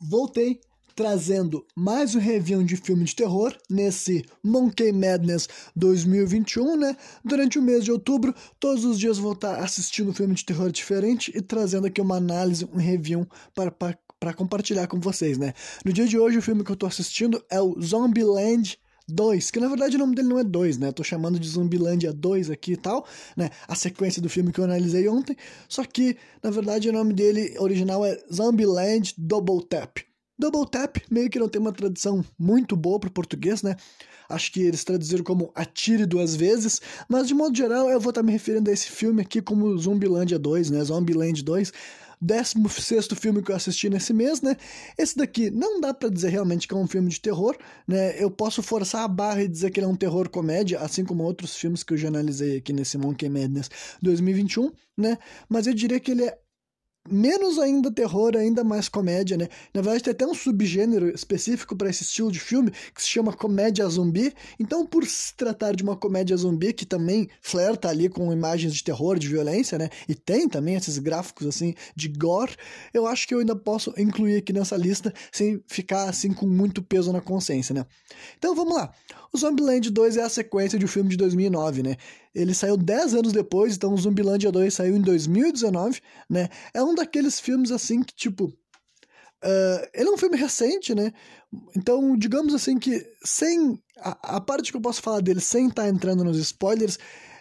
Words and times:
voltei 0.00 0.60
trazendo 0.96 1.64
mais 1.76 2.14
um 2.14 2.18
review 2.18 2.62
de 2.62 2.76
filme 2.76 3.04
de 3.04 3.14
terror 3.14 3.56
nesse 3.68 4.24
Monkey 4.42 4.92
Madness 4.92 5.48
2021, 5.76 6.76
né? 6.76 6.96
Durante 7.24 7.58
o 7.58 7.62
mês 7.62 7.84
de 7.84 7.92
outubro, 7.92 8.34
todos 8.58 8.84
os 8.84 8.98
dias 8.98 9.18
vou 9.18 9.32
estar 9.32 9.60
assistindo 9.60 10.10
um 10.10 10.14
filme 10.14 10.34
de 10.34 10.44
terror 10.44 10.70
diferente 10.70 11.32
e 11.34 11.40
trazendo 11.40 11.86
aqui 11.86 12.00
uma 12.00 12.16
análise, 12.16 12.68
um 12.72 12.76
review 12.76 13.26
para, 13.54 13.70
para, 13.70 13.98
para 14.18 14.34
compartilhar 14.34 14.86
com 14.86 15.00
vocês, 15.00 15.38
né? 15.38 15.54
No 15.84 15.92
dia 15.92 16.06
de 16.06 16.18
hoje, 16.18 16.38
o 16.38 16.42
filme 16.42 16.64
que 16.64 16.70
eu 16.70 16.74
estou 16.74 16.88
assistindo 16.88 17.42
é 17.50 17.60
o 17.60 17.80
Zombieland 17.80 18.78
2, 19.10 19.50
que 19.50 19.60
na 19.60 19.68
verdade 19.68 19.96
o 19.96 19.98
nome 19.98 20.14
dele 20.14 20.28
não 20.28 20.38
é 20.38 20.44
2, 20.44 20.78
né? 20.78 20.88
Eu 20.88 20.92
tô 20.92 21.02
chamando 21.02 21.38
de 21.38 21.48
Zumbilândia 21.48 22.12
2 22.12 22.50
aqui 22.50 22.72
e 22.72 22.76
tal, 22.76 23.06
né? 23.36 23.50
A 23.66 23.74
sequência 23.74 24.22
do 24.22 24.28
filme 24.28 24.52
que 24.52 24.60
eu 24.60 24.64
analisei 24.64 25.08
ontem. 25.08 25.36
Só 25.68 25.84
que, 25.84 26.16
na 26.42 26.50
verdade, 26.50 26.88
o 26.88 26.92
nome 26.92 27.12
dele 27.12 27.54
original 27.58 28.04
é 28.04 28.18
Zombieland 28.32 29.14
Double 29.18 29.64
Tap. 29.66 29.98
Double 30.38 30.64
Tap 30.70 30.96
meio 31.10 31.28
que 31.28 31.38
não 31.38 31.48
tem 31.48 31.60
uma 31.60 31.72
tradução 31.72 32.24
muito 32.38 32.74
boa 32.74 32.98
para 32.98 33.08
o 33.08 33.12
português, 33.12 33.62
né? 33.62 33.76
Acho 34.26 34.52
que 34.52 34.62
eles 34.62 34.84
traduziram 34.84 35.24
como 35.24 35.50
Atire 35.54 36.06
Duas 36.06 36.36
Vezes, 36.36 36.80
mas 37.08 37.26
de 37.26 37.34
modo 37.34 37.54
geral 37.54 37.90
eu 37.90 38.00
vou 38.00 38.10
estar 38.10 38.22
me 38.22 38.32
referindo 38.32 38.70
a 38.70 38.72
esse 38.72 38.88
filme 38.88 39.20
aqui 39.20 39.42
como 39.42 39.76
Zumbilândia 39.76 40.38
2, 40.38 40.70
né? 40.70 40.82
Zombieland 40.84 41.42
2. 41.42 41.72
16 42.20 43.08
filme 43.18 43.42
que 43.42 43.50
eu 43.50 43.56
assisti 43.56 43.88
nesse 43.88 44.12
mês, 44.12 44.42
né? 44.42 44.56
Esse 44.98 45.16
daqui 45.16 45.50
não 45.50 45.80
dá 45.80 45.94
para 45.94 46.10
dizer 46.10 46.28
realmente 46.28 46.68
que 46.68 46.74
é 46.74 46.76
um 46.76 46.86
filme 46.86 47.08
de 47.08 47.20
terror, 47.20 47.56
né? 47.86 48.22
Eu 48.22 48.30
posso 48.30 48.62
forçar 48.62 49.04
a 49.04 49.08
barra 49.08 49.42
e 49.42 49.48
dizer 49.48 49.70
que 49.70 49.80
ele 49.80 49.86
é 49.86 49.88
um 49.88 49.96
terror 49.96 50.28
comédia, 50.28 50.80
assim 50.80 51.04
como 51.04 51.24
outros 51.24 51.56
filmes 51.56 51.82
que 51.82 51.94
eu 51.94 51.96
já 51.96 52.08
analisei 52.08 52.58
aqui 52.58 52.72
nesse 52.72 52.98
Monkey 52.98 53.28
Madness 53.28 53.70
2021, 54.02 54.70
né? 54.98 55.18
Mas 55.48 55.66
eu 55.66 55.74
diria 55.74 55.98
que 55.98 56.10
ele 56.10 56.24
é 56.24 56.38
menos 57.08 57.58
ainda 57.58 57.90
terror, 57.90 58.36
ainda 58.36 58.62
mais 58.62 58.88
comédia, 58.88 59.36
né? 59.36 59.48
Na 59.72 59.80
verdade, 59.80 60.04
tem 60.04 60.12
até 60.12 60.26
um 60.26 60.34
subgênero 60.34 61.08
específico 61.08 61.74
para 61.74 61.88
esse 61.88 62.02
estilo 62.02 62.30
de 62.30 62.38
filme 62.38 62.70
que 62.94 63.02
se 63.02 63.08
chama 63.08 63.32
comédia 63.32 63.86
zumbi. 63.88 64.34
Então, 64.58 64.86
por 64.86 65.04
se 65.06 65.34
tratar 65.34 65.74
de 65.74 65.82
uma 65.82 65.96
comédia 65.96 66.36
zumbi 66.36 66.72
que 66.72 66.84
também 66.84 67.28
flerta 67.40 67.88
ali 67.88 68.08
com 68.08 68.32
imagens 68.32 68.74
de 68.74 68.84
terror, 68.84 69.18
de 69.18 69.28
violência, 69.28 69.78
né? 69.78 69.88
E 70.08 70.14
tem 70.14 70.48
também 70.48 70.74
esses 70.74 70.98
gráficos 70.98 71.46
assim 71.46 71.74
de 71.96 72.08
gore, 72.08 72.56
eu 72.92 73.06
acho 73.06 73.26
que 73.26 73.34
eu 73.34 73.38
ainda 73.38 73.56
posso 73.56 73.92
incluir 73.96 74.36
aqui 74.36 74.52
nessa 74.52 74.76
lista 74.76 75.12
sem 75.32 75.62
ficar 75.66 76.08
assim 76.08 76.32
com 76.32 76.46
muito 76.46 76.82
peso 76.82 77.12
na 77.12 77.20
consciência, 77.20 77.74
né? 77.74 77.86
Então, 78.36 78.54
vamos 78.54 78.74
lá. 78.74 78.92
O 79.32 79.38
Zombieland 79.38 79.90
2 79.90 80.16
é 80.16 80.22
a 80.22 80.28
sequência 80.28 80.78
de 80.78 80.84
um 80.84 80.88
filme 80.88 81.08
de 81.08 81.16
2009, 81.16 81.82
né? 81.82 81.96
Ele 82.34 82.54
saiu 82.54 82.76
10 82.76 83.14
anos 83.14 83.32
depois, 83.32 83.74
então 83.74 83.96
Zumbilândia 83.96 84.52
2 84.52 84.72
saiu 84.72 84.96
em 84.96 85.00
2019, 85.00 86.00
né? 86.28 86.48
É 86.72 86.82
um 86.82 86.94
daqueles 86.94 87.40
filmes 87.40 87.70
assim 87.70 88.02
que, 88.02 88.14
tipo. 88.14 88.52
Uh, 89.42 89.88
ele 89.94 90.08
é 90.08 90.12
um 90.12 90.18
filme 90.18 90.36
recente, 90.36 90.94
né? 90.94 91.12
Então, 91.76 92.16
digamos 92.16 92.54
assim 92.54 92.78
que 92.78 93.04
sem. 93.24 93.80
A, 93.98 94.36
a 94.36 94.40
parte 94.40 94.70
que 94.70 94.76
eu 94.76 94.82
posso 94.82 95.02
falar 95.02 95.20
dele 95.20 95.40
sem 95.40 95.66
estar 95.66 95.82
tá 95.82 95.88
entrando 95.88 96.22
nos 96.22 96.38
spoilers 96.38 96.98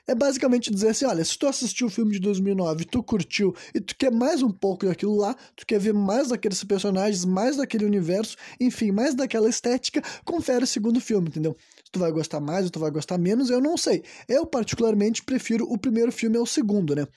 é 0.10 0.16
basicamente 0.16 0.72
dizer 0.72 0.90
assim, 0.90 1.06
olha, 1.06 1.24
se 1.24 1.38
tu 1.38 1.46
assistiu 1.46 1.86
o 1.86 1.90
filme 1.90 2.14
de 2.14 2.20
2009, 2.20 2.86
tu 2.86 3.04
curtiu 3.04 3.56
e 3.76 3.80
tu 3.80 3.96
quer 3.96 4.12
mais 4.12 4.42
um 4.42 4.50
pouco 4.50 4.88
daquilo 4.88 5.16
lá, 5.16 5.36
tu 5.56 5.66
quer 5.68 5.80
ver 5.80 5.94
mais 5.94 6.30
daqueles 6.30 6.64
personagens, 6.64 7.24
mais 7.26 7.58
daquele 7.58 7.86
universo, 7.86 8.36
enfim, 8.60 8.92
mais 8.92 9.14
daquela 9.14 9.48
estética, 9.48 10.02
confere 10.26 10.64
o 10.64 10.68
segundo 10.68 11.00
filme, 11.00 11.28
entendeu? 11.28 11.56
Se 11.90 11.94
tu 11.94 12.00
vai 12.00 12.12
gostar 12.12 12.40
mais 12.40 12.66
ou 12.66 12.70
tu 12.70 12.80
vai 12.80 12.92
gostar 12.92 13.18
menos, 13.18 13.50
eu 13.50 13.60
não 13.60 13.76
sei. 13.76 14.04
Eu 14.28 14.46
particularmente 14.46 15.24
prefiro 15.24 15.66
o 15.68 15.76
primeiro 15.76 16.12
filme 16.12 16.38
ao 16.38 16.46
segundo, 16.46 16.96
né? 16.96 17.08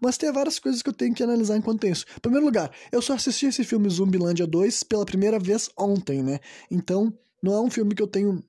Mas 0.00 0.16
tem 0.16 0.32
várias 0.32 0.58
coisas 0.58 0.80
que 0.80 0.88
eu 0.88 0.94
tenho 0.94 1.14
que 1.14 1.22
analisar 1.22 1.58
enquanto 1.58 1.86
isso. 1.86 2.06
Em 2.16 2.20
primeiro 2.20 2.46
lugar, 2.46 2.70
eu 2.90 3.02
só 3.02 3.12
assisti 3.12 3.44
esse 3.44 3.62
filme 3.62 3.90
Zumbilândia 3.90 4.46
2 4.46 4.84
pela 4.84 5.04
primeira 5.04 5.38
vez 5.38 5.68
ontem, 5.78 6.22
né? 6.22 6.40
Então, 6.70 7.12
não 7.42 7.52
é 7.52 7.60
um 7.60 7.70
filme 7.70 7.94
que 7.94 8.02
eu 8.02 8.06
tenho 8.06 8.42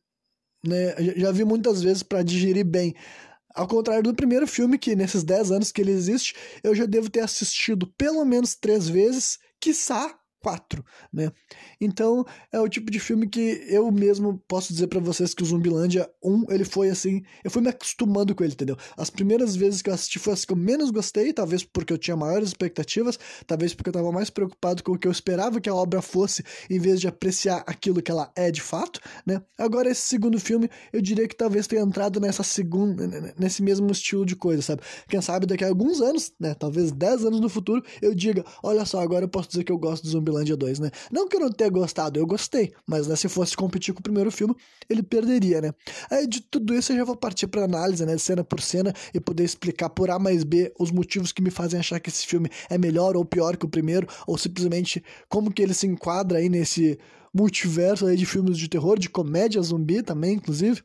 né, 0.66 0.96
já 1.18 1.32
vi 1.32 1.44
muitas 1.44 1.82
vezes 1.82 2.02
para 2.02 2.24
digerir 2.24 2.66
bem. 2.66 2.96
Ao 3.54 3.68
contrário 3.68 4.04
do 4.04 4.16
primeiro 4.16 4.48
filme, 4.48 4.80
que 4.80 4.96
nesses 4.96 5.24
10 5.24 5.52
anos 5.52 5.72
que 5.72 5.82
ele 5.82 5.92
existe, 5.92 6.34
eu 6.64 6.74
já 6.74 6.86
devo 6.86 7.10
ter 7.10 7.20
assistido 7.20 7.86
pelo 7.98 8.24
menos 8.26 8.56
três 8.56 8.88
vezes, 8.88 9.38
quiçá 9.60 10.18
4, 10.44 10.84
né? 11.12 11.32
Então, 11.80 12.26
é 12.52 12.60
o 12.60 12.68
tipo 12.68 12.92
de 12.92 13.00
filme 13.00 13.28
que 13.28 13.66
eu 13.70 13.90
mesmo 13.90 14.44
posso 14.46 14.74
dizer 14.74 14.88
para 14.88 15.00
vocês 15.00 15.34
que 15.34 15.42
o 15.42 15.46
Zumbilândia 15.46 16.10
1, 16.22 16.52
ele 16.52 16.66
foi 16.66 16.90
assim, 16.90 17.24
eu 17.44 17.50
fui 17.50 17.62
me 17.62 17.70
acostumando 17.70 18.36
com 18.36 18.44
ele, 18.44 18.52
entendeu? 18.52 18.78
As 18.98 19.10
primeiras 19.10 19.56
vezes 19.56 19.82
que 19.82 19.90
eu 19.90 19.94
assisti 19.94 20.20
foi 20.20 20.34
as 20.34 20.44
que 20.44 20.52
eu 20.52 20.58
menos 20.58 20.92
gostei, 20.92 21.32
talvez 21.32 21.64
porque 21.64 21.94
eu 21.94 21.98
tinha 21.98 22.18
maiores 22.18 22.50
expectativas, 22.50 23.18
talvez 23.48 23.74
porque 23.74 23.90
eu 23.90 23.94
tava 23.94 24.12
mais 24.12 24.30
preocupado 24.30 24.84
com 24.84 24.92
o 24.92 25.00
que 25.00 25.08
eu 25.08 25.12
esperava 25.12 25.62
que 25.62 25.70
a 25.70 25.74
obra 25.74 26.02
fosse, 26.02 26.44
em 26.70 26.78
vez 26.78 27.00
de 27.00 27.08
apreciar 27.08 27.64
aquilo 27.66 28.02
que 28.02 28.12
ela 28.12 28.30
é 28.36 28.52
de 28.52 28.62
fato, 28.62 29.00
né? 29.26 29.42
Agora, 29.58 29.90
esse 29.90 30.02
segundo 30.02 30.38
filme, 30.40 30.70
eu 30.92 31.02
diria 31.02 31.28
que 31.28 31.38
talvez 31.38 31.68
tenha 31.68 31.82
entrado 31.82 32.20
nessa 32.20 32.44
segunda, 32.44 33.34
nesse 33.40 33.64
mesmo 33.64 33.90
estilo 33.90 34.26
de 34.26 34.36
coisa, 34.36 34.62
sabe? 34.62 34.82
Quem 35.08 35.22
sabe 35.22 35.46
daqui 35.46 35.64
a 35.64 35.70
alguns 35.70 36.02
anos, 36.02 36.34
né? 36.38 36.54
Talvez 36.54 36.92
10 36.92 37.26
anos 37.26 37.40
no 37.40 37.48
futuro, 37.48 37.82
eu 38.02 38.14
diga, 38.14 38.44
olha 38.62 38.84
só, 38.84 39.00
agora 39.00 39.24
eu 39.24 39.30
posso 39.30 39.48
dizer 39.48 39.64
que 39.64 39.72
eu 39.72 39.78
gosto 39.78 40.04
do 40.04 40.10
Zumbilândia 40.10 40.33
Zumbilândia 40.34 40.58
2, 40.58 40.80
né? 40.80 40.92
Não 41.12 41.28
que 41.28 41.36
eu 41.36 41.42
não 41.42 41.52
tenha 41.52 41.70
gostado, 41.70 42.20
eu 42.20 42.26
gostei, 42.26 42.74
mas 42.88 43.08
né, 43.08 43.16
se 43.16 43.30
fosse 43.30 43.56
competir 43.56 43.94
com 43.94 44.00
o 44.00 44.04
primeiro 44.04 44.32
filme, 44.32 44.56
ele 44.90 45.04
perderia, 45.04 45.62
né? 45.62 45.72
Aí 46.10 46.28
de 46.28 46.42
tudo 46.42 46.74
isso 46.74 46.92
eu 46.92 46.98
já 46.98 47.04
vou 47.04 47.16
partir 47.16 47.48
para 47.48 47.64
análise, 47.64 48.06
né, 48.06 48.18
cena 48.18 48.44
por 48.44 48.60
cena 48.60 48.94
e 49.14 49.20
poder 49.20 49.44
explicar 49.44 49.90
por 49.90 50.10
A 50.10 50.20
mais 50.20 50.44
B 50.44 50.74
os 50.80 50.92
motivos 50.92 51.32
que 51.32 51.42
me 51.42 51.52
fazem 51.52 51.80
achar 51.80 52.00
que 52.00 52.10
esse 52.10 52.26
filme 52.26 52.50
é 52.70 52.78
melhor 52.78 53.16
ou 53.16 53.24
pior 53.24 53.56
que 53.56 53.66
o 53.66 53.70
primeiro, 53.70 54.08
ou 54.28 54.38
simplesmente 54.38 55.04
como 55.30 55.52
que 55.52 55.62
ele 55.62 55.74
se 55.74 55.88
enquadra 55.88 56.40
aí 56.40 56.50
nesse 56.50 56.98
multiverso 57.34 58.06
aí 58.06 58.16
de 58.16 58.26
filmes 58.26 58.58
de 58.58 58.68
terror, 58.68 58.98
de 58.98 59.10
comédia 59.10 59.62
zumbi 59.62 60.02
também, 60.02 60.36
inclusive. 60.36 60.82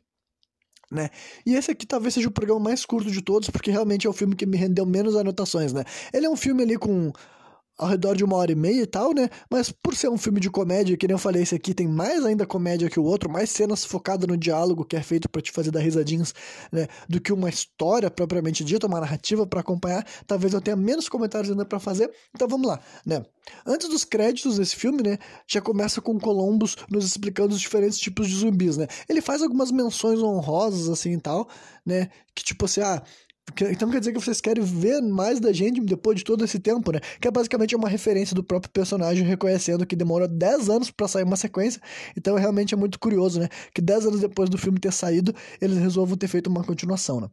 Né? 0.91 1.09
E 1.45 1.53
esse 1.53 1.69
aqui 1.69 1.85
talvez 1.85 2.15
seja 2.15 2.27
o 2.27 2.31
programa 2.31 2.61
mais 2.61 2.83
curto 2.83 3.11
de 3.11 3.21
todos, 3.21 3.47
porque 3.51 3.69
realmente 3.69 4.07
é 4.07 4.09
o 4.09 4.13
filme 4.13 4.35
que 4.35 4.45
me 4.47 4.57
rendeu 4.57 4.87
menos 4.87 5.15
anotações, 5.15 5.71
né? 5.71 5.83
Ele 6.11 6.25
é 6.25 6.29
um 6.29 6.35
filme 6.35 6.63
ali 6.63 6.77
com 6.77 7.11
ao 7.79 7.87
redor 7.87 8.15
de 8.15 8.25
uma 8.25 8.35
hora 8.35 8.51
e 8.51 8.55
meia 8.55 8.81
e 8.81 8.85
tal, 8.85 9.13
né? 9.13 9.29
Mas 9.49 9.71
por 9.71 9.95
ser 9.95 10.09
um 10.09 10.17
filme 10.17 10.41
de 10.41 10.49
comédia, 10.49 10.97
que 10.97 11.07
nem 11.07 11.15
eu 11.15 11.17
falei, 11.17 11.43
esse 11.43 11.55
aqui 11.55 11.73
tem 11.73 11.87
mais 11.87 12.25
ainda 12.25 12.45
comédia 12.45 12.89
que 12.89 12.99
o 12.99 13.03
outro, 13.03 13.31
mais 13.31 13.49
cenas 13.49 13.85
focadas 13.85 14.27
no 14.27 14.35
diálogo 14.35 14.83
que 14.83 14.97
é 14.97 15.01
feito 15.01 15.29
para 15.29 15.41
te 15.41 15.49
fazer 15.49 15.71
dar 15.71 15.79
risadinhas, 15.79 16.35
né? 16.71 16.87
Do 17.07 17.21
que 17.21 17.31
uma 17.31 17.49
história 17.49 18.11
propriamente 18.11 18.65
dita, 18.65 18.85
uma 18.85 18.99
narrativa 18.99 19.47
para 19.47 19.61
acompanhar. 19.61 20.05
Talvez 20.27 20.53
eu 20.53 20.59
tenha 20.59 20.75
menos 20.75 21.07
comentários 21.07 21.49
ainda 21.49 21.65
para 21.65 21.79
fazer. 21.79 22.11
Então 22.35 22.47
vamos 22.47 22.67
lá, 22.67 22.81
né? 23.05 23.25
Antes 23.65 23.87
dos 23.87 24.03
créditos 24.03 24.57
desse 24.57 24.75
filme, 24.75 25.01
né? 25.01 25.17
Já 25.47 25.61
começa 25.61 26.01
com 26.01 26.19
Columbus 26.19 26.75
nos 26.89 27.05
explicando 27.05 27.53
os 27.53 27.61
diferentes 27.61 27.97
tipos 27.97 28.27
de 28.27 28.35
zumbis, 28.35 28.75
né? 28.75 28.87
Ele 29.07 29.21
faz 29.21 29.41
algumas 29.41 29.71
menções 29.71 30.21
honrosas 30.21 30.89
assim 30.89 31.13
e 31.13 31.19
tal, 31.19 31.47
né? 31.85 32.09
Que 32.35 32.43
tipo 32.43 32.65
assim, 32.65 32.81
ah, 32.81 33.01
então 33.71 33.89
quer 33.89 33.99
dizer 33.99 34.13
que 34.13 34.19
vocês 34.19 34.41
querem 34.41 34.63
ver 34.63 35.01
mais 35.01 35.39
da 35.39 35.51
gente 35.51 35.81
depois 35.81 36.17
de 36.17 36.23
todo 36.23 36.43
esse 36.43 36.59
tempo, 36.59 36.91
né? 36.91 36.99
Que 37.19 37.27
é 37.27 37.31
basicamente 37.31 37.75
uma 37.75 37.89
referência 37.89 38.35
do 38.35 38.43
próprio 38.43 38.71
personagem 38.71 39.25
reconhecendo 39.25 39.85
que 39.85 39.95
demorou 39.95 40.27
10 40.27 40.69
anos 40.69 40.91
para 40.91 41.07
sair 41.07 41.23
uma 41.23 41.37
sequência. 41.37 41.81
Então 42.15 42.35
realmente 42.35 42.73
é 42.73 42.77
muito 42.77 42.99
curioso, 42.99 43.39
né? 43.39 43.49
Que 43.73 43.81
10 43.81 44.07
anos 44.07 44.19
depois 44.21 44.49
do 44.49 44.57
filme 44.57 44.79
ter 44.79 44.93
saído, 44.93 45.33
eles 45.61 45.77
resolvam 45.77 46.17
ter 46.17 46.27
feito 46.27 46.47
uma 46.47 46.63
continuação, 46.63 47.21
né? 47.21 47.29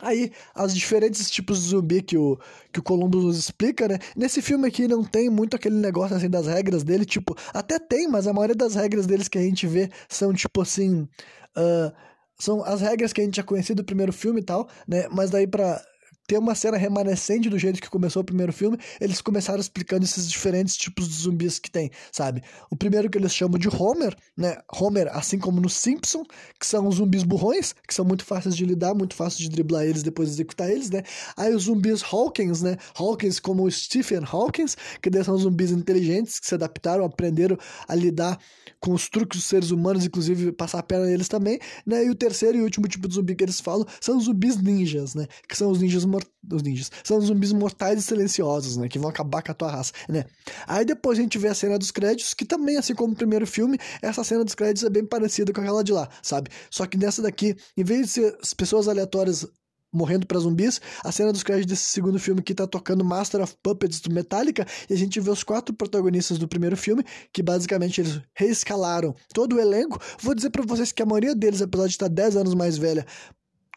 Aí, 0.00 0.30
os 0.56 0.74
diferentes 0.74 1.28
tipos 1.30 1.60
de 1.60 1.68
zumbi 1.70 2.02
que 2.02 2.16
o, 2.16 2.38
que 2.72 2.78
o 2.78 2.82
Columbus 2.82 3.24
nos 3.24 3.38
explica, 3.38 3.88
né? 3.88 3.98
Nesse 4.16 4.40
filme 4.40 4.68
aqui 4.68 4.86
não 4.86 5.02
tem 5.02 5.28
muito 5.28 5.56
aquele 5.56 5.74
negócio 5.76 6.16
assim 6.16 6.30
das 6.30 6.46
regras 6.46 6.84
dele, 6.84 7.04
tipo, 7.04 7.36
até 7.52 7.78
tem, 7.78 8.06
mas 8.06 8.26
a 8.26 8.32
maioria 8.32 8.54
das 8.54 8.74
regras 8.74 9.06
deles 9.06 9.28
que 9.28 9.38
a 9.38 9.42
gente 9.42 9.66
vê 9.66 9.90
são 10.08 10.32
tipo 10.32 10.60
assim. 10.60 11.08
Uh, 11.56 11.92
são 12.38 12.64
as 12.64 12.80
regras 12.80 13.12
que 13.12 13.20
a 13.20 13.24
gente 13.24 13.36
já 13.36 13.42
conhecia 13.42 13.74
do 13.74 13.84
primeiro 13.84 14.12
filme 14.12 14.40
e 14.40 14.44
tal, 14.44 14.68
né? 14.86 15.08
Mas 15.10 15.30
daí 15.30 15.46
para 15.46 15.82
ter 16.28 16.36
uma 16.36 16.54
cena 16.54 16.76
remanescente 16.76 17.48
do 17.48 17.58
jeito 17.58 17.80
que 17.80 17.88
começou 17.88 18.20
o 18.20 18.24
primeiro 18.24 18.52
filme, 18.52 18.76
eles 19.00 19.22
começaram 19.22 19.58
explicando 19.58 20.04
esses 20.04 20.30
diferentes 20.30 20.76
tipos 20.76 21.08
de 21.08 21.14
zumbis 21.14 21.58
que 21.58 21.70
tem, 21.70 21.90
sabe? 22.12 22.42
O 22.70 22.76
primeiro 22.76 23.08
que 23.08 23.16
eles 23.16 23.34
chamam 23.34 23.58
de 23.58 23.66
Homer, 23.66 24.14
né? 24.36 24.58
Homer, 24.70 25.08
assim 25.16 25.38
como 25.38 25.58
no 25.58 25.70
Simpson, 25.70 26.22
que 26.60 26.66
são 26.66 26.86
os 26.86 26.96
zumbis 26.96 27.22
burrões, 27.22 27.74
que 27.86 27.94
são 27.94 28.04
muito 28.04 28.26
fáceis 28.26 28.54
de 28.54 28.66
lidar, 28.66 28.94
muito 28.94 29.14
fácil 29.14 29.38
de 29.40 29.48
driblar 29.48 29.84
eles 29.84 30.02
depois 30.02 30.28
de 30.28 30.34
executar 30.34 30.70
eles, 30.70 30.90
né? 30.90 31.02
Aí 31.34 31.54
os 31.54 31.62
zumbis 31.62 32.02
Hawkins, 32.02 32.60
né? 32.60 32.76
Hawkins 32.94 33.40
como 33.40 33.64
o 33.64 33.70
Stephen 33.70 34.22
Hawkins, 34.30 34.76
que 35.00 35.24
são 35.24 35.38
zumbis 35.38 35.70
inteligentes 35.70 36.38
que 36.38 36.46
se 36.46 36.54
adaptaram, 36.54 37.06
aprenderam 37.06 37.56
a 37.88 37.94
lidar 37.94 38.38
com 38.80 38.92
os 38.92 39.08
truques 39.08 39.38
dos 39.38 39.48
seres 39.48 39.70
humanos, 39.70 40.04
inclusive 40.04 40.52
passar 40.52 40.78
a 40.78 40.82
perna 40.82 41.06
neles 41.06 41.28
também, 41.28 41.58
né? 41.86 42.04
E 42.04 42.10
o 42.10 42.14
terceiro 42.14 42.58
e 42.58 42.62
último 42.62 42.86
tipo 42.88 43.08
de 43.08 43.14
zumbi 43.14 43.34
que 43.34 43.44
eles 43.44 43.60
falam 43.60 43.86
são 44.00 44.16
os 44.16 44.24
zumbis 44.24 44.56
ninjas, 44.56 45.14
né? 45.14 45.26
Que 45.48 45.56
são 45.56 45.70
os 45.70 45.80
ninjas 45.80 46.04
dos 46.42 46.62
ninjas. 46.62 46.90
São 47.02 47.20
zumbis 47.20 47.52
mortais 47.52 48.00
e 48.00 48.02
silenciosos, 48.02 48.76
né? 48.76 48.88
Que 48.88 48.98
vão 48.98 49.10
acabar 49.10 49.42
com 49.42 49.52
a 49.52 49.54
tua 49.54 49.70
raça, 49.70 49.92
né? 50.08 50.24
Aí 50.66 50.84
depois 50.84 51.18
a 51.18 51.22
gente 51.22 51.38
vê 51.38 51.48
a 51.48 51.54
cena 51.54 51.78
dos 51.78 51.90
créditos, 51.90 52.34
que 52.34 52.44
também, 52.44 52.76
assim 52.76 52.94
como 52.94 53.12
o 53.12 53.16
primeiro 53.16 53.46
filme, 53.46 53.78
essa 54.00 54.22
cena 54.22 54.44
dos 54.44 54.54
créditos 54.54 54.84
é 54.84 54.90
bem 54.90 55.04
parecida 55.04 55.52
com 55.52 55.60
aquela 55.60 55.82
de 55.82 55.92
lá, 55.92 56.08
sabe? 56.22 56.50
Só 56.70 56.86
que 56.86 56.96
nessa 56.96 57.22
daqui, 57.22 57.56
em 57.76 57.84
vez 57.84 58.06
de 58.06 58.12
ser 58.12 58.38
as 58.42 58.54
pessoas 58.54 58.88
aleatórias 58.88 59.46
morrendo 59.92 60.26
para 60.26 60.38
zumbis. 60.38 60.80
A 61.04 61.12
cena 61.12 61.32
dos 61.32 61.42
créditos 61.42 61.70
desse 61.70 61.90
segundo 61.90 62.18
filme 62.18 62.42
que 62.42 62.54
tá 62.54 62.66
tocando 62.66 63.04
Master 63.04 63.42
of 63.42 63.54
Puppets 63.62 64.00
do 64.00 64.12
Metallica, 64.12 64.66
e 64.88 64.94
a 64.94 64.96
gente 64.96 65.20
vê 65.20 65.30
os 65.30 65.42
quatro 65.42 65.74
protagonistas 65.74 66.38
do 66.38 66.48
primeiro 66.48 66.76
filme, 66.76 67.04
que 67.32 67.42
basicamente 67.42 68.00
eles 68.00 68.20
reescalaram 68.34 69.14
todo 69.32 69.56
o 69.56 69.60
elenco. 69.60 70.00
Vou 70.20 70.34
dizer 70.34 70.50
para 70.50 70.64
vocês 70.64 70.92
que 70.92 71.02
a 71.02 71.06
maioria 71.06 71.34
deles, 71.34 71.62
apesar 71.62 71.86
de 71.86 71.92
estar 71.92 72.08
10 72.08 72.36
anos 72.36 72.54
mais 72.54 72.76
velha, 72.76 73.06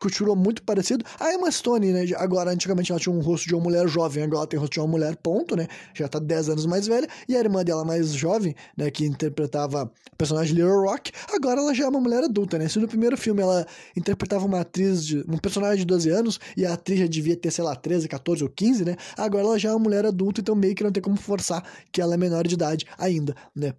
continuou 0.01 0.36
muito 0.36 0.63
parecido. 0.63 1.06
A 1.19 1.31
Emma 1.31 1.50
Stone, 1.51 1.92
né? 1.94 2.06
Agora, 2.18 2.51
antigamente 2.51 2.92
ela 2.92 3.00
tinha 3.00 3.13
um 3.13 3.21
rosto 3.21 3.48
de 3.48 3.53
uma 3.53 3.63
mulher 3.63 3.88
jovem, 3.88 4.24
agora 4.24 4.39
ela 4.39 4.48
tem 4.48 4.59
rosto 4.59 4.74
de 4.74 4.80
uma 4.80 4.88
mulher, 4.88 5.15
ponto, 5.15 5.56
né? 5.56 5.68
Já 5.94 6.07
tá 6.07 6.18
10 6.18 6.50
anos 6.50 6.65
mais 6.65 6.88
velha. 6.88 7.07
E 7.30 7.36
a 7.36 7.39
irmã 7.39 7.63
dela 7.63 7.86
mais 7.86 8.12
jovem, 8.12 8.56
né? 8.75 8.89
Que 8.89 9.06
interpretava 9.06 9.83
o 10.12 10.15
personagem 10.18 10.56
Little 10.56 10.81
Rock, 10.81 11.12
agora 11.31 11.62
ela 11.62 11.74
já 11.74 11.86
é 11.86 11.88
uma 11.88 12.00
mulher 12.00 12.24
adulta, 12.24 12.57
né? 12.57 12.68
Se 12.68 12.80
no 12.80 12.88
primeiro 12.88 13.15
filme 13.15 13.42
ela 13.42 13.65
interpretava 13.95 14.45
uma 14.45 14.62
atriz, 14.62 15.06
de, 15.06 15.19
um 15.19 15.38
personagem 15.38 15.80
de 15.80 15.86
12 15.86 16.09
anos, 16.09 16.39
e 16.57 16.65
a 16.65 16.74
atriz 16.74 17.00
já 17.00 17.07
devia 17.07 17.38
ter, 17.38 17.51
sei 17.51 17.63
lá, 17.63 17.75
13, 17.75 18.07
14 18.07 18.44
ou 18.44 18.50
15, 18.50 18.83
né? 18.83 18.95
Agora 19.15 19.44
ela 19.44 19.59
já 19.59 19.69
é 19.69 19.71
uma 19.71 19.80
mulher 19.80 20.06
adulta, 20.06 20.42
então 20.42 20.56
meio 20.56 20.74
que 20.74 20.83
não 20.83 20.92
tem 20.92 21.04
como 21.04 21.15
forçar 21.15 21.63
que 21.92 22.01
ela 22.01 22.15
é 22.15 22.18
menor 22.18 22.47
de 22.47 22.56
idade 22.56 22.86
ainda, 22.97 23.36
né? 23.56 23.74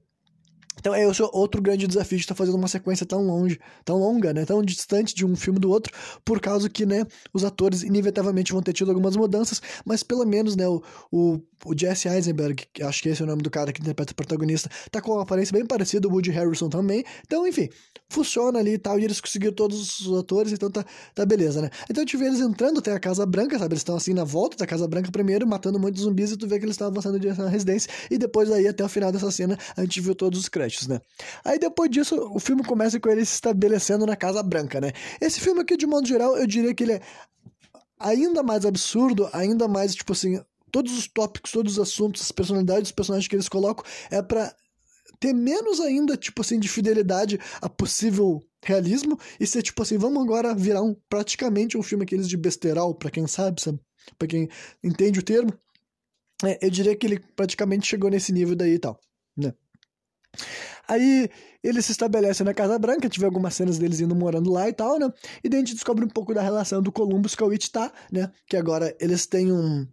Então 0.79 0.95
é 0.95 1.07
outro 1.33 1.61
grande 1.61 1.87
desafio 1.87 2.19
de 2.19 2.25
estar 2.25 2.35
tá 2.35 2.39
fazendo 2.39 2.57
uma 2.57 2.69
sequência 2.69 3.07
tão 3.07 3.25
longe, 3.25 3.59
tão 3.85 3.99
longa, 3.99 4.33
né, 4.33 4.45
tão 4.45 4.63
distante 4.63 5.15
de 5.15 5.25
um 5.25 5.37
filme 5.37 5.59
do 5.59 5.71
outro, 5.71 5.93
por 6.25 6.41
causa 6.41 6.69
que, 6.69 6.87
né, 6.87 7.07
os 7.33 7.45
atores 7.45 7.83
inevitavelmente 7.83 8.53
vão 8.53 8.63
ter 8.63 8.73
tido 8.73 8.91
algumas 8.91 9.17
mudanças, 9.17 9.61
mas 9.85 10.03
pelo 10.03 10.25
menos, 10.25 10.57
né, 10.57 10.67
o, 10.69 10.83
o, 11.11 11.41
o 11.65 11.79
Jesse 11.79 12.09
Eisenberg, 12.09 12.65
acho 12.83 13.03
que 13.03 13.09
esse 13.09 13.23
é 13.23 13.25
o 13.25 13.29
nome 13.29 13.43
do 13.43 13.51
cara 13.51 13.73
que 13.73 13.81
interpreta 13.81 14.13
o 14.13 14.17
protagonista, 14.17 14.71
tá 14.91 15.01
com 15.01 15.13
uma 15.13 15.23
aparência 15.23 15.53
bem 15.53 15.67
parecida, 15.67 16.09
o 16.09 16.11
Woody 16.11 16.31
Harrison 16.31 16.69
também, 16.69 17.05
então, 17.25 17.47
enfim, 17.47 17.69
funciona 18.09 18.59
ali 18.59 18.75
e 18.75 18.79
tal, 18.79 18.99
e 18.99 19.05
eles 19.05 19.21
conseguiram 19.21 19.55
todos 19.55 20.01
os 20.01 20.19
atores, 20.19 20.53
então 20.53 20.71
tá, 20.71 20.85
tá 21.15 21.25
beleza, 21.25 21.63
né. 21.63 21.71
Então 21.91 22.03
gente 22.03 22.17
vê 22.17 22.27
eles 22.27 22.41
entrando 22.41 22.79
até 22.79 22.93
a 22.93 23.01
Casa 23.01 23.25
Branca, 23.25 23.59
sabe, 23.59 23.73
eles 23.73 23.81
estão 23.81 23.97
assim 23.97 24.13
na 24.13 24.25
volta 24.25 24.57
da 24.57 24.67
Casa 24.67 24.87
Branca 24.87 25.11
primeiro, 25.11 25.47
matando 25.47 25.79
muitos 25.79 26.03
zumbis, 26.03 26.33
e 26.33 26.37
tu 26.37 26.47
vê 26.47 26.59
que 26.59 26.65
eles 26.65 26.75
estão 26.75 26.89
avançando 26.89 27.19
direção 27.19 27.47
à 27.47 27.49
residência, 27.49 27.91
e 28.11 28.19
depois 28.19 28.51
aí, 28.51 28.67
até 28.67 28.85
o 28.85 28.89
final 28.89 29.11
dessa 29.11 29.31
cena, 29.31 29.59
a 29.77 29.83
gente 29.83 30.01
viu 30.01 30.15
todos 30.15 30.39
os 30.39 30.49
créditos 30.49 30.83
né? 30.89 31.01
Aí 31.45 31.59
depois 31.59 31.91
disso, 31.91 32.17
o 32.33 32.39
filme 32.39 32.63
começa 32.63 32.99
com 32.99 33.09
ele 33.09 33.25
se 33.25 33.35
estabelecendo 33.35 34.07
na 34.07 34.17
Casa 34.17 34.43
Branca, 34.43 34.81
né? 34.81 34.93
Esse 35.21 35.41
filme 35.41 35.61
aqui, 35.61 35.77
de 35.77 35.87
modo 35.87 36.07
geral, 36.07 36.37
eu 36.37 36.47
diria 36.47 36.75
que 36.75 36.83
ele 36.83 36.93
é 36.93 37.01
ainda 37.99 38.43
mais 38.43 38.67
absurdo, 38.67 39.29
ainda 39.33 39.69
mais, 39.69 39.95
tipo 39.95 40.13
assim, 40.13 40.41
todos 40.73 40.99
os 40.99 41.07
tópicos, 41.07 41.53
todos 41.53 41.75
os 41.75 41.79
assuntos, 41.79 42.23
as 42.23 42.33
personalidades 42.33 42.85
dos 42.85 42.93
personagens 42.93 43.29
que 43.29 43.37
eles 43.37 43.49
colocam 43.49 43.85
é 44.11 44.21
para 44.23 44.55
ter 45.21 45.33
menos 45.33 45.79
ainda, 45.79 46.17
tipo 46.17 46.41
assim, 46.41 46.59
de 46.59 46.69
fidelidade 46.69 47.39
a 47.61 47.69
possível 47.69 48.43
realismo 48.65 49.19
e 49.39 49.47
ser 49.47 49.63
tipo 49.63 49.81
assim, 49.83 49.99
vamos 49.99 50.23
agora 50.23 50.55
virar 50.55 50.83
um 50.83 50.97
praticamente 51.09 51.79
um 51.79 51.83
filme 51.83 52.05
aqueles 52.05 52.29
de 52.29 52.37
besteral, 52.37 52.95
para 52.95 53.11
quem 53.11 53.27
sabe, 53.29 53.61
sabe? 53.61 53.79
Para 54.19 54.27
quem 54.27 54.49
entende 54.83 55.21
o 55.21 55.23
termo. 55.23 55.53
É, 56.45 56.59
eu 56.61 56.71
diria 56.71 56.97
que 56.97 57.07
ele 57.07 57.21
praticamente 57.37 57.87
chegou 57.87 58.11
nesse 58.11 58.33
nível 58.33 58.57
daí 58.57 58.75
e 58.75 58.79
tal, 58.79 58.99
né? 59.37 59.55
Aí 60.89 61.31
eles 61.63 61.87
se 61.87 61.93
estabelecem 61.93 62.45
na 62.45 62.53
Casa 62.53 62.77
Branca, 62.79 63.09
tive 63.09 63.25
algumas 63.25 63.55
cenas 63.55 63.79
deles 63.79 64.01
indo 64.01 64.17
morando 64.17 64.51
lá 64.51 64.69
e 64.69 64.73
tal, 64.73 64.99
né? 64.99 65.09
E 65.45 65.49
daí 65.49 65.59
a 65.59 65.65
gente 65.65 65.75
descobre 65.75 66.05
um 66.05 66.09
pouco 66.09 66.35
da 66.35 66.43
relação 66.43 66.83
do 66.83 66.91
Columbus 66.91 67.37
com 67.37 67.45
o 67.45 67.49
Wichita, 67.49 67.93
né? 68.11 68.33
Que 68.49 68.57
agora 68.57 68.97
eles 68.99 69.27
têm 69.27 69.53
um, 69.53 69.87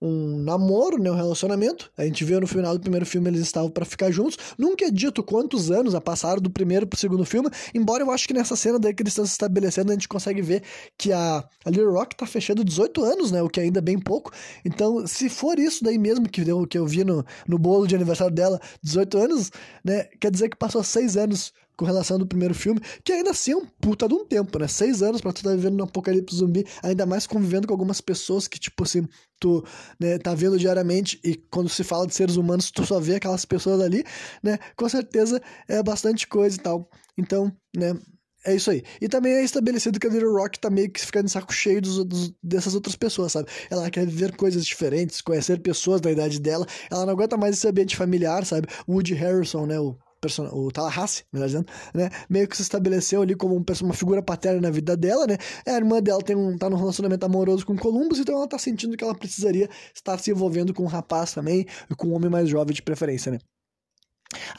um 0.00 0.38
namoro, 0.38 0.98
né, 0.98 1.10
um 1.10 1.14
relacionamento. 1.14 1.90
A 1.96 2.04
gente 2.04 2.24
vê 2.24 2.38
no 2.38 2.46
final 2.46 2.74
do 2.74 2.80
primeiro 2.80 3.06
filme 3.06 3.28
eles 3.28 3.40
estavam 3.40 3.70
para 3.70 3.84
ficar 3.84 4.10
juntos. 4.10 4.36
Nunca 4.58 4.84
é 4.84 4.90
dito 4.90 5.22
quantos 5.22 5.70
anos 5.70 5.94
a 5.94 6.00
passaram 6.00 6.40
do 6.40 6.50
primeiro 6.50 6.86
pro 6.86 6.98
segundo 6.98 7.24
filme, 7.24 7.48
embora 7.74 8.02
eu 8.02 8.10
acho 8.10 8.28
que 8.28 8.34
nessa 8.34 8.56
cena 8.56 8.78
daí 8.78 8.94
que 8.94 9.02
eles 9.02 9.12
estão 9.12 9.24
se 9.24 9.32
estabelecendo, 9.32 9.90
a 9.90 9.94
gente 9.94 10.08
consegue 10.08 10.42
ver 10.42 10.62
que 10.98 11.12
a, 11.12 11.44
a 11.64 11.70
Little 11.70 11.92
Rock 11.92 12.14
tá 12.16 12.26
fechando 12.26 12.64
18 12.64 13.04
anos, 13.04 13.32
né, 13.32 13.42
o 13.42 13.48
que 13.48 13.60
ainda 13.60 13.78
é 13.78 13.82
bem 13.82 13.98
pouco. 13.98 14.32
Então, 14.64 15.06
se 15.06 15.28
for 15.28 15.58
isso 15.58 15.82
daí 15.82 15.98
mesmo 15.98 16.28
que, 16.28 16.42
deu, 16.42 16.66
que 16.66 16.78
eu 16.78 16.86
vi 16.86 17.04
no, 17.04 17.24
no 17.46 17.58
bolo 17.58 17.86
de 17.86 17.94
aniversário 17.94 18.34
dela, 18.34 18.60
18 18.82 19.18
anos, 19.18 19.50
né, 19.84 20.04
quer 20.20 20.30
dizer 20.30 20.48
que 20.48 20.56
passou 20.56 20.82
6 20.82 21.16
anos 21.16 21.52
com 21.76 21.84
relação 21.84 22.18
do 22.18 22.26
primeiro 22.26 22.54
filme, 22.54 22.80
que 23.04 23.12
ainda 23.12 23.30
assim 23.30 23.52
é 23.52 23.56
um 23.56 23.66
puta 23.66 24.08
de 24.08 24.14
um 24.14 24.24
tempo, 24.24 24.58
né? 24.58 24.66
Seis 24.66 25.02
anos 25.02 25.20
pra 25.20 25.32
tu 25.32 25.38
estar 25.38 25.50
tá 25.50 25.56
vivendo 25.56 25.76
no 25.76 25.84
apocalipse 25.84 26.36
zumbi, 26.36 26.64
ainda 26.82 27.04
mais 27.04 27.26
convivendo 27.26 27.66
com 27.66 27.74
algumas 27.74 28.00
pessoas 28.00 28.48
que, 28.48 28.58
tipo 28.58 28.84
assim, 28.84 29.06
tu 29.38 29.64
né, 30.00 30.18
tá 30.18 30.34
vendo 30.34 30.58
diariamente 30.58 31.20
e 31.22 31.34
quando 31.34 31.68
se 31.68 31.84
fala 31.84 32.06
de 32.06 32.14
seres 32.14 32.36
humanos, 32.36 32.70
tu 32.70 32.84
só 32.86 32.98
vê 32.98 33.16
aquelas 33.16 33.44
pessoas 33.44 33.80
ali, 33.80 34.04
né? 34.42 34.58
Com 34.76 34.88
certeza 34.88 35.40
é 35.68 35.82
bastante 35.82 36.26
coisa 36.26 36.56
e 36.56 36.60
tal. 36.60 36.90
Então, 37.18 37.52
né? 37.76 37.94
É 38.46 38.54
isso 38.54 38.70
aí. 38.70 38.84
E 39.00 39.08
também 39.08 39.32
é 39.32 39.42
estabelecido 39.42 39.98
que 39.98 40.06
a 40.06 40.10
Little 40.10 40.32
Rock 40.32 40.60
tá 40.60 40.70
meio 40.70 40.88
que 40.88 41.04
ficando 41.04 41.24
de 41.24 41.32
saco 41.32 41.52
cheio 41.52 41.82
dos, 41.82 42.04
dos, 42.04 42.32
dessas 42.40 42.76
outras 42.76 42.94
pessoas, 42.94 43.32
sabe? 43.32 43.48
Ela 43.68 43.90
quer 43.90 44.06
viver 44.06 44.36
coisas 44.36 44.64
diferentes, 44.64 45.20
conhecer 45.20 45.58
pessoas 45.60 46.00
da 46.00 46.12
idade 46.12 46.40
dela. 46.40 46.64
Ela 46.88 47.04
não 47.04 47.12
aguenta 47.12 47.36
mais 47.36 47.56
esse 47.56 47.66
ambiente 47.66 47.96
familiar, 47.96 48.46
sabe? 48.46 48.68
Woody 48.88 49.14
Harrison, 49.14 49.66
né? 49.66 49.80
O. 49.80 49.98
o 50.52 50.70
Tallahassee, 50.70 51.24
melhor 51.32 51.46
dizendo, 51.46 51.66
né? 51.94 52.10
Meio 52.28 52.48
que 52.48 52.56
se 52.56 52.62
estabeleceu 52.62 53.22
ali 53.22 53.34
como 53.34 53.54
uma 53.82 53.94
figura 53.94 54.22
paterna 54.22 54.60
na 54.60 54.70
vida 54.70 54.96
dela, 54.96 55.26
né? 55.26 55.36
A 55.66 55.72
irmã 55.72 56.00
dela 56.02 56.22
tem 56.22 56.34
um, 56.34 56.56
tá 56.56 56.68
num 56.68 56.76
relacionamento 56.76 57.24
amoroso 57.24 57.64
com 57.64 57.76
Columbus, 57.76 58.18
então 58.18 58.36
ela 58.36 58.48
tá 58.48 58.58
sentindo 58.58 58.96
que 58.96 59.04
ela 59.04 59.14
precisaria 59.14 59.68
estar 59.94 60.18
se 60.18 60.30
envolvendo 60.30 60.72
com 60.74 60.82
um 60.82 60.86
rapaz 60.86 61.32
também, 61.32 61.66
com 61.96 62.08
um 62.08 62.14
homem 62.14 62.30
mais 62.30 62.48
jovem 62.48 62.74
de 62.74 62.82
preferência, 62.82 63.32
né? 63.32 63.38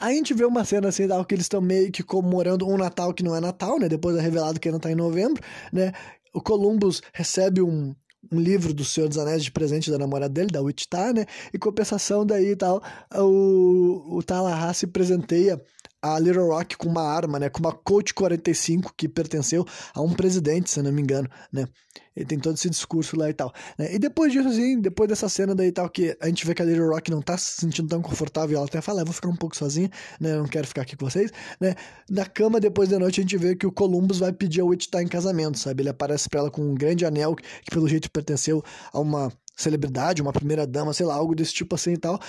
Aí 0.00 0.14
a 0.14 0.16
gente 0.16 0.34
vê 0.34 0.44
uma 0.44 0.64
cena 0.64 0.88
assim, 0.88 1.06
que 1.26 1.34
eles 1.34 1.44
estão 1.44 1.60
meio 1.60 1.92
que 1.92 2.02
comemorando 2.02 2.66
um 2.66 2.76
Natal 2.76 3.12
que 3.12 3.22
não 3.22 3.34
é 3.34 3.40
Natal, 3.40 3.78
né? 3.78 3.88
Depois 3.88 4.16
é 4.16 4.20
revelado 4.20 4.58
que 4.58 4.68
ainda 4.68 4.80
tá 4.80 4.90
em 4.90 4.94
novembro, 4.94 5.42
né? 5.72 5.92
O 6.34 6.40
Columbus 6.40 7.02
recebe 7.12 7.60
um, 7.62 7.94
um 8.30 8.40
livro 8.40 8.74
do 8.74 8.84
Senhor 8.84 9.08
dos 9.08 9.18
Anéis 9.18 9.44
de 9.44 9.50
presente 9.50 9.90
da 9.90 9.98
namorada 9.98 10.32
dele, 10.32 10.48
da 10.48 10.60
Wichita, 10.60 11.12
né? 11.12 11.26
E 11.52 11.58
compensação 11.58 12.26
daí 12.26 12.50
e 12.50 12.56
tal, 12.56 12.82
o, 13.14 14.16
o 14.16 14.22
Tallahassee 14.22 14.88
presenteia 14.88 15.60
a 16.02 16.18
Little 16.18 16.46
Rock 16.46 16.76
com 16.76 16.88
uma 16.88 17.02
arma, 17.02 17.38
né? 17.38 17.48
Com 17.48 17.60
uma 17.60 17.72
Colt 17.72 18.12
45 18.12 18.92
que 18.96 19.08
pertenceu 19.08 19.64
a 19.94 20.00
um 20.00 20.12
presidente, 20.12 20.70
se 20.70 20.80
não 20.82 20.92
me 20.92 21.02
engano, 21.02 21.28
né? 21.52 21.66
Ele 22.14 22.26
tem 22.26 22.38
todo 22.38 22.56
esse 22.56 22.68
discurso 22.68 23.16
lá 23.16 23.30
e 23.30 23.32
tal. 23.32 23.52
Né? 23.78 23.94
E 23.94 23.98
depois 23.98 24.32
disso, 24.32 24.48
assim, 24.48 24.80
depois 24.80 25.08
dessa 25.08 25.28
cena 25.28 25.54
daí 25.54 25.68
e 25.68 25.72
tal, 25.72 25.88
que 25.88 26.16
a 26.20 26.26
gente 26.26 26.44
vê 26.44 26.54
que 26.54 26.62
a 26.62 26.64
Little 26.64 26.88
Rock 26.88 27.10
não 27.10 27.22
tá 27.22 27.38
se 27.38 27.60
sentindo 27.60 27.88
tão 27.88 28.02
confortável, 28.02 28.56
ela 28.56 28.66
até 28.66 28.80
fala, 28.80 29.02
ah, 29.02 29.04
vou 29.04 29.12
ficar 29.12 29.28
um 29.28 29.36
pouco 29.36 29.56
sozinha, 29.56 29.90
né? 30.20 30.36
Não 30.36 30.46
quero 30.46 30.66
ficar 30.66 30.82
aqui 30.82 30.96
com 30.96 31.08
vocês, 31.08 31.30
né? 31.60 31.74
Na 32.10 32.26
cama, 32.26 32.58
depois 32.58 32.88
da 32.88 32.98
noite, 32.98 33.20
a 33.20 33.22
gente 33.22 33.36
vê 33.36 33.54
que 33.54 33.66
o 33.66 33.72
Columbus 33.72 34.18
vai 34.18 34.32
pedir 34.32 34.60
a 34.60 34.64
Wichita 34.64 35.02
em 35.02 35.06
casamento, 35.06 35.58
sabe? 35.58 35.82
Ele 35.82 35.90
aparece 35.90 36.28
pra 36.28 36.40
ela 36.40 36.50
com 36.50 36.62
um 36.62 36.74
grande 36.74 37.04
anel 37.04 37.36
que, 37.36 37.70
pelo 37.70 37.88
jeito 37.88 38.10
pertenceu 38.10 38.64
a 38.92 38.98
uma 38.98 39.32
celebridade, 39.56 40.22
uma 40.22 40.32
primeira 40.32 40.66
dama, 40.66 40.92
sei 40.92 41.06
lá, 41.06 41.14
algo 41.14 41.34
desse 41.34 41.52
tipo 41.52 41.74
assim 41.74 41.92
e 41.92 41.98
tal. 41.98 42.20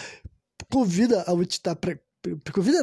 Convida 0.71 1.23
a 1.25 1.33
Wichita 1.33 1.75
pra 1.75 1.97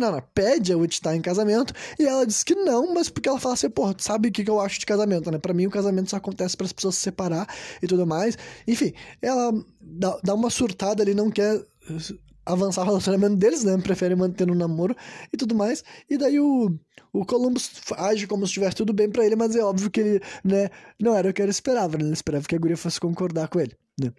ela 0.03 0.23
pede 0.23 0.73
a 0.73 0.77
Wichita 0.77 1.15
em 1.15 1.21
casamento 1.21 1.75
e 1.99 2.05
ela 2.05 2.27
diz 2.27 2.43
que 2.43 2.55
não, 2.55 2.95
mas 2.95 3.09
porque 3.09 3.29
ela 3.29 3.39
fala 3.39 3.55
assim, 3.55 3.69
pô, 3.69 3.95
sabe 3.99 4.29
o 4.29 4.33
que, 4.33 4.45
que 4.45 4.51
eu 4.51 4.61
acho 4.61 4.81
de 4.81 4.87
casamento, 4.87 5.31
né? 5.31 5.39
Pra 5.39 5.53
mim 5.53 5.67
o 5.67 5.71
casamento 5.71 6.11
só 6.11 6.17
acontece 6.17 6.57
para 6.57 6.67
as 6.67 6.73
pessoas 6.73 6.95
se 6.95 7.03
separar 7.03 7.47
e 7.83 7.87
tudo 7.87 8.07
mais. 8.07 8.37
Enfim, 8.67 8.93
ela 9.21 9.53
dá, 9.81 10.19
dá 10.23 10.35
uma 10.35 10.51
surtada 10.51 11.03
ali, 11.03 11.15
não 11.15 11.31
quer 11.31 11.65
avançar 12.47 12.83
o 12.83 12.85
relacionamento 12.85 13.37
deles, 13.37 13.65
né? 13.65 13.77
Prefere 13.79 14.15
manter 14.15 14.47
no 14.47 14.55
namoro 14.55 14.97
e 15.33 15.37
tudo 15.37 15.55
mais. 15.55 15.83
E 16.09 16.17
daí 16.17 16.39
o, 16.39 16.73
o 17.13 17.27
Columbus 17.27 17.71
age 17.97 18.27
como 18.27 18.47
se 18.47 18.51
estivesse 18.51 18.77
tudo 18.77 18.93
bem 18.93 19.11
para 19.11 19.27
ele, 19.27 19.37
mas 19.37 19.57
é 19.57 19.63
óbvio 19.63 19.91
que 19.91 20.01
ele, 20.01 20.21
né, 20.45 20.71
não 20.99 21.15
era 21.15 21.29
o 21.29 21.33
que 21.33 21.43
ele 21.43 21.51
esperava, 21.51 21.99
né? 21.99 22.05
Ele 22.05 22.13
esperava 22.13 22.47
que 22.47 22.55
a 22.55 22.59
guria 22.59 22.77
fosse 22.77 23.01
concordar 23.01 23.49
com 23.49 23.61
ele, 23.61 23.77
né? 24.01 24.13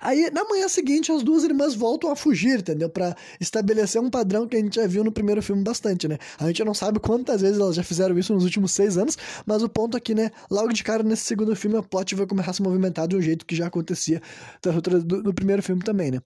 Aí, 0.00 0.30
na 0.30 0.44
manhã 0.44 0.68
seguinte, 0.68 1.10
as 1.10 1.22
duas 1.22 1.44
irmãs 1.44 1.74
voltam 1.74 2.10
a 2.10 2.16
fugir, 2.16 2.60
entendeu? 2.60 2.88
Para 2.88 3.16
estabelecer 3.40 4.00
um 4.00 4.10
padrão 4.10 4.46
que 4.46 4.56
a 4.56 4.60
gente 4.60 4.76
já 4.76 4.86
viu 4.86 5.04
no 5.04 5.12
primeiro 5.12 5.42
filme 5.42 5.62
bastante, 5.62 6.08
né? 6.08 6.18
A 6.38 6.46
gente 6.46 6.64
não 6.64 6.74
sabe 6.74 7.00
quantas 7.00 7.40
vezes 7.40 7.58
elas 7.58 7.76
já 7.76 7.82
fizeram 7.82 8.18
isso 8.18 8.32
nos 8.34 8.44
últimos 8.44 8.72
seis 8.72 8.96
anos, 8.96 9.16
mas 9.46 9.62
o 9.62 9.68
ponto 9.68 9.96
aqui, 9.96 10.14
né? 10.14 10.30
Logo 10.50 10.72
de 10.72 10.82
cara, 10.82 11.02
nesse 11.02 11.22
segundo 11.24 11.54
filme, 11.56 11.76
a 11.76 11.82
plot 11.82 12.14
vai 12.14 12.26
começar 12.26 12.50
a 12.50 12.54
se 12.54 12.62
movimentar 12.62 13.08
de 13.08 13.16
um 13.16 13.20
jeito 13.20 13.46
que 13.46 13.54
já 13.54 13.66
acontecia 13.66 14.20
no 15.24 15.34
primeiro 15.34 15.62
filme 15.62 15.82
também, 15.82 16.10
né? 16.10 16.20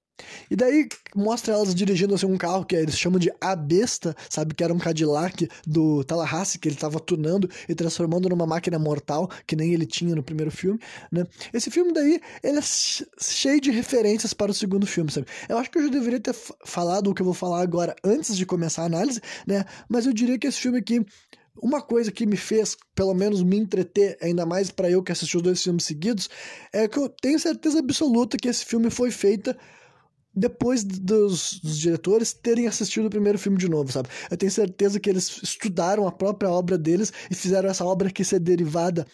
E 0.51 0.57
daí 0.57 0.89
mostra 1.15 1.55
elas 1.55 1.75
dirigindo 1.75 2.15
assim, 2.15 2.27
um 2.27 2.37
carro 2.37 2.65
que 2.65 2.77
eles 2.77 2.99
chamam 2.99 3.19
de 3.19 3.33
A 3.41 3.55
Besta, 3.55 4.17
sabe? 4.29 4.55
Que 4.55 4.65
era 4.65 4.73
um 4.73 4.79
Cadillac 4.79 5.49
do 5.67 6.05
Tallahassee, 6.05 6.59
que 6.59 6.69
ele 6.69 6.77
estava 6.77 7.01
tunando 7.01 7.49
e 7.69 7.75
transformando 7.75 8.29
numa 8.29 8.47
máquina 8.47 8.79
mortal, 8.79 9.31
que 9.47 9.57
nem 9.57 9.73
ele 9.73 9.87
tinha 9.87 10.15
no 10.15 10.23
primeiro 10.23 10.51
filme, 10.51 10.79
né? 11.11 11.25
Esse 11.53 11.71
filme 11.71 11.93
daí, 11.93 12.21
ele 12.43 12.59
é 12.59 12.63
cheio 12.63 13.61
de 13.61 13.71
referências 13.71 14.33
para 14.33 14.51
o 14.51 14.55
segundo 14.55 14.87
filme, 14.87 15.11
sabe? 15.11 15.27
Eu 15.49 15.59
acho 15.59 15.71
que 15.71 15.79
eu 15.79 15.85
já 15.85 15.91
deveria 15.91 16.21
ter 16.21 16.35
falado 16.65 17.11
o 17.11 17.15
que 17.15 17.23
eu 17.23 17.27
vou 17.27 17.35
falar 17.35 17.61
agora 17.61 17.95
antes 18.05 18.37
de 18.37 18.47
começar 18.47 18.83
a 18.83 18.87
análise, 18.87 19.21
né? 19.47 19.65
Mas 19.89 20.07
eu 20.07 20.13
diria 20.13 20.39
que 20.39 20.47
esse 20.47 20.59
filme 20.59 20.79
aqui 20.79 21.05
uma 21.63 21.83
coisa 21.83 22.13
que 22.13 22.27
me 22.27 22.37
fez, 22.37 22.77
pelo 22.95 23.15
menos, 23.15 23.43
me 23.43 23.57
entreter, 23.57 24.17
ainda 24.23 24.47
mais 24.47 24.71
para 24.71 24.91
eu 24.91 25.03
que 25.03 25.13
assisti 25.13 25.37
os 25.37 25.43
dois 25.43 25.63
filmes 25.63 25.85
seguidos, 25.85 26.29
é 26.73 26.87
que 26.87 26.99
eu 26.99 27.09
tenho 27.09 27.39
certeza 27.39 27.81
absoluta 27.81 28.37
que 28.37 28.49
esse 28.49 28.65
filme 28.65 28.91
foi 28.91 29.11
feito 29.11 29.55
depois 30.39 30.85
dos, 30.85 31.61
dos, 31.61 31.79
diretores 31.79 32.33
terem 32.33 32.67
assistido 32.67 33.07
o 33.07 33.11
primeiro 33.11 33.39
filme 33.39 33.59
de 33.59 33.69
novo, 33.69 33.91
sabe? 33.93 34.09
Eu 34.31 34.37
tenho 34.37 34.51
certeza 34.51 35.01
que 35.01 35.11
eles 35.11 35.41
estudaram 35.43 36.07
a 36.07 36.13
própria 36.13 36.51
obra 36.51 36.79
deles 36.79 37.13
e 37.31 37.35
fizeram 37.35 37.69
essa 37.69 37.85
obra 37.85 38.09
aqui 38.09 38.25
ser 38.25 38.41
derivada 38.41 39.07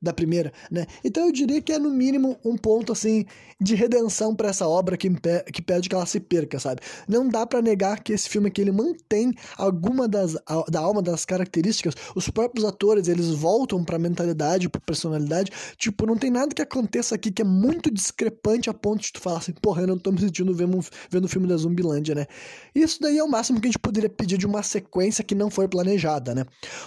da 0.00 0.12
primeira, 0.12 0.52
né? 0.70 0.86
Então 1.04 1.26
eu 1.26 1.32
diria 1.32 1.60
que 1.60 1.72
é 1.72 1.78
no 1.78 1.90
mínimo 1.90 2.38
um 2.44 2.56
ponto 2.56 2.92
assim 2.92 3.24
de 3.60 3.74
redenção 3.74 4.34
para 4.34 4.50
essa 4.50 4.66
obra 4.68 4.96
que, 4.96 5.10
que 5.52 5.60
pede 5.60 5.88
que 5.88 5.94
ela 5.94 6.06
se 6.06 6.20
perca, 6.20 6.60
sabe? 6.60 6.80
Não 7.08 7.28
dá 7.28 7.44
para 7.44 7.60
negar 7.60 8.02
que 8.02 8.12
esse 8.12 8.28
filme 8.28 8.48
aqui 8.48 8.60
ele 8.60 8.70
mantém 8.70 9.32
alguma 9.56 10.06
das 10.06 10.36
da 10.68 10.80
alma 10.80 11.02
das 11.02 11.24
características, 11.24 11.94
os 12.14 12.28
próprios 12.28 12.64
atores, 12.64 13.08
eles 13.08 13.28
voltam 13.28 13.84
para 13.84 13.98
mentalidade, 13.98 14.68
para 14.68 14.80
personalidade, 14.80 15.50
tipo, 15.76 16.06
não 16.06 16.16
tem 16.16 16.30
nada 16.30 16.54
que 16.54 16.62
aconteça 16.62 17.14
aqui 17.14 17.30
que 17.30 17.42
é 17.42 17.44
muito 17.44 17.90
discrepante 17.90 18.70
a 18.70 18.74
ponto 18.74 19.02
de 19.02 19.12
tu 19.12 19.20
falar 19.20 19.38
assim, 19.38 19.52
porra, 19.52 19.82
eu 19.82 19.86
não 19.86 19.98
tô 19.98 20.12
me 20.12 20.20
sentindo 20.20 20.54
vendo, 20.54 20.78
vendo 21.10 21.24
o 21.24 21.28
filme 21.28 21.46
da 21.46 21.56
Zumbilândia, 21.56 22.14
né? 22.14 22.26
Isso 22.74 23.00
daí 23.00 23.18
é 23.18 23.24
o 23.24 23.28
máximo 23.28 23.60
que 23.60 23.66
a 23.66 23.70
gente 23.70 23.78
poderia 23.78 24.08
pedir 24.08 24.38
de 24.38 24.46
uma 24.46 24.62
sequência 24.62 25.24
que 25.24 25.34
não 25.34 25.50
foi 25.50 25.68
planejada, 25.68 26.34
né? 26.34 26.44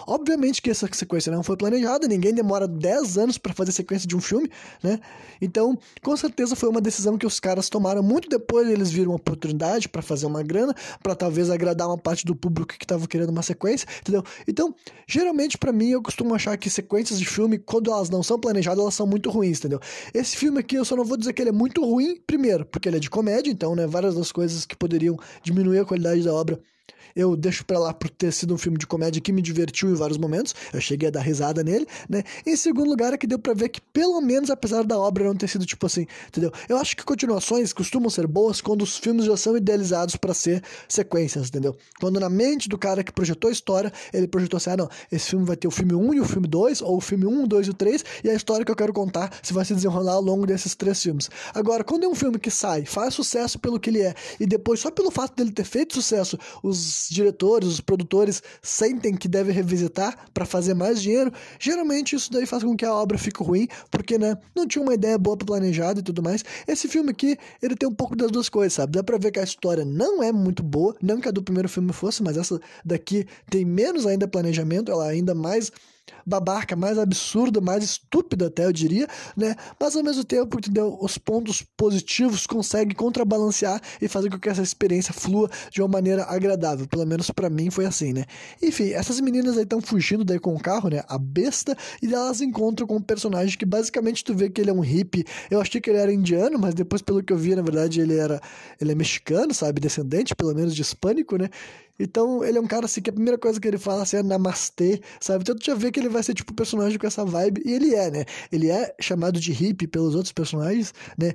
Obviamente 0.07 0.61
que 0.61 0.69
essa 0.69 0.87
sequência 0.91 1.31
não 1.31 1.43
foi 1.43 1.57
planejada, 1.57 2.07
ninguém 2.07 2.33
demora 2.33 2.67
10 2.67 3.00
anos 3.17 3.37
para 3.37 3.53
fazer 3.53 3.71
sequência 3.71 4.07
de 4.07 4.15
um 4.15 4.21
filme, 4.21 4.49
né? 4.83 4.99
Então, 5.41 5.77
com 6.01 6.15
certeza 6.15 6.55
foi 6.55 6.69
uma 6.69 6.81
decisão 6.81 7.17
que 7.17 7.25
os 7.25 7.39
caras 7.39 7.69
tomaram 7.69 8.03
muito 8.03 8.29
depois, 8.29 8.69
eles 8.69 8.91
viram 8.91 9.11
uma 9.11 9.15
oportunidade 9.17 9.89
para 9.89 10.01
fazer 10.01 10.25
uma 10.25 10.43
grana, 10.43 10.73
para 11.01 11.15
talvez 11.15 11.49
agradar 11.49 11.87
uma 11.87 11.97
parte 11.97 12.25
do 12.25 12.35
público 12.35 12.75
que 12.77 12.85
tava 12.85 13.07
querendo 13.07 13.29
uma 13.29 13.41
sequência, 13.41 13.87
entendeu? 14.01 14.23
Então, 14.47 14.73
geralmente 15.07 15.57
para 15.57 15.71
mim 15.71 15.89
eu 15.89 16.01
costumo 16.01 16.35
achar 16.35 16.57
que 16.57 16.69
sequências 16.69 17.19
de 17.19 17.25
filme, 17.25 17.57
quando 17.57 17.91
elas 17.91 18.09
não 18.09 18.23
são 18.23 18.39
planejadas, 18.39 18.79
elas 18.79 18.93
são 18.93 19.07
muito 19.07 19.29
ruins, 19.29 19.59
entendeu? 19.59 19.79
Esse 20.13 20.37
filme 20.37 20.59
aqui 20.59 20.75
eu 20.75 20.85
só 20.85 20.95
não 20.95 21.03
vou 21.03 21.17
dizer 21.17 21.33
que 21.33 21.41
ele 21.41 21.49
é 21.49 21.53
muito 21.53 21.83
ruim, 21.83 22.21
primeiro, 22.25 22.65
porque 22.65 22.87
ele 22.89 22.97
é 22.97 22.99
de 22.99 23.09
comédia, 23.09 23.51
então, 23.51 23.75
né, 23.75 23.87
várias 23.87 24.15
das 24.15 24.31
coisas 24.31 24.65
que 24.65 24.75
poderiam 24.75 25.17
diminuir 25.43 25.79
a 25.79 25.85
qualidade 25.85 26.23
da 26.23 26.33
obra 26.33 26.59
eu 27.15 27.35
deixo 27.35 27.65
pra 27.65 27.79
lá 27.79 27.93
por 27.93 28.09
ter 28.09 28.31
sido 28.31 28.53
um 28.53 28.57
filme 28.57 28.77
de 28.77 28.87
comédia 28.87 29.21
que 29.21 29.31
me 29.31 29.41
divertiu 29.41 29.89
em 29.89 29.95
vários 29.95 30.17
momentos. 30.17 30.53
Eu 30.73 30.81
cheguei 30.81 31.09
a 31.09 31.11
dar 31.11 31.21
risada 31.21 31.63
nele, 31.63 31.87
né? 32.09 32.23
Em 32.45 32.55
segundo 32.55 32.89
lugar, 32.89 33.13
é 33.13 33.17
que 33.17 33.27
deu 33.27 33.39
pra 33.39 33.53
ver 33.53 33.69
que, 33.69 33.81
pelo 33.81 34.19
menos, 34.21 34.49
apesar 34.49 34.83
da 34.83 34.97
obra 34.97 35.23
não 35.23 35.35
ter 35.35 35.47
sido 35.47 35.65
tipo 35.65 35.85
assim, 35.85 36.05
entendeu? 36.27 36.51
Eu 36.67 36.77
acho 36.77 36.95
que 36.95 37.03
continuações 37.03 37.73
costumam 37.73 38.09
ser 38.09 38.27
boas 38.27 38.61
quando 38.61 38.81
os 38.81 38.97
filmes 38.97 39.25
já 39.25 39.37
são 39.37 39.55
idealizados 39.57 40.15
para 40.15 40.33
ser 40.33 40.63
sequências, 40.87 41.49
entendeu? 41.49 41.75
Quando 41.99 42.19
na 42.19 42.29
mente 42.29 42.69
do 42.69 42.77
cara 42.77 43.03
que 43.03 43.11
projetou 43.11 43.49
a 43.49 43.51
história, 43.51 43.91
ele 44.13 44.27
projetou 44.27 44.57
assim: 44.57 44.71
ah, 44.71 44.77
não, 44.77 44.89
esse 45.11 45.29
filme 45.29 45.45
vai 45.45 45.55
ter 45.55 45.67
o 45.67 45.71
filme 45.71 45.93
1 45.93 46.13
e 46.15 46.19
o 46.19 46.25
filme 46.25 46.47
2, 46.47 46.81
ou 46.81 46.97
o 46.97 47.01
filme 47.01 47.25
1, 47.25 47.47
2 47.47 47.67
e 47.67 47.69
o 47.69 47.73
3, 47.73 48.03
e 48.23 48.29
a 48.29 48.33
história 48.33 48.65
que 48.65 48.71
eu 48.71 48.75
quero 48.75 48.93
contar 48.93 49.31
se 49.41 49.53
vai 49.53 49.65
se 49.65 49.73
desenrolar 49.73 50.13
ao 50.13 50.21
longo 50.21 50.45
desses 50.45 50.75
três 50.75 51.01
filmes. 51.01 51.29
Agora, 51.53 51.83
quando 51.83 52.03
é 52.03 52.07
um 52.07 52.15
filme 52.15 52.39
que 52.39 52.51
sai, 52.51 52.85
faz 52.85 53.13
sucesso 53.13 53.59
pelo 53.59 53.79
que 53.79 53.89
ele 53.89 54.01
é, 54.01 54.13
e 54.39 54.45
depois, 54.45 54.79
só 54.79 54.91
pelo 54.91 55.11
fato 55.11 55.35
dele 55.35 55.51
ter 55.51 55.65
feito 55.65 55.93
sucesso, 55.93 56.37
os 56.63 56.77
diretores, 57.09 57.69
os 57.69 57.81
produtores 57.81 58.41
sentem 58.61 59.15
que 59.15 59.27
devem 59.27 59.53
revisitar 59.53 60.17
para 60.33 60.45
fazer 60.45 60.73
mais 60.73 61.01
dinheiro, 61.01 61.31
geralmente 61.59 62.15
isso 62.15 62.31
daí 62.31 62.45
faz 62.45 62.63
com 62.63 62.75
que 62.75 62.85
a 62.85 62.93
obra 62.93 63.17
fique 63.17 63.43
ruim, 63.43 63.67
porque 63.89 64.17
né, 64.17 64.37
não 64.55 64.67
tinha 64.67 64.81
uma 64.81 64.93
ideia 64.93 65.17
boa 65.17 65.37
planejada 65.37 65.99
e 65.99 66.03
tudo 66.03 66.21
mais. 66.21 66.43
Esse 66.67 66.87
filme 66.87 67.11
aqui, 67.11 67.37
ele 67.61 67.75
tem 67.75 67.87
um 67.87 67.93
pouco 67.93 68.15
das 68.15 68.31
duas 68.31 68.49
coisas, 68.49 68.73
sabe? 68.73 68.93
Dá 68.93 69.03
pra 69.03 69.17
ver 69.17 69.31
que 69.31 69.39
a 69.39 69.43
história 69.43 69.85
não 69.85 70.21
é 70.23 70.31
muito 70.31 70.63
boa, 70.63 70.95
não 71.01 71.19
que 71.19 71.27
a 71.27 71.31
do 71.31 71.43
primeiro 71.43 71.69
filme 71.69 71.93
fosse, 71.93 72.23
mas 72.23 72.37
essa 72.37 72.59
daqui 72.83 73.25
tem 73.49 73.65
menos 73.65 74.05
ainda 74.05 74.27
planejamento, 74.27 74.91
ela 74.91 75.07
é 75.07 75.11
ainda 75.11 75.33
mais 75.33 75.71
babaca, 76.25 76.75
mais 76.75 76.97
absurda, 76.97 77.61
mais 77.61 77.83
estúpida 77.83 78.47
até, 78.47 78.65
eu 78.65 78.73
diria, 78.73 79.07
né? 79.35 79.55
Mas 79.79 79.95
ao 79.95 80.03
mesmo 80.03 80.23
tempo, 80.23 80.57
entendeu? 80.57 80.97
Os 81.01 81.17
pontos 81.17 81.63
positivos 81.75 82.45
conseguem 82.45 82.95
contrabalancear 82.95 83.81
e 84.01 84.07
fazer 84.07 84.29
com 84.29 84.39
que 84.39 84.49
essa 84.49 84.61
experiência 84.61 85.13
flua 85.13 85.49
de 85.71 85.81
uma 85.81 85.87
maneira 85.87 86.23
agradável. 86.23 86.87
Pelo 86.87 87.05
menos 87.05 87.29
para 87.31 87.49
mim 87.49 87.69
foi 87.69 87.85
assim, 87.85 88.13
né? 88.13 88.25
Enfim, 88.61 88.91
essas 88.91 89.19
meninas 89.19 89.57
aí 89.57 89.63
estão 89.63 89.81
fugindo 89.81 90.23
daí 90.23 90.39
com 90.39 90.55
o 90.55 90.59
carro, 90.59 90.89
né? 90.89 91.03
A 91.07 91.17
besta, 91.17 91.75
e 92.01 92.13
elas 92.13 92.41
encontram 92.41 92.87
com 92.87 92.97
um 92.97 93.01
personagem 93.01 93.57
que 93.57 93.65
basicamente 93.65 94.23
tu 94.23 94.35
vê 94.35 94.49
que 94.49 94.61
ele 94.61 94.69
é 94.69 94.73
um 94.73 94.81
hippie. 94.81 95.25
Eu 95.49 95.61
achei 95.61 95.81
que 95.81 95.89
ele 95.89 95.99
era 95.99 96.13
indiano, 96.13 96.57
mas 96.59 96.73
depois, 96.73 97.01
pelo 97.01 97.23
que 97.23 97.33
eu 97.33 97.37
vi, 97.37 97.55
na 97.55 97.61
verdade, 97.61 98.01
ele 98.01 98.17
era. 98.17 98.41
Ele 98.79 98.91
é 98.91 98.95
mexicano, 98.95 99.53
sabe? 99.53 99.81
Descendente, 99.81 100.35
pelo 100.35 100.53
menos, 100.53 100.75
de 100.75 100.81
hispânico, 100.81 101.37
né? 101.37 101.49
Então, 102.01 102.43
ele 102.43 102.57
é 102.57 102.61
um 102.61 102.67
cara 102.67 102.85
assim 102.85 103.01
que 103.01 103.09
a 103.09 103.13
primeira 103.13 103.37
coisa 103.37 103.59
que 103.59 103.67
ele 103.67 103.77
fala 103.77 104.03
assim, 104.03 104.17
é 104.17 104.23
namastê, 104.23 105.01
sabe? 105.19 105.43
Então, 105.43 105.55
tu 105.55 105.65
já 105.65 105.75
vê 105.75 105.91
que 105.91 105.99
ele 105.99 106.09
vai 106.09 106.23
ser 106.23 106.33
tipo 106.33 106.53
personagem 106.53 106.97
com 106.97 107.07
essa 107.07 107.23
vibe, 107.23 107.61
e 107.65 107.71
ele 107.71 107.95
é, 107.95 108.09
né? 108.11 108.25
Ele 108.51 108.69
é 108.69 108.93
chamado 108.99 109.39
de 109.39 109.51
hippie 109.51 109.87
pelos 109.87 110.15
outros 110.15 110.31
personagens, 110.31 110.93
né? 111.17 111.33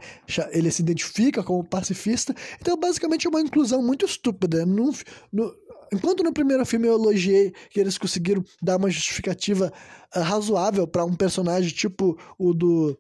Ele 0.51 0.71
se 0.71 0.83
identifica 0.83 1.43
como 1.43 1.65
pacifista. 1.65 2.35
Então, 2.61 2.77
basicamente, 2.77 3.27
é 3.27 3.31
uma 3.31 3.41
inclusão 3.41 3.83
muito 3.83 4.05
estúpida. 4.05 4.67
No, 4.67 4.93
enquanto 5.93 6.23
no 6.23 6.33
primeiro 6.33 6.65
filme 6.67 6.89
eu 6.89 6.95
elogiei 6.95 7.53
que 7.71 7.81
eles 7.81 7.99
conseguiram 7.99 8.45
dar 8.63 8.77
uma 8.77 8.91
justificativa 8.91 9.73
uh, 10.15 10.21
razoável 10.21 10.87
para 10.87 11.05
um 11.05 11.15
personagem 11.15 11.71
tipo 11.71 12.19
o 12.39 12.53
do 12.53 12.99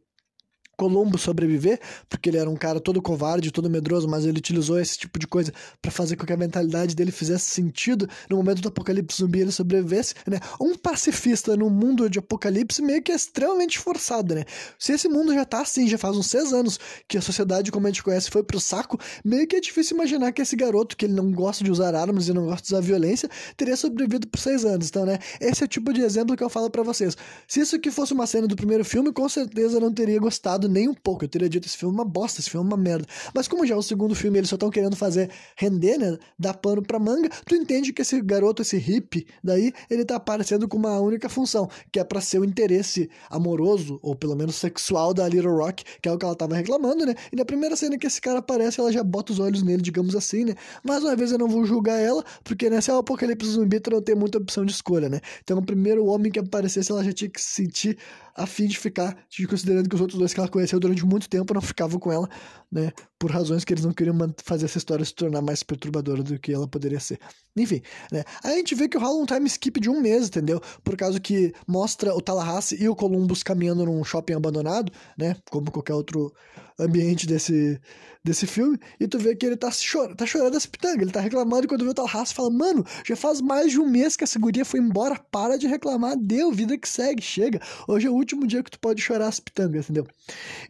Colombo 0.77 1.17
sobreviver, 1.17 1.81
porque 2.09 2.29
ele 2.29 2.37
era 2.37 2.49
um 2.49 2.57
cara 2.57 2.79
todo 2.81 3.01
covarde, 3.01 3.51
todo 3.51 3.71
medroso, 3.71 4.07
mas 4.09 4.27
ele 4.27 4.39
utilizou 4.39 4.79
esse 4.79 4.99
tipo 4.99 5.19
de 5.19 5.27
coisa 5.27 5.53
para 5.81 5.91
fazer 5.91 6.17
com 6.17 6.27
que 6.27 6.33
a 6.33 6.37
mentalidade 6.37 6.95
dele 6.95 7.11
fizesse 7.11 7.51
sentido 7.51 8.09
no 8.29 8.37
momento 8.37 8.61
do 8.61 8.69
apocalipse 8.69 9.19
zumbi 9.19 9.41
ele 9.41 9.53
sobrevivesse, 9.53 10.15
né? 10.27 10.39
Um 10.61 10.77
pacifista 10.77 11.57
no 11.57 11.71
mundo 11.71 12.11
de 12.11 12.19
apocalipse 12.19 12.83
meio 12.83 13.03
que 13.03 13.11
é 13.11 13.15
extremamente 13.15 13.79
forçado, 13.79 14.35
né? 14.35 14.45
Se 14.79 14.93
esse 14.93 15.09
mundo 15.09 15.33
já 15.33 15.45
tá 15.45 15.63
assim, 15.63 15.89
já 15.89 15.97
faz 15.97 16.17
uns 16.17 16.27
seis 16.27 16.53
anos 16.53 16.79
que 17.09 17.17
a 17.17 17.23
sociedade 17.23 17.73
como 17.73 17.87
a 17.87 17.91
gente 17.91 18.03
conhece 18.03 18.31
foi 18.31 18.43
pro 18.43 18.61
saco, 18.61 18.99
meio 19.25 19.47
que 19.47 19.57
é 19.57 19.61
difícil 19.61 19.97
imaginar 19.97 20.33
que 20.33 20.43
esse 20.43 20.57
garoto, 20.57 20.97
que 20.97 21.07
ele 21.07 21.15
não 21.15 21.33
gosta 21.33 21.65
de 21.65 21.71
usar 21.71 21.95
armas 21.95 22.29
e 22.29 22.33
não 22.33 22.47
gosta 22.47 22.67
de 22.67 22.75
usar 22.75 22.81
violência, 22.81 23.29
teria 23.57 23.77
sobrevivido 23.77 24.27
por 24.29 24.39
seis 24.39 24.65
anos, 24.65 24.89
então, 24.89 25.07
né? 25.07 25.19
Esse 25.41 25.63
é 25.63 25.65
o 25.65 25.69
tipo 25.69 25.93
de 25.93 26.03
exemplo 26.03 26.37
que 26.37 26.45
eu 26.45 26.51
falo 26.51 26.71
para 26.71 26.83
vocês. 26.83 27.17
Se 27.49 27.61
isso 27.61 27.77
aqui 27.77 27.91
fosse 27.91 28.13
uma 28.13 28.27
cena 28.27 28.47
do 28.47 28.57
primeiro 28.57 28.85
filme, 28.85 29.13
com 29.13 29.29
certeza 29.29 29.81
não 29.81 29.93
teria 29.93 30.19
gostado 30.19 30.66
nem 30.69 30.89
um 30.89 30.95
pouco. 30.95 31.25
Eu 31.25 31.29
teria 31.29 31.49
dito 31.49 31.67
esse 31.67 31.77
filme 31.77 31.95
é 31.95 31.99
uma 31.99 32.05
bosta, 32.05 32.41
esse 32.41 32.51
filme 32.51 32.65
é 32.65 32.75
uma 32.75 32.83
merda. 32.83 33.07
Mas 33.35 33.49
como 33.49 33.67
já 33.67 33.75
é 33.75 33.79
o 33.79 33.83
segundo 33.83 34.15
filme 34.15 34.39
eles 34.39 34.49
só 34.49 34.57
estão 34.57 34.71
querendo 34.71 34.97
fazer 34.97 35.31
render, 35.57 35.99
né? 35.99 36.17
Dar 36.39 36.55
pano 36.55 36.83
pra 36.83 36.99
manga, 36.99 37.29
tu 37.45 37.55
entende 37.55 37.93
que 37.93 38.03
esse 38.03 38.21
garoto, 38.21 38.63
esse 38.63 38.77
hippie, 38.77 39.27
daí, 39.43 39.73
ele 39.91 40.05
tá 40.05 40.17
aparecendo 40.17 40.69
com 40.69 40.77
uma 40.77 40.99
única 41.01 41.29
função, 41.29 41.69
que 41.93 41.99
é 41.99 42.05
para 42.05 42.21
ser 42.21 42.39
o 42.39 42.45
interesse 42.45 43.09
amoroso, 43.31 43.99
ou 44.03 44.15
pelo 44.15 44.37
menos 44.37 44.57
sexual 44.57 45.13
da 45.13 45.29
Little 45.29 45.57
Rock, 45.57 45.85
que 46.01 46.09
é 46.09 46.13
o 46.13 46.19
que 46.19 46.25
ela 46.25 46.35
tava 46.35 46.55
reclamando, 46.55 47.07
né? 47.07 47.15
E 47.33 47.37
na 47.37 47.45
primeira 47.45 47.77
cena 47.77 47.99
que 47.99 48.07
esse 48.07 48.21
cara 48.21 48.39
aparece, 48.39 48.81
ela 48.81 48.93
já 48.93 49.03
bota 49.03 49.33
os 49.33 49.39
olhos 49.39 49.63
nele, 49.63 49.83
digamos 49.83 50.15
assim, 50.15 50.45
né? 50.45 50.55
Mais 50.83 51.03
uma 51.03 51.15
vez 51.17 51.33
eu 51.33 51.39
não 51.39 51.49
vou 51.49 51.65
julgar 51.65 51.99
ela, 51.99 52.25
porque 52.45 52.69
né, 52.71 52.81
se 52.81 52.91
é 52.91 52.95
o 52.95 52.99
apocalipse 52.99 53.51
zumbi, 53.51 53.81
tu 53.81 53.91
não 53.91 54.03
tem 54.03 54.15
muita 54.15 54.39
opção 54.39 54.65
de 54.65 54.73
escolha, 54.73 55.09
né? 55.09 55.21
Então 55.43 55.59
o 55.59 55.65
primeiro 55.65 56.05
homem 56.07 56.31
que 56.31 56.39
aparecesse, 56.39 56.91
ela 56.91 57.05
já 57.05 57.13
tinha 57.13 57.31
que 57.31 57.41
se 57.41 57.49
sentir 57.49 57.99
a 58.35 58.47
fim 58.47 58.67
de 58.67 58.79
ficar, 58.79 59.17
considerando 59.49 59.89
que 59.89 59.95
os 59.95 60.01
outros 60.01 60.19
dois 60.19 60.35
que 60.35 60.41
ela 60.41 60.49
conheceu 60.57 60.81
durante 60.81 61.05
muito 61.05 61.29
tempo 61.29 61.53
não 61.53 61.61
ficavam 61.61 62.01
com 62.01 62.11
ela, 62.11 62.27
né? 62.73 62.91
Por 63.19 63.31
razões 63.31 63.63
que 63.63 63.75
eles 63.75 63.85
não 63.85 63.93
queriam 63.93 64.17
fazer 64.43 64.65
essa 64.65 64.79
história 64.79 65.05
se 65.05 65.15
tornar 65.15 65.43
mais 65.43 65.63
perturbadora 65.63 66.23
do 66.23 66.39
que 66.39 66.53
ela 66.53 66.67
poderia 66.67 66.99
ser. 66.99 67.21
Enfim, 67.57 67.81
né? 68.13 68.23
Aí 68.45 68.55
a 68.55 68.57
gente 68.57 68.75
vê 68.75 68.89
que 68.89 68.99
rola 68.99 69.23
um 69.23 69.27
time 69.27 69.47
skip 69.47 69.81
de 69.81 69.89
um 69.89 70.01
mês, 70.01 70.29
entendeu? 70.29 70.61
Por 70.85 70.97
causa 70.97 71.19
que 71.19 71.55
mostra 71.67 72.15
o 72.15 72.21
Tallahassee 72.21 72.83
e 72.83 72.89
o 72.89 72.95
Columbus 72.95 73.43
caminhando 73.43 73.87
num 73.87 74.05
shopping 74.05 74.35
abandonado, 74.35 74.93
né? 75.17 75.37
Como 75.51 75.71
qualquer 75.71 75.95
outro 75.95 76.33
ambiente 76.79 77.27
desse, 77.27 77.81
desse 78.23 78.47
filme, 78.47 78.79
e 79.01 79.09
tu 79.09 79.19
vê 79.19 79.35
que 79.35 79.47
ele 79.47 79.57
tá, 79.57 79.71
chor 79.71 80.15
tá 80.15 80.27
chorando 80.27 80.57
as 80.57 80.67
pitangas, 80.67 81.01
ele 81.01 81.11
tá 81.11 81.21
reclamando, 81.21 81.65
e 81.65 81.69
quando 81.69 81.85
vê 81.85 81.91
o 81.91 81.95
Tallahassee 81.95 82.35
fala, 82.35 82.51
mano, 82.51 82.85
já 83.03 83.17
faz 83.17 83.41
mais 83.41 83.73
de 83.73 83.81
um 83.81 83.89
mês 83.89 84.15
que 84.17 84.25
essa 84.25 84.39
guria 84.39 84.65
foi 84.65 84.81
embora, 84.81 85.19
para 85.31 85.57
de 85.57 85.67
reclamar, 85.67 86.17
deu, 86.19 86.53
vida 86.53 86.77
que 86.77 86.87
segue, 86.87 87.23
chega, 87.23 87.61
hoje 87.89 88.07
é 88.07 88.11
o 88.11 88.15
último 88.15 88.47
dia 88.47 88.63
que 88.63 88.71
tu 88.71 88.79
pode 88.79 89.01
chorar 89.01 89.29
as 89.29 89.41
pitangas, 89.41 89.85
entendeu? 89.85 90.07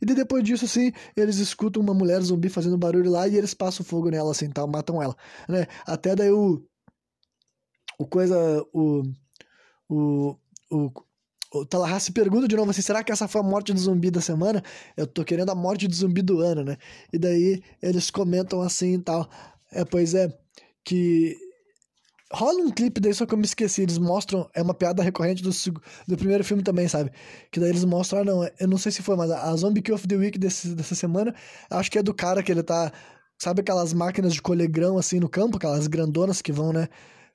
E 0.01 0.07
depois 0.07 0.45
disso, 0.45 0.65
assim, 0.65 0.93
eles 1.17 1.39
escutam 1.39 1.83
uma 1.83 1.95
mulher 1.95 2.21
zumbi 2.21 2.49
fazendo 2.49 2.79
barulho 2.79 3.11
lá, 3.11 3.27
e 3.27 3.37
eles 3.37 3.53
passam 3.55 3.85
fogo 3.85 4.09
nela, 4.11 4.31
assim, 4.31 4.49
tal, 4.49 4.69
matam 4.69 5.03
ela, 5.03 5.17
né? 5.49 5.67
Até 5.85 6.15
daí 6.15 6.31
o... 6.31 6.63
o 7.99 8.07
coisa... 8.07 8.37
o... 8.73 9.03
o 9.89 10.37
o, 10.69 10.91
o 11.53 11.65
Tallahassee 11.65 12.13
pergunta 12.13 12.49
de 12.49 12.57
novo 12.57 12.71
assim: 12.71 12.83
será 12.83 13.03
que 13.05 13.13
essa 13.13 13.29
foi 13.29 13.41
a 13.41 13.45
morte 13.45 13.73
do 13.73 13.79
zumbi 13.79 14.11
da 14.11 14.21
semana? 14.21 14.63
Eu 14.97 15.07
tô 15.07 15.25
querendo 15.25 15.51
a 15.51 15.55
morte 15.55 15.87
do 15.87 15.95
zumbi 15.95 16.23
do 16.23 16.41
ano, 16.41 16.65
né? 16.65 16.77
E 17.13 17.19
daí 17.19 17.63
eles 17.83 18.11
comentam 18.11 18.61
assim 18.61 18.95
e 18.95 18.99
tal. 18.99 19.29
É, 19.73 19.85
pois 19.85 20.15
é, 20.15 20.29
que 20.85 21.37
rola 22.33 22.61
um 22.61 22.71
clipe 22.71 23.01
daí, 23.01 23.15
só 23.15 23.27
que 23.27 23.35
eu 23.35 23.39
me 23.39 23.45
esqueci. 23.45 23.83
Eles 23.83 23.99
mostram, 23.99 24.49
é 24.55 24.63
uma 24.63 24.75
piada 24.75 25.03
recorrente 25.03 25.43
do, 25.43 25.51
do 26.07 26.17
primeiro 26.17 26.45
filme 26.45 26.63
também, 26.63 26.89
sabe? 26.89 27.11
Que 27.51 27.61
daí 27.61 27.71
eles 27.71 27.85
mostram, 27.85 28.21
ah, 28.21 28.25
não, 28.25 28.51
eu 28.59 28.69
não 28.69 28.79
sei 28.79 28.93
se 28.93 29.03
foi, 29.03 29.17
mas 29.17 29.31
a 29.31 29.55
Zombie 29.57 29.83
Kill 29.83 29.95
of 29.95 30.07
the 30.07 30.17
Week 30.17 30.39
desse, 30.39 30.69
dessa 30.75 30.95
semana, 30.95 31.35
acho 31.71 31.91
que 31.91 31.99
é 31.99 32.03
do 32.03 32.15
cara 32.15 32.43
que 32.43 32.51
ele 32.53 32.63
tá. 32.63 32.93
Sabe 33.39 33.61
aquelas 33.61 33.93
máquinas 33.93 34.33
de 34.33 34.41
colher 34.41 34.67
grão 34.67 34.97
assim 34.97 35.21
no 35.21 35.29
campo, 35.29 35.59
aquelas 35.59 35.87
grandonas 35.87 36.41
que 36.41 36.51
vão, 36.51 36.73
né? 36.73 36.89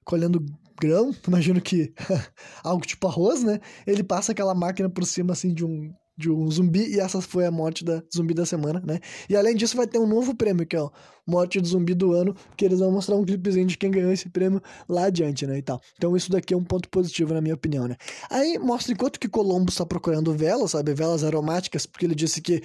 Colhendo 0.04 0.44
grão, 0.80 1.14
imagino 1.28 1.62
que 1.62 1.94
algo 2.64 2.86
tipo 2.86 3.08
arroz, 3.08 3.44
né? 3.44 3.60
Ele 3.86 4.04
passa 4.04 4.32
aquela 4.32 4.56
máquina 4.56 4.90
por 4.90 5.06
cima 5.06 5.34
assim 5.34 5.54
de 5.54 5.66
um 5.66 5.92
de 6.18 6.30
um 6.30 6.50
zumbi 6.52 6.94
e 6.94 7.00
essa 7.00 7.20
foi 7.20 7.46
a 7.46 7.52
morte 7.52 7.84
da 7.84 8.04
zumbi 8.14 8.34
da 8.34 8.46
semana, 8.46 8.82
né? 8.86 9.00
E 9.28 9.36
além 9.36 9.56
disso 9.56 9.76
vai 9.76 9.88
ter 9.88 9.98
um 9.98 10.06
novo 10.06 10.36
prêmio 10.36 10.66
que 10.66 10.76
é 10.76 10.82
o 10.82 10.92
morte 11.26 11.60
do 11.60 11.68
zumbi 11.68 11.94
do 11.94 12.14
ano, 12.14 12.36
que 12.56 12.66
eles 12.66 12.80
vão 12.80 12.92
mostrar 12.92 13.16
um 13.16 13.26
clipezinho 13.26 13.66
de 13.66 13.78
quem 13.78 13.90
ganhou 13.90 14.12
esse 14.12 14.30
prêmio 14.30 14.62
lá 14.88 15.06
adiante, 15.06 15.48
né, 15.48 15.58
e 15.58 15.62
tal. 15.62 15.82
Então 15.96 16.16
isso 16.16 16.30
daqui 16.30 16.54
é 16.54 16.58
um 16.58 16.64
ponto 16.64 16.90
positivo 16.90 17.34
na 17.34 17.42
minha 17.42 17.56
opinião, 17.56 17.88
né? 17.88 17.96
Aí 18.30 18.60
mostra 18.60 18.94
enquanto 18.94 19.20
que 19.20 19.28
Colombo 19.28 19.72
está 19.72 19.86
procurando 19.86 20.34
velas, 20.34 20.72
sabe, 20.72 20.94
velas 20.94 21.24
aromáticas, 21.24 21.86
porque 21.86 22.06
ele 22.06 22.16
disse 22.16 22.42
que 22.42 22.62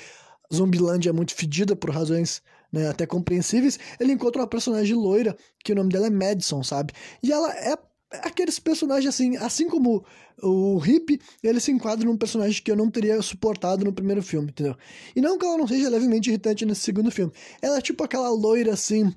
Zumbilândia 0.53 1.11
é 1.11 1.13
muito 1.13 1.35
fedida 1.35 1.75
por 1.75 1.91
razões 1.91 2.43
né, 2.73 2.89
até 2.89 3.07
compreensíveis, 3.07 3.79
ele 3.99 4.13
encontra 4.13 4.43
uma 4.43 4.49
personagem 4.49 4.95
loira, 4.95 5.37
que 5.65 5.73
o 5.73 5.75
nome 5.75 5.91
dela 5.91 6.07
é 6.07 6.11
Madison, 6.11 6.63
sabe? 6.63 6.93
E 7.23 7.33
ela 7.33 7.53
é 7.53 7.77
aqueles 8.23 8.59
personagens 8.59 9.13
assim, 9.13 9.37
assim 9.37 9.69
como 9.69 10.05
o 10.43 10.81
Hip, 10.85 11.21
ele 11.43 11.61
se 11.61 11.73
enquadra 11.73 12.07
num 12.07 12.17
personagem 12.17 12.63
que 12.63 12.71
eu 12.71 12.77
não 12.77 12.91
teria 12.91 13.21
suportado 13.23 13.85
no 13.85 13.93
primeiro 13.93 14.23
filme, 14.23 14.51
entendeu? 14.51 14.77
E 15.15 15.21
não 15.21 15.39
que 15.39 15.45
ela 15.45 15.59
não 15.59 15.67
seja 15.67 15.89
levemente 15.89 16.29
irritante 16.29 16.65
nesse 16.65 16.83
segundo 16.83 17.11
filme. 17.11 17.33
Ela 17.61 17.79
é 17.79 17.81
tipo 17.81 18.05
aquela 18.05 18.29
loira 18.31 18.73
assim, 18.73 19.13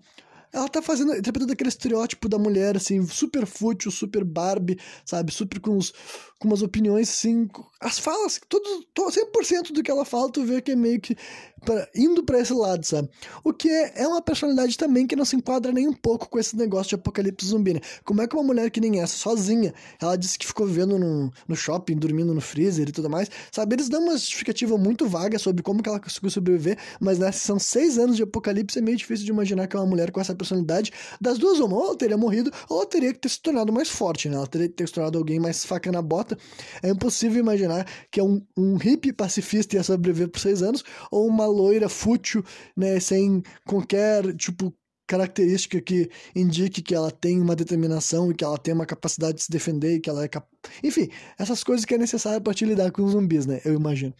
ela 0.51 0.67
tá 0.67 0.81
fazendo, 0.81 1.15
interpretando 1.15 1.53
aquele 1.53 1.69
estereótipo 1.69 2.27
da 2.27 2.39
mulher, 2.39 2.75
assim, 2.75 3.05
super 3.05 3.45
fútil, 3.45 3.91
super 3.91 4.23
Barbie, 4.23 4.79
sabe? 5.05 5.31
Super 5.31 5.59
com, 5.59 5.77
os, 5.77 5.93
com 6.39 6.47
umas 6.47 6.61
opiniões, 6.61 7.09
assim. 7.09 7.47
As 7.79 7.99
falas, 7.99 8.39
todo, 8.49 8.83
todo, 8.93 9.11
100% 9.11 9.71
do 9.71 9.83
que 9.83 9.91
ela 9.91 10.03
fala, 10.03 10.31
tu 10.31 10.43
vê 10.43 10.61
que 10.61 10.71
é 10.71 10.75
meio 10.75 10.99
que 10.99 11.15
pra, 11.63 11.87
indo 11.95 12.23
para 12.23 12.39
esse 12.39 12.53
lado, 12.53 12.85
sabe? 12.85 13.09
O 13.43 13.53
que 13.53 13.69
é, 13.69 14.03
é 14.03 14.07
uma 14.07 14.21
personalidade 14.21 14.77
também 14.77 15.05
que 15.05 15.15
não 15.15 15.25
se 15.25 15.35
enquadra 15.35 15.71
nem 15.71 15.87
um 15.87 15.93
pouco 15.93 16.29
com 16.29 16.39
esse 16.39 16.55
negócio 16.57 16.89
de 16.89 16.95
apocalipse 16.95 17.45
zumbi, 17.45 17.75
né? 17.75 17.81
Como 18.03 18.21
é 18.21 18.27
que 18.27 18.35
uma 18.35 18.43
mulher 18.43 18.69
que 18.71 18.81
nem 18.81 18.99
essa, 18.99 19.15
sozinha, 19.15 19.73
ela 20.01 20.15
disse 20.15 20.37
que 20.37 20.47
ficou 20.47 20.65
vivendo 20.65 20.97
no, 20.97 21.31
no 21.47 21.55
shopping, 21.55 21.95
dormindo 21.95 22.33
no 22.33 22.41
freezer 22.41 22.89
e 22.89 22.91
tudo 22.91 23.09
mais, 23.09 23.29
sabe? 23.51 23.75
Eles 23.75 23.89
dão 23.89 24.01
uma 24.01 24.13
justificativa 24.13 24.77
muito 24.77 25.07
vaga 25.07 25.37
sobre 25.37 25.61
como 25.61 25.83
que 25.83 25.89
ela 25.89 25.99
conseguiu 25.99 26.31
sobreviver, 26.31 26.77
mas 26.99 27.19
né, 27.19 27.31
são 27.31 27.59
seis 27.59 27.97
anos 27.97 28.15
de 28.15 28.23
apocalipse, 28.23 28.79
é 28.79 28.81
meio 28.81 28.97
difícil 28.97 29.25
de 29.25 29.31
imaginar 29.31 29.67
que 29.67 29.75
é 29.75 29.79
uma 29.79 29.85
mulher 29.85 30.11
com 30.11 30.19
essa 30.19 30.35
personalidade, 30.39 30.91
das 31.21 31.37
duas 31.37 31.59
uma, 31.59 31.75
ou 31.75 31.95
teria 31.95 32.17
morrido, 32.17 32.51
ou 32.67 32.85
teria 32.85 33.13
que 33.13 33.19
ter 33.19 33.29
se 33.29 33.41
tornado 33.41 33.71
mais 33.71 33.89
forte, 33.89 34.27
né? 34.27 34.35
Ela 34.35 34.47
teria 34.47 34.67
que 34.67 34.75
ter 34.75 34.87
se 34.87 34.93
tornado 34.93 35.17
alguém 35.17 35.39
mais 35.39 35.65
faca 35.65 35.91
na 35.91 36.01
bota. 36.01 36.37
É 36.81 36.89
impossível 36.89 37.39
imaginar 37.39 37.85
que 38.11 38.19
é 38.19 38.23
um, 38.23 38.41
um 38.57 38.77
hippie 38.77 39.13
pacifista 39.13 39.75
ia 39.75 39.83
sobreviver 39.83 40.29
por 40.29 40.39
seis 40.39 40.63
anos, 40.63 40.83
ou 41.11 41.27
uma 41.27 41.45
loira 41.45 41.89
fútil, 41.89 42.43
né? 42.75 42.99
Sem 42.99 43.43
qualquer, 43.65 44.35
tipo, 44.35 44.73
característica 45.09 45.81
que 45.81 46.07
indique 46.35 46.83
que 46.83 46.93
ela 46.93 47.09
tem 47.09 47.41
uma 47.41 47.55
determinação 47.55 48.29
e 48.29 48.35
que 48.35 48.43
ela 48.43 48.59
tem 48.59 48.75
uma 48.75 48.85
capacidade 48.85 49.37
de 49.37 49.43
se 49.43 49.51
defender 49.51 49.95
e 49.95 49.99
que 49.99 50.09
ela 50.09 50.23
é 50.23 50.27
cap... 50.27 50.47
enfim, 50.83 51.09
essas 51.37 51.63
coisas 51.63 51.83
que 51.83 51.95
é 51.95 51.97
necessário 51.97 52.41
para 52.41 52.53
te 52.53 52.63
lidar 52.63 52.91
com 52.91 53.03
os 53.03 53.13
zumbis, 53.13 53.47
né? 53.47 53.59
Eu 53.65 53.73
imagino. 53.73 54.13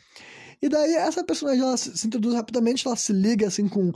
E 0.61 0.67
daí 0.67 0.95
essa 0.95 1.23
personagem 1.23 1.61
ela 1.61 1.77
se 1.77 2.05
introduz 2.05 2.33
rapidamente, 2.33 2.85
ela 2.85 2.95
se 2.95 3.13
liga 3.13 3.47
assim 3.47 3.67
com 3.67 3.93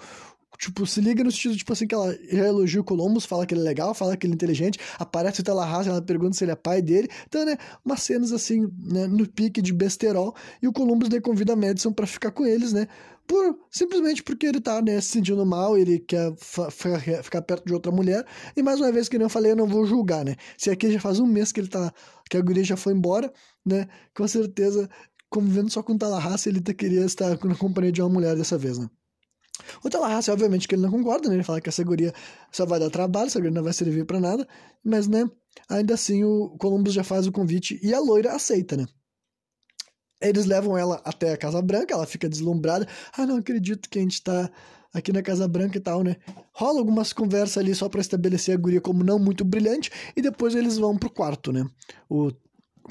Tipo, 0.58 0.86
se 0.86 1.02
liga 1.02 1.24
no 1.24 1.32
sentido, 1.32 1.58
tipo 1.58 1.74
assim, 1.74 1.88
que 1.88 1.96
ela 1.96 2.16
já 2.32 2.46
elogia 2.48 2.80
o 2.80 2.84
Columbus, 2.84 3.26
fala 3.26 3.46
que 3.46 3.54
ele 3.54 3.62
é 3.62 3.64
legal, 3.64 3.94
fala 3.94 4.16
que 4.16 4.26
ele 4.26 4.34
é 4.34 4.36
inteligente, 4.36 4.80
aparece 4.98 5.42
o 5.42 5.44
Tallahassee, 5.44 5.90
ela 5.90 6.02
pergunta 6.02 6.38
se 6.38 6.44
ele 6.44 6.52
é 6.52 6.56
pai 6.56 6.82
dele. 6.82 7.10
Então, 7.28 7.44
né, 7.46 7.58
umas 7.84 8.02
cenas 8.04 8.32
assim, 8.32 8.68
né, 8.80 9.08
no 9.08 9.28
pique 9.28 9.62
de 9.62 9.74
besterol, 9.74 10.36
e 10.62 10.68
o 10.68 10.74
Columbus 10.74 11.10
daí 11.10 11.20
convida 11.20 11.54
a 11.54 11.56
Madison 11.56 11.92
para 11.92 12.08
ficar 12.08 12.32
com 12.32 12.46
eles, 12.46 12.72
né, 12.72 12.88
por, 13.28 13.58
simplesmente 13.72 14.22
porque 14.22 14.46
ele 14.46 14.62
tá, 14.62 14.82
né, 14.82 15.02
se 15.02 15.10
sentindo 15.10 15.46
mal, 15.46 15.78
ele 15.78 16.00
quer 16.00 16.34
ficar 17.24 17.42
perto 17.42 17.66
de 17.66 17.74
outra 17.74 17.92
mulher, 17.92 18.26
e 18.56 18.62
mais 18.62 18.80
uma 18.80 18.92
vez, 18.92 19.10
que 19.10 19.18
nem 19.18 19.26
eu 19.26 19.30
falei, 19.30 19.52
eu 19.52 19.56
não 19.56 19.68
vou 19.68 19.86
julgar, 19.86 20.24
né, 20.24 20.36
se 20.58 20.70
aqui 20.70 20.92
já 20.92 21.00
faz 21.00 21.20
um 21.20 21.26
mês 21.26 21.52
que 21.52 21.60
ele 21.60 21.70
tá, 21.70 21.94
que 22.30 22.38
a 22.38 22.42
guria 22.42 22.64
já 22.64 22.78
foi 22.78 22.94
embora, 22.94 23.32
né, 23.66 23.88
com 24.16 24.28
certeza, 24.28 24.90
convivendo 25.30 25.70
só 25.72 25.82
com 25.82 25.94
o 25.94 25.98
Tallahassee, 25.98 26.52
ele 26.52 26.62
tá, 26.62 26.74
queria 26.74 27.06
estar 27.06 27.38
na 27.44 27.56
companhia 27.56 27.92
de 27.92 28.02
uma 28.02 28.10
mulher 28.10 28.36
dessa 28.36 28.58
vez, 28.58 28.78
né. 28.78 28.88
O 29.84 29.90
Tallahassee, 29.90 30.32
obviamente, 30.32 30.68
que 30.68 30.76
ele 30.76 30.82
não 30.82 30.92
concorda, 30.92 31.30
né? 31.30 31.36
Ele 31.36 31.44
fala 31.44 31.62
que 31.62 31.70
essa 31.70 31.84
guria 31.84 32.14
só 32.52 32.66
vai 32.66 32.80
dar 32.80 32.90
trabalho, 32.90 33.28
essa 33.28 33.40
guria 33.40 33.54
não 33.54 33.64
vai 33.64 33.74
servir 33.74 34.06
para 34.06 34.20
nada. 34.20 34.48
Mas, 34.84 35.08
né, 35.08 35.30
ainda 35.70 35.94
assim 35.94 36.24
o 36.24 36.50
Columbus 36.58 36.94
já 36.94 37.04
faz 37.04 37.28
o 37.28 37.32
convite 37.32 37.80
e 37.84 37.94
a 37.94 38.00
loira 38.00 38.34
aceita, 38.34 38.76
né? 38.76 38.86
Eles 40.22 40.46
levam 40.46 40.78
ela 40.78 41.02
até 41.04 41.34
a 41.34 41.38
Casa 41.38 41.62
Branca, 41.62 41.94
ela 41.94 42.06
fica 42.06 42.30
deslumbrada. 42.30 42.88
Ah, 43.16 43.26
não 43.26 43.38
acredito 43.38 43.90
que 43.90 44.00
a 44.00 44.02
gente 44.02 44.24
tá 44.24 44.50
aqui 44.94 45.12
na 45.12 45.22
Casa 45.22 45.48
Branca 45.48 45.78
e 45.78 45.82
tal, 45.82 46.02
né? 46.04 46.16
Rola 46.54 46.80
algumas 46.80 47.12
conversas 47.12 47.58
ali 47.58 47.76
só 47.76 47.90
para 47.90 48.00
estabelecer 48.00 48.56
a 48.56 48.58
guria 48.60 48.80
como 48.80 49.04
não 49.04 49.20
muito 49.20 49.44
brilhante 49.44 49.92
e 50.16 50.22
depois 50.22 50.56
eles 50.56 50.78
vão 50.78 50.98
pro 50.98 51.10
quarto, 51.10 51.52
né? 51.52 51.66
O 52.10 52.32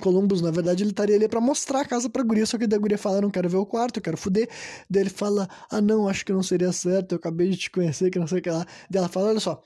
Columbus, 0.00 0.40
na 0.40 0.50
verdade, 0.50 0.82
ele 0.82 0.90
estaria 0.90 1.16
ali 1.16 1.28
para 1.28 1.40
mostrar 1.40 1.80
a 1.80 1.84
casa 1.84 2.08
pra 2.08 2.22
guria, 2.22 2.46
só 2.46 2.58
que 2.58 2.66
da 2.66 2.78
guria 2.78 2.98
fala, 2.98 3.20
não 3.20 3.30
quero 3.30 3.48
ver 3.48 3.58
o 3.58 3.66
quarto, 3.66 3.98
eu 3.98 4.02
quero 4.02 4.16
fuder. 4.16 4.48
Daí 4.88 5.02
ele 5.02 5.10
fala, 5.10 5.48
ah 5.70 5.80
não, 5.80 6.08
acho 6.08 6.24
que 6.24 6.32
não 6.32 6.42
seria 6.42 6.72
certo, 6.72 7.12
eu 7.12 7.16
acabei 7.16 7.50
de 7.50 7.56
te 7.56 7.70
conhecer, 7.70 8.10
que 8.10 8.18
não 8.18 8.26
sei 8.26 8.38
o 8.38 8.42
que 8.42 8.50
lá. 8.50 8.66
Daí 8.90 8.98
ela 8.98 9.08
fala, 9.08 9.28
olha 9.28 9.40
só, 9.40 9.62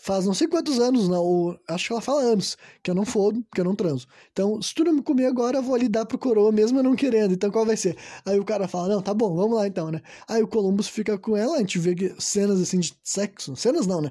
faz 0.00 0.24
não 0.24 0.32
sei 0.32 0.48
quantos 0.48 0.78
anos, 0.78 1.08
não, 1.08 1.22
ou, 1.22 1.60
acho 1.68 1.86
que 1.88 1.92
ela 1.92 2.00
fala 2.00 2.22
anos, 2.22 2.56
que 2.82 2.90
eu 2.90 2.94
não 2.94 3.04
fodo, 3.04 3.44
que 3.54 3.60
eu 3.60 3.64
não 3.64 3.74
transo. 3.74 4.06
Então, 4.32 4.60
se 4.62 4.74
tu 4.74 4.82
não 4.82 4.94
me 4.94 5.02
comer 5.02 5.26
agora, 5.26 5.58
eu 5.58 5.62
vou 5.62 5.74
ali 5.74 5.88
dar 5.88 6.06
pro 6.06 6.18
coroa, 6.18 6.50
mesmo 6.50 6.78
eu 6.78 6.82
não 6.82 6.96
querendo. 6.96 7.34
Então, 7.34 7.50
qual 7.50 7.66
vai 7.66 7.76
ser? 7.76 7.96
Aí 8.24 8.40
o 8.40 8.44
cara 8.44 8.66
fala, 8.66 8.88
não, 8.88 9.02
tá 9.02 9.12
bom, 9.12 9.34
vamos 9.36 9.56
lá 9.56 9.66
então, 9.66 9.90
né? 9.90 10.00
Aí 10.26 10.42
o 10.42 10.48
Columbus 10.48 10.88
fica 10.88 11.18
com 11.18 11.36
ela, 11.36 11.56
a 11.56 11.58
gente 11.58 11.78
vê 11.78 12.14
cenas 12.18 12.60
assim 12.60 12.80
de 12.80 12.94
sexo, 13.04 13.54
cenas 13.56 13.86
não, 13.86 14.00
né? 14.00 14.10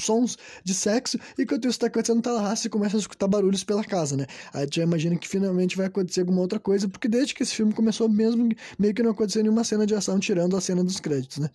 Sons 0.00 0.36
de 0.64 0.74
sexo, 0.74 1.18
e 1.38 1.42
enquanto 1.42 1.64
isso 1.64 1.76
está 1.76 1.86
acontecendo 1.86 2.16
no 2.16 2.22
Tallahassee, 2.22 2.68
começa 2.68 2.96
a 2.96 3.00
escutar 3.00 3.26
barulhos 3.26 3.64
pela 3.64 3.84
casa, 3.84 4.16
né? 4.16 4.26
Aí 4.52 4.66
tu 4.66 4.76
já 4.76 4.82
imagina 4.82 5.16
que 5.16 5.28
finalmente 5.28 5.76
vai 5.76 5.86
acontecer 5.86 6.20
alguma 6.20 6.40
outra 6.40 6.58
coisa, 6.58 6.88
porque 6.88 7.08
desde 7.08 7.34
que 7.34 7.42
esse 7.42 7.54
filme 7.54 7.72
começou 7.72 8.08
mesmo, 8.08 8.48
meio 8.78 8.94
que 8.94 9.02
não 9.02 9.10
aconteceu 9.10 9.42
nenhuma 9.42 9.64
cena 9.64 9.86
de 9.86 9.94
ação, 9.94 10.18
tirando 10.18 10.56
a 10.56 10.60
cena 10.60 10.82
dos 10.82 11.00
créditos, 11.00 11.38
né? 11.38 11.50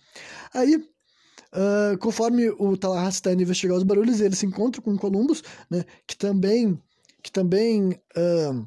Aí, 0.54 0.76
uh, 0.76 1.98
conforme 1.98 2.50
o 2.50 2.76
Tallahassee 2.76 3.18
está 3.18 3.32
indo 3.32 3.42
investigar 3.42 3.76
os 3.76 3.82
barulhos, 3.82 4.20
ele 4.20 4.36
se 4.36 4.46
encontra 4.46 4.80
com 4.80 4.92
o 4.92 4.98
Columbus, 4.98 5.42
né? 5.70 5.84
Que 6.06 6.16
também, 6.16 6.80
que 7.22 7.30
também... 7.30 7.92
Uh, 8.16 8.66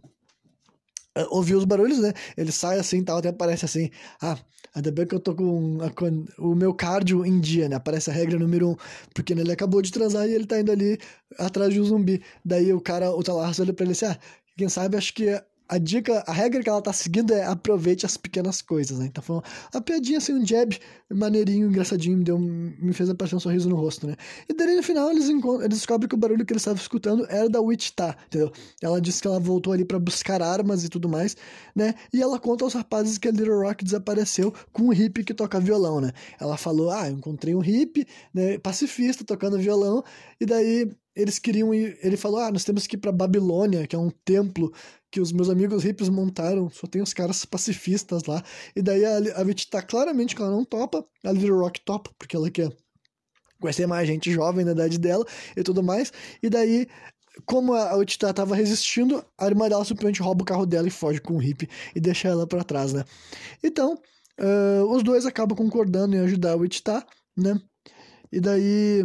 ouviu 1.29 1.57
os 1.57 1.65
barulhos, 1.65 1.99
né? 1.99 2.13
Ele 2.37 2.51
sai 2.53 2.79
assim 2.79 3.03
tal, 3.03 3.17
até 3.17 3.29
aparece 3.29 3.65
assim, 3.65 3.89
ah, 4.21 4.37
ainda 4.73 4.91
bem 4.91 5.05
que 5.05 5.15
eu 5.15 5.19
tô 5.19 5.35
com, 5.35 5.79
a, 5.81 6.41
o 6.41 6.55
meu 6.55 6.73
cardio 6.73 7.25
em 7.25 7.39
dia, 7.39 7.67
né? 7.69 7.75
Aparece 7.75 8.09
a 8.09 8.13
regra 8.13 8.39
número 8.39 8.69
um, 8.71 8.75
porque 9.13 9.33
ele 9.33 9.51
acabou 9.51 9.81
de 9.81 9.91
transar 9.91 10.27
e 10.27 10.33
ele 10.33 10.45
tá 10.45 10.59
indo 10.59 10.71
ali 10.71 10.99
atrás 11.37 11.73
de 11.73 11.79
um 11.81 11.83
zumbi. 11.83 12.21
Daí 12.43 12.73
o 12.73 12.81
cara, 12.81 13.11
o 13.11 13.23
Talarus 13.23 13.59
olha 13.59 13.73
pra 13.73 13.83
ele 13.83 13.93
assim, 13.93 14.05
ah, 14.05 14.17
quem 14.57 14.69
sabe 14.69 14.97
acho 14.97 15.13
que 15.13 15.41
a 15.71 15.77
dica, 15.77 16.21
a 16.27 16.33
regra 16.33 16.61
que 16.61 16.67
ela 16.67 16.81
tá 16.81 16.91
seguindo 16.91 17.33
é 17.33 17.45
aproveite 17.45 18.05
as 18.05 18.17
pequenas 18.17 18.61
coisas, 18.61 18.99
né? 18.99 19.05
Então 19.05 19.23
foi 19.23 19.37
uma, 19.37 19.43
uma 19.73 19.81
piadinha 19.81 20.17
assim, 20.17 20.33
um 20.33 20.45
jab 20.45 20.77
maneirinho, 21.09 21.69
engraçadinho, 21.69 22.17
me, 22.17 22.25
deu, 22.25 22.37
me 22.37 22.91
fez 22.91 23.09
aparecer 23.09 23.37
um 23.37 23.39
sorriso 23.39 23.69
no 23.69 23.77
rosto, 23.77 24.05
né? 24.05 24.17
E 24.49 24.53
daí 24.53 24.75
no 24.75 24.83
final 24.83 25.09
eles, 25.09 25.29
eles 25.29 25.69
descobrem 25.69 26.09
que 26.09 26.15
o 26.15 26.17
barulho 26.17 26.45
que 26.45 26.51
eles 26.51 26.61
estavam 26.61 26.81
escutando 26.81 27.25
era 27.29 27.49
da 27.49 27.61
Wichita, 27.61 28.17
entendeu? 28.27 28.51
Ela 28.81 28.99
disse 28.99 29.21
que 29.21 29.29
ela 29.29 29.39
voltou 29.39 29.71
ali 29.71 29.85
para 29.85 29.97
buscar 29.97 30.41
armas 30.41 30.83
e 30.83 30.89
tudo 30.89 31.07
mais, 31.07 31.37
né? 31.73 31.93
E 32.13 32.21
ela 32.21 32.37
conta 32.37 32.65
aos 32.65 32.73
rapazes 32.73 33.17
que 33.17 33.29
a 33.29 33.31
Little 33.31 33.61
Rock 33.61 33.85
desapareceu 33.85 34.53
com 34.73 34.83
um 34.83 34.93
hippie 34.93 35.23
que 35.23 35.33
toca 35.33 35.57
violão, 35.57 36.01
né? 36.01 36.11
Ela 36.37 36.57
falou, 36.57 36.91
ah, 36.91 37.09
encontrei 37.09 37.55
um 37.55 37.59
hippie, 37.59 38.05
né, 38.33 38.57
pacifista 38.57 39.23
tocando 39.23 39.57
violão, 39.57 40.03
e 40.37 40.45
daí 40.45 40.91
eles 41.15 41.39
queriam 41.39 41.73
ir. 41.73 41.97
Ele 42.01 42.17
falou: 42.17 42.39
Ah, 42.39 42.51
nós 42.51 42.63
temos 42.63 42.87
que 42.87 42.95
ir 42.95 42.99
para 42.99 43.11
Babilônia, 43.11 43.85
que 43.87 43.95
é 43.95 43.99
um 43.99 44.09
templo 44.09 44.71
que 45.11 45.19
os 45.19 45.31
meus 45.31 45.49
amigos 45.49 45.83
hippies 45.83 46.09
montaram, 46.09 46.69
só 46.69 46.87
tem 46.87 47.01
os 47.01 47.13
caras 47.13 47.43
pacifistas 47.43 48.23
lá. 48.23 48.41
E 48.75 48.81
daí 48.81 49.03
a, 49.05 49.17
a 49.41 49.43
Vit 49.43 49.69
tá 49.69 49.81
claramente 49.81 50.35
que 50.35 50.41
ela 50.41 50.51
não 50.51 50.63
topa, 50.63 51.05
a 51.23 51.31
Little 51.31 51.59
Rock 51.59 51.81
topa, 51.81 52.11
porque 52.17 52.35
ela 52.35 52.49
quer 52.49 52.69
conhecer 53.59 53.85
mais 53.85 54.07
gente 54.07 54.31
jovem 54.31 54.65
na 54.65 54.71
idade 54.71 54.97
dela 54.97 55.25
e 55.55 55.63
tudo 55.63 55.83
mais. 55.83 56.11
E 56.41 56.49
daí, 56.49 56.87
como 57.45 57.73
a 57.73 57.95
Wichita 57.95 58.33
tava 58.33 58.55
resistindo, 58.55 59.23
a 59.37 59.45
irmã 59.45 59.69
dela 59.69 59.85
simplesmente 59.85 60.21
rouba 60.21 60.43
o 60.43 60.45
carro 60.45 60.65
dela 60.65 60.87
e 60.87 60.91
foge 60.91 61.19
com 61.19 61.35
o 61.35 61.37
hippie 61.37 61.69
e 61.93 61.99
deixa 61.99 62.29
ela 62.29 62.47
para 62.47 62.63
trás, 62.63 62.93
né? 62.93 63.03
Então, 63.63 63.99
uh, 64.39 64.85
os 64.89 65.03
dois 65.03 65.25
acabam 65.25 65.57
concordando 65.57 66.15
em 66.15 66.19
ajudar 66.19 66.53
a 66.53 66.55
Wichita, 66.55 67.05
né? 67.37 67.59
E 68.31 68.39
daí 68.39 69.03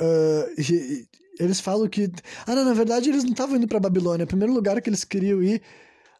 Uh, 0.00 1.06
eles 1.38 1.60
falam 1.60 1.88
que. 1.88 2.10
Ah, 2.46 2.54
não, 2.54 2.64
na 2.64 2.74
verdade 2.74 3.10
eles 3.10 3.24
não 3.24 3.32
estavam 3.32 3.56
indo 3.56 3.68
para 3.68 3.80
Babilônia. 3.80 4.24
O 4.24 4.28
primeiro 4.28 4.52
lugar 4.52 4.80
que 4.80 4.88
eles 4.88 5.04
queriam 5.04 5.42
ir 5.42 5.62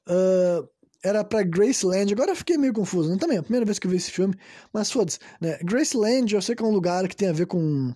uh, 0.08 0.68
era 1.02 1.24
para 1.24 1.42
Graceland. 1.42 2.12
Agora 2.12 2.32
eu 2.32 2.36
fiquei 2.36 2.56
meio 2.56 2.72
confuso. 2.72 3.08
Não 3.08 3.18
também, 3.18 3.36
é 3.36 3.40
a 3.40 3.42
primeira 3.42 3.66
vez 3.66 3.78
que 3.78 3.86
eu 3.86 3.90
vi 3.90 3.96
esse 3.96 4.10
filme. 4.10 4.34
Mas 4.72 4.90
foda-se, 4.90 5.18
né? 5.40 5.58
Graceland 5.62 6.34
eu 6.34 6.42
sei 6.42 6.54
que 6.54 6.62
é 6.62 6.66
um 6.66 6.72
lugar 6.72 7.06
que 7.08 7.16
tem 7.16 7.28
a 7.28 7.32
ver 7.32 7.46
com 7.46 7.92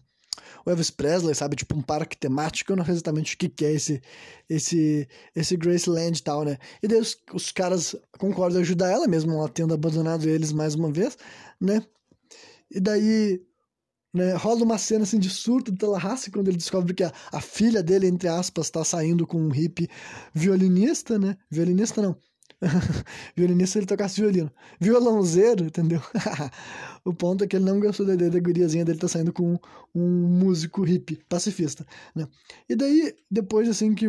o 0.65 0.71
Elvis 0.71 0.91
Presley, 0.91 1.35
sabe? 1.35 1.57
Tipo 1.57 1.77
um 1.77 1.83
parque 1.83 2.17
temático. 2.17 2.73
Eu 2.73 2.77
não 2.77 2.85
sei 2.85 2.95
exatamente 2.95 3.35
o 3.35 3.39
que, 3.39 3.49
que 3.49 3.65
é 3.65 3.73
esse, 3.73 4.03
esse, 4.49 5.09
esse 5.35 5.57
Graceland 5.57 6.19
e 6.19 6.23
tal, 6.23 6.45
né? 6.45 6.59
E 6.83 6.89
daí 6.89 6.99
os, 6.99 7.17
os 7.33 7.53
caras 7.53 7.95
concordam 8.19 8.61
ajudar 8.61 8.91
ela, 8.91 9.07
mesmo 9.07 9.33
ela 9.33 9.49
tendo 9.49 9.75
abandonado 9.75 10.29
eles 10.29 10.53
mais 10.53 10.75
uma 10.75 10.91
vez, 10.91 11.17
né? 11.61 11.83
E 12.71 12.81
daí 12.81 13.43
né, 14.15 14.35
rola 14.35 14.63
uma 14.63 14.79
cena 14.79 15.03
assim 15.03 15.19
de 15.19 15.29
surto 15.29 15.73
do 15.73 15.79
Tallahassee 15.79 16.31
quando 16.31 16.49
ele 16.49 16.57
descobre 16.57 16.95
que 16.95 17.03
a, 17.03 17.13
a 17.33 17.41
filha 17.41 17.83
dele, 17.83 18.07
entre 18.07 18.29
aspas, 18.29 18.67
está 18.67 18.85
saindo 18.85 19.27
com 19.27 19.39
um 19.39 19.51
hippie 19.51 19.89
violinista, 20.33 21.19
né? 21.19 21.37
Violinista 21.51 22.01
não, 22.01 22.17
Violinista 23.37 23.79
ele 23.79 23.87
tocasse 23.87 24.21
violino. 24.21 24.51
Violãozeiro, 24.81 25.65
entendeu? 25.65 26.01
o 27.05 27.13
ponto 27.13 27.45
é 27.45 27.47
que 27.47 27.57
ele 27.57 27.65
não 27.65 27.81
gostou 27.81 28.07
da 28.07 28.15
ideia 28.15 28.31
da 28.31 28.41
guriazinha 28.41 28.85
dele 28.85 28.99
tá 28.99 29.09
saindo 29.09 29.33
com 29.33 29.59
um 29.95 30.29
músico 30.29 30.83
hippie, 30.83 31.23
pacifista, 31.29 31.87
né? 32.15 32.27
E 32.69 32.75
daí, 32.75 33.15
depois 33.31 33.69
assim 33.69 33.95
que 33.95 34.09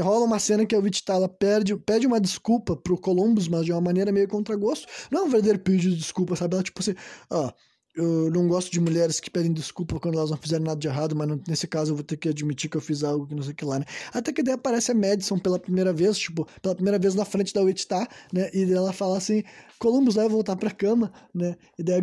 rola 0.00 0.24
uma 0.24 0.38
cena 0.38 0.64
que 0.64 0.74
a 0.74 0.78
Wichita 0.78 1.12
ela 1.12 1.28
perde, 1.28 1.76
pede 1.76 2.06
uma 2.06 2.20
desculpa 2.20 2.76
pro 2.76 2.98
Columbus, 2.98 3.48
mas 3.48 3.66
de 3.66 3.72
uma 3.72 3.80
maneira 3.80 4.10
meio 4.12 4.28
contra 4.28 4.56
gosto. 4.56 4.86
Não 5.10 5.20
é 5.20 5.24
um 5.24 5.28
verdadeiro 5.28 5.58
pedido 5.58 5.94
de 5.94 6.00
desculpa, 6.00 6.36
sabe? 6.36 6.54
Ela 6.54 6.62
tipo 6.62 6.80
assim, 6.80 6.94
ó, 7.30 7.48
oh, 7.48 7.52
eu 7.94 8.30
não 8.30 8.48
gosto 8.48 8.70
de 8.70 8.80
mulheres 8.80 9.20
que 9.20 9.30
pedem 9.30 9.52
desculpa 9.52 10.00
quando 10.00 10.16
elas 10.18 10.30
não 10.30 10.36
fizeram 10.36 10.64
nada 10.64 10.80
de 10.80 10.88
errado, 10.88 11.14
mas 11.14 11.28
não, 11.28 11.40
nesse 11.46 11.66
caso 11.66 11.92
eu 11.92 11.96
vou 11.96 12.04
ter 12.04 12.16
que 12.16 12.28
admitir 12.28 12.70
que 12.70 12.76
eu 12.76 12.80
fiz 12.80 13.04
algo 13.04 13.26
que 13.26 13.34
não 13.34 13.42
sei 13.42 13.52
o 13.52 13.54
que 13.54 13.64
lá, 13.64 13.78
né? 13.78 13.84
Até 14.12 14.32
que 14.32 14.42
daí 14.42 14.54
aparece 14.54 14.92
a 14.92 14.94
Madison 14.94 15.38
pela 15.38 15.58
primeira 15.58 15.92
vez, 15.92 16.18
tipo, 16.18 16.46
pela 16.62 16.74
primeira 16.74 16.98
vez 16.98 17.14
na 17.14 17.24
frente 17.24 17.52
da 17.52 17.62
Wichita, 17.62 18.08
né? 18.32 18.50
E 18.54 18.72
ela 18.72 18.92
fala 18.92 19.18
assim, 19.18 19.42
Columbus 19.78 20.14
vai 20.14 20.28
voltar 20.28 20.56
pra 20.56 20.70
cama, 20.70 21.12
né? 21.34 21.56
E 21.78 21.82
daí 21.82 22.00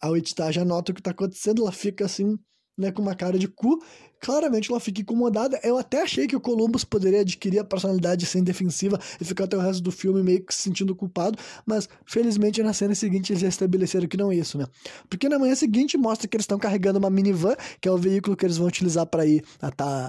a 0.00 0.08
Wichita 0.10 0.52
já 0.52 0.64
nota 0.64 0.92
o 0.92 0.94
que 0.94 1.02
tá 1.02 1.10
acontecendo, 1.10 1.62
ela 1.62 1.72
fica 1.72 2.04
assim, 2.04 2.38
né, 2.76 2.90
com 2.90 3.02
uma 3.02 3.14
cara 3.14 3.38
de 3.38 3.48
cu. 3.48 3.78
Claramente 4.20 4.70
ela 4.70 4.80
fica 4.80 5.02
incomodada. 5.02 5.60
Eu 5.62 5.76
até 5.76 6.02
achei 6.02 6.26
que 6.26 6.34
o 6.34 6.40
Columbus 6.40 6.82
poderia 6.82 7.20
adquirir 7.20 7.58
a 7.58 7.64
personalidade 7.64 8.24
sem 8.24 8.42
defensiva 8.42 8.98
e 9.20 9.24
ficar 9.24 9.44
até 9.44 9.56
o 9.56 9.60
resto 9.60 9.82
do 9.82 9.92
filme 9.92 10.22
meio 10.22 10.44
que 10.44 10.54
se 10.54 10.62
sentindo 10.62 10.94
culpado, 10.94 11.38
mas 11.66 11.88
felizmente 12.06 12.62
na 12.62 12.72
cena 12.72 12.94
seguinte 12.94 13.32
eles 13.32 13.42
já 13.42 13.48
estabeleceram 13.48 14.08
que 14.08 14.16
não 14.16 14.32
é 14.32 14.36
isso, 14.36 14.56
né? 14.56 14.66
Porque 15.10 15.28
na 15.28 15.38
manhã 15.38 15.54
seguinte 15.54 15.98
mostra 15.98 16.26
que 16.26 16.36
eles 16.36 16.44
estão 16.44 16.58
carregando 16.58 16.98
uma 16.98 17.10
minivan, 17.10 17.54
que 17.80 17.88
é 17.88 17.92
o 17.92 17.98
veículo 17.98 18.36
que 18.36 18.46
eles 18.46 18.56
vão 18.56 18.66
utilizar 18.66 19.06
para 19.06 19.26
ir 19.26 19.44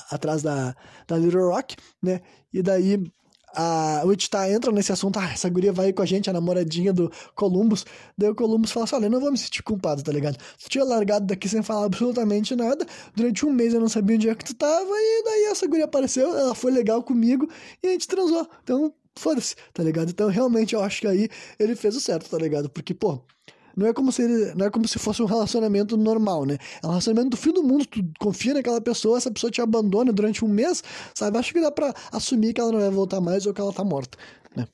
atrás 0.10 0.42
da, 0.42 0.76
da 1.08 1.18
Little 1.18 1.50
Rock, 1.50 1.76
né? 2.02 2.22
E 2.54 2.62
daí 2.62 3.04
a 3.56 4.04
Wichita 4.06 4.50
entra 4.50 4.72
nesse 4.72 4.92
assunto, 4.92 5.18
ah, 5.18 5.32
essa 5.32 5.50
guria 5.50 5.72
vai 5.72 5.94
com 5.94 6.02
a 6.02 6.06
gente, 6.06 6.30
a 6.30 6.34
namoradinha 6.34 6.94
do 6.94 7.12
Columbus. 7.36 7.86
Daí 8.18 8.30
o 8.30 8.36
Columbus 8.36 8.72
fala 8.72 8.86
assim: 8.86 8.96
olha, 8.96 9.06
eu 9.06 9.10
não 9.10 9.20
vou 9.20 9.32
me 9.32 9.38
sentir 9.38 9.64
culpado, 9.64 10.04
tá 10.04 10.12
ligado? 10.12 10.38
Tu 10.62 10.70
tinha 10.70 10.84
largado 10.84 11.26
daqui 11.26 11.48
sem 11.48 11.64
falar 11.64 11.86
absolutamente 11.86 12.56
nada. 12.56 12.86
Durante 13.16 13.46
um 13.46 13.52
mês 13.52 13.74
eu 13.74 13.80
não 13.80 13.90
sabia 13.90 14.16
onde 14.16 14.30
é 14.30 14.36
que 14.36 14.46
tu 14.46 14.54
tava, 14.54 14.92
e 14.92 15.24
daí 15.24 15.46
essa 15.52 15.68
guria 15.68 15.86
apareceu, 15.86 16.36
ela 16.38 16.56
foi 16.56 16.72
legal 16.72 17.02
comigo 17.04 17.50
e 17.82 17.88
a 17.88 17.92
gente 17.92 18.08
transou. 18.08 18.48
Então, 18.64 18.94
foda-se, 19.18 19.56
tá 19.74 19.84
ligado? 19.84 20.10
Então, 20.10 20.30
realmente, 20.30 20.76
eu 20.76 20.84
acho 20.84 21.02
que 21.02 21.08
aí 21.08 21.30
ele 21.60 21.76
fez 21.76 21.96
o 21.96 22.02
certo, 22.02 22.30
tá 22.30 22.38
ligado? 22.38 22.70
Porque, 22.70 22.94
pô, 22.94 23.22
não 23.76 23.88
é 23.88 23.94
como 23.94 24.12
se 24.12 24.22
ele, 24.24 24.54
não 24.56 24.66
é 24.66 24.70
como 24.70 24.88
se 24.88 24.98
fosse 24.98 25.22
um 25.22 25.26
relacionamento 25.26 25.98
normal, 25.98 26.46
né? 26.46 26.58
É 26.82 26.86
um 26.86 26.90
relacionamento 26.90 27.32
do 27.32 27.38
fim 27.38 27.52
do 27.52 27.64
mundo, 27.64 27.86
tu 27.86 28.04
confia 28.20 28.54
naquela 28.54 28.80
pessoa, 28.80 29.18
essa 29.18 29.32
pessoa 29.32 29.52
te 29.52 29.62
abandona 29.62 30.14
durante 30.14 30.44
um 30.46 30.48
mês, 30.48 30.84
sabe? 31.14 31.38
Acho 31.38 31.54
que 31.54 31.62
dá 31.62 31.72
pra 31.72 31.94
assumir 32.12 32.54
que 32.54 32.62
ela 32.62 32.72
não 32.72 32.80
vai 32.80 32.90
voltar 32.90 33.20
mais 33.20 33.46
ou 33.46 33.54
que 33.54 33.62
ela 33.62 33.74
tá 33.74 33.84
morta, 33.84 34.18
né? 34.56 34.68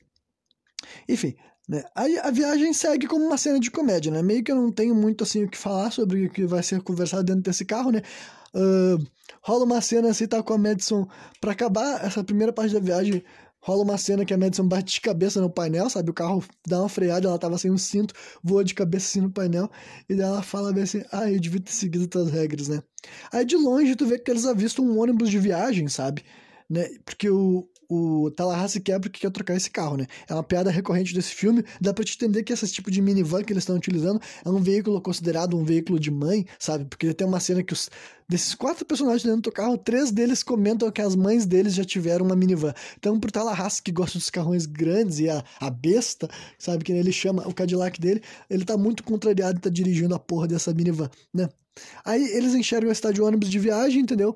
Enfim, 1.08 1.34
né? 1.68 1.84
Aí 1.94 2.18
a 2.18 2.30
viagem 2.30 2.72
segue 2.72 3.06
como 3.06 3.24
uma 3.24 3.38
cena 3.38 3.58
de 3.58 3.70
comédia, 3.70 4.12
né? 4.12 4.22
Meio 4.22 4.42
que 4.42 4.52
eu 4.52 4.56
não 4.56 4.70
tenho 4.70 4.94
muito 4.94 5.24
assim 5.24 5.44
o 5.44 5.48
que 5.48 5.58
falar 5.58 5.90
sobre 5.90 6.26
o 6.26 6.30
que 6.30 6.44
vai 6.44 6.62
ser 6.62 6.82
conversado 6.82 7.24
dentro 7.24 7.42
desse 7.42 7.64
carro, 7.64 7.90
né? 7.90 8.02
Uh, 8.54 9.02
rola 9.42 9.64
uma 9.64 9.80
cena 9.80 10.10
assim, 10.10 10.26
tá 10.26 10.42
com 10.42 10.52
a 10.52 10.58
Madison 10.58 11.06
para 11.40 11.52
acabar 11.52 12.04
essa 12.04 12.22
primeira 12.22 12.52
parte 12.52 12.74
da 12.74 12.80
viagem 12.80 13.24
rola 13.62 13.84
uma 13.84 13.96
cena 13.96 14.24
que 14.24 14.34
a 14.34 14.38
Madison 14.38 14.66
bate 14.66 14.94
de 14.94 15.00
cabeça 15.00 15.40
no 15.40 15.48
painel, 15.48 15.88
sabe? 15.88 16.10
O 16.10 16.14
carro 16.14 16.44
dá 16.66 16.80
uma 16.80 16.88
freada, 16.88 17.28
ela 17.28 17.38
tava 17.38 17.56
sem 17.56 17.70
um 17.70 17.78
cinto, 17.78 18.12
voa 18.42 18.64
de 18.64 18.74
cabeça 18.74 19.06
assim 19.06 19.20
no 19.20 19.30
painel, 19.30 19.70
e 20.08 20.14
daí 20.14 20.26
ela 20.26 20.42
fala 20.42 20.72
bem 20.72 20.82
assim, 20.82 21.02
ah, 21.12 21.30
eu 21.30 21.40
devia 21.40 21.60
ter 21.60 21.72
seguido 21.72 22.18
as 22.18 22.30
regras, 22.30 22.68
né? 22.68 22.82
Aí 23.32 23.44
de 23.44 23.56
longe 23.56 23.94
tu 23.96 24.04
vê 24.04 24.18
que 24.18 24.30
eles 24.30 24.44
avistam 24.44 24.84
um 24.84 24.98
ônibus 24.98 25.30
de 25.30 25.38
viagem, 25.38 25.88
sabe? 25.88 26.24
Né? 26.68 26.88
Porque 27.04 27.30
o, 27.30 27.68
o 27.92 28.30
Tallahassee 28.30 28.80
quebra 28.80 29.10
que 29.10 29.20
quer 29.20 29.30
trocar 29.30 29.54
esse 29.54 29.70
carro, 29.70 29.98
né? 29.98 30.06
É 30.26 30.32
uma 30.32 30.42
piada 30.42 30.70
recorrente 30.70 31.12
desse 31.12 31.34
filme. 31.34 31.62
Dá 31.78 31.92
pra 31.92 32.02
te 32.02 32.14
entender 32.14 32.42
que 32.42 32.50
esse 32.50 32.66
tipo 32.72 32.90
de 32.90 33.02
minivan 33.02 33.44
que 33.44 33.52
eles 33.52 33.62
estão 33.62 33.76
utilizando 33.76 34.18
é 34.42 34.48
um 34.48 34.60
veículo 34.60 34.98
considerado 35.00 35.58
um 35.58 35.62
veículo 35.62 36.00
de 36.00 36.10
mãe, 36.10 36.46
sabe? 36.58 36.86
Porque 36.86 37.12
tem 37.12 37.26
uma 37.26 37.38
cena 37.38 37.62
que 37.62 37.74
os, 37.74 37.90
desses 38.26 38.54
quatro 38.54 38.86
personagens 38.86 39.24
dentro 39.24 39.42
do 39.42 39.52
carro, 39.52 39.76
três 39.76 40.10
deles 40.10 40.42
comentam 40.42 40.90
que 40.90 41.02
as 41.02 41.14
mães 41.14 41.44
deles 41.44 41.74
já 41.74 41.84
tiveram 41.84 42.24
uma 42.24 42.34
minivan. 42.34 42.72
Então, 42.98 43.20
pro 43.20 43.30
Tallahassee 43.30 43.82
que 43.82 43.92
gosta 43.92 44.18
dos 44.18 44.30
carrões 44.30 44.64
grandes 44.64 45.18
e 45.18 45.28
a, 45.28 45.44
a 45.60 45.68
besta, 45.68 46.30
sabe? 46.58 46.84
Que 46.84 46.92
ele 46.92 47.12
chama 47.12 47.46
o 47.46 47.52
Cadillac 47.52 48.00
dele, 48.00 48.22
ele 48.48 48.64
tá 48.64 48.78
muito 48.78 49.04
contrariado 49.04 49.58
e 49.58 49.60
tá 49.60 49.68
dirigindo 49.68 50.14
a 50.14 50.18
porra 50.18 50.48
dessa 50.48 50.72
minivan, 50.72 51.10
né? 51.32 51.46
Aí 52.04 52.24
eles 52.32 52.54
enxergam 52.54 52.90
a 52.90 52.94
cidade 52.94 53.16
de 53.16 53.22
ônibus 53.22 53.50
de 53.50 53.58
viagem, 53.58 54.00
entendeu? 54.00 54.34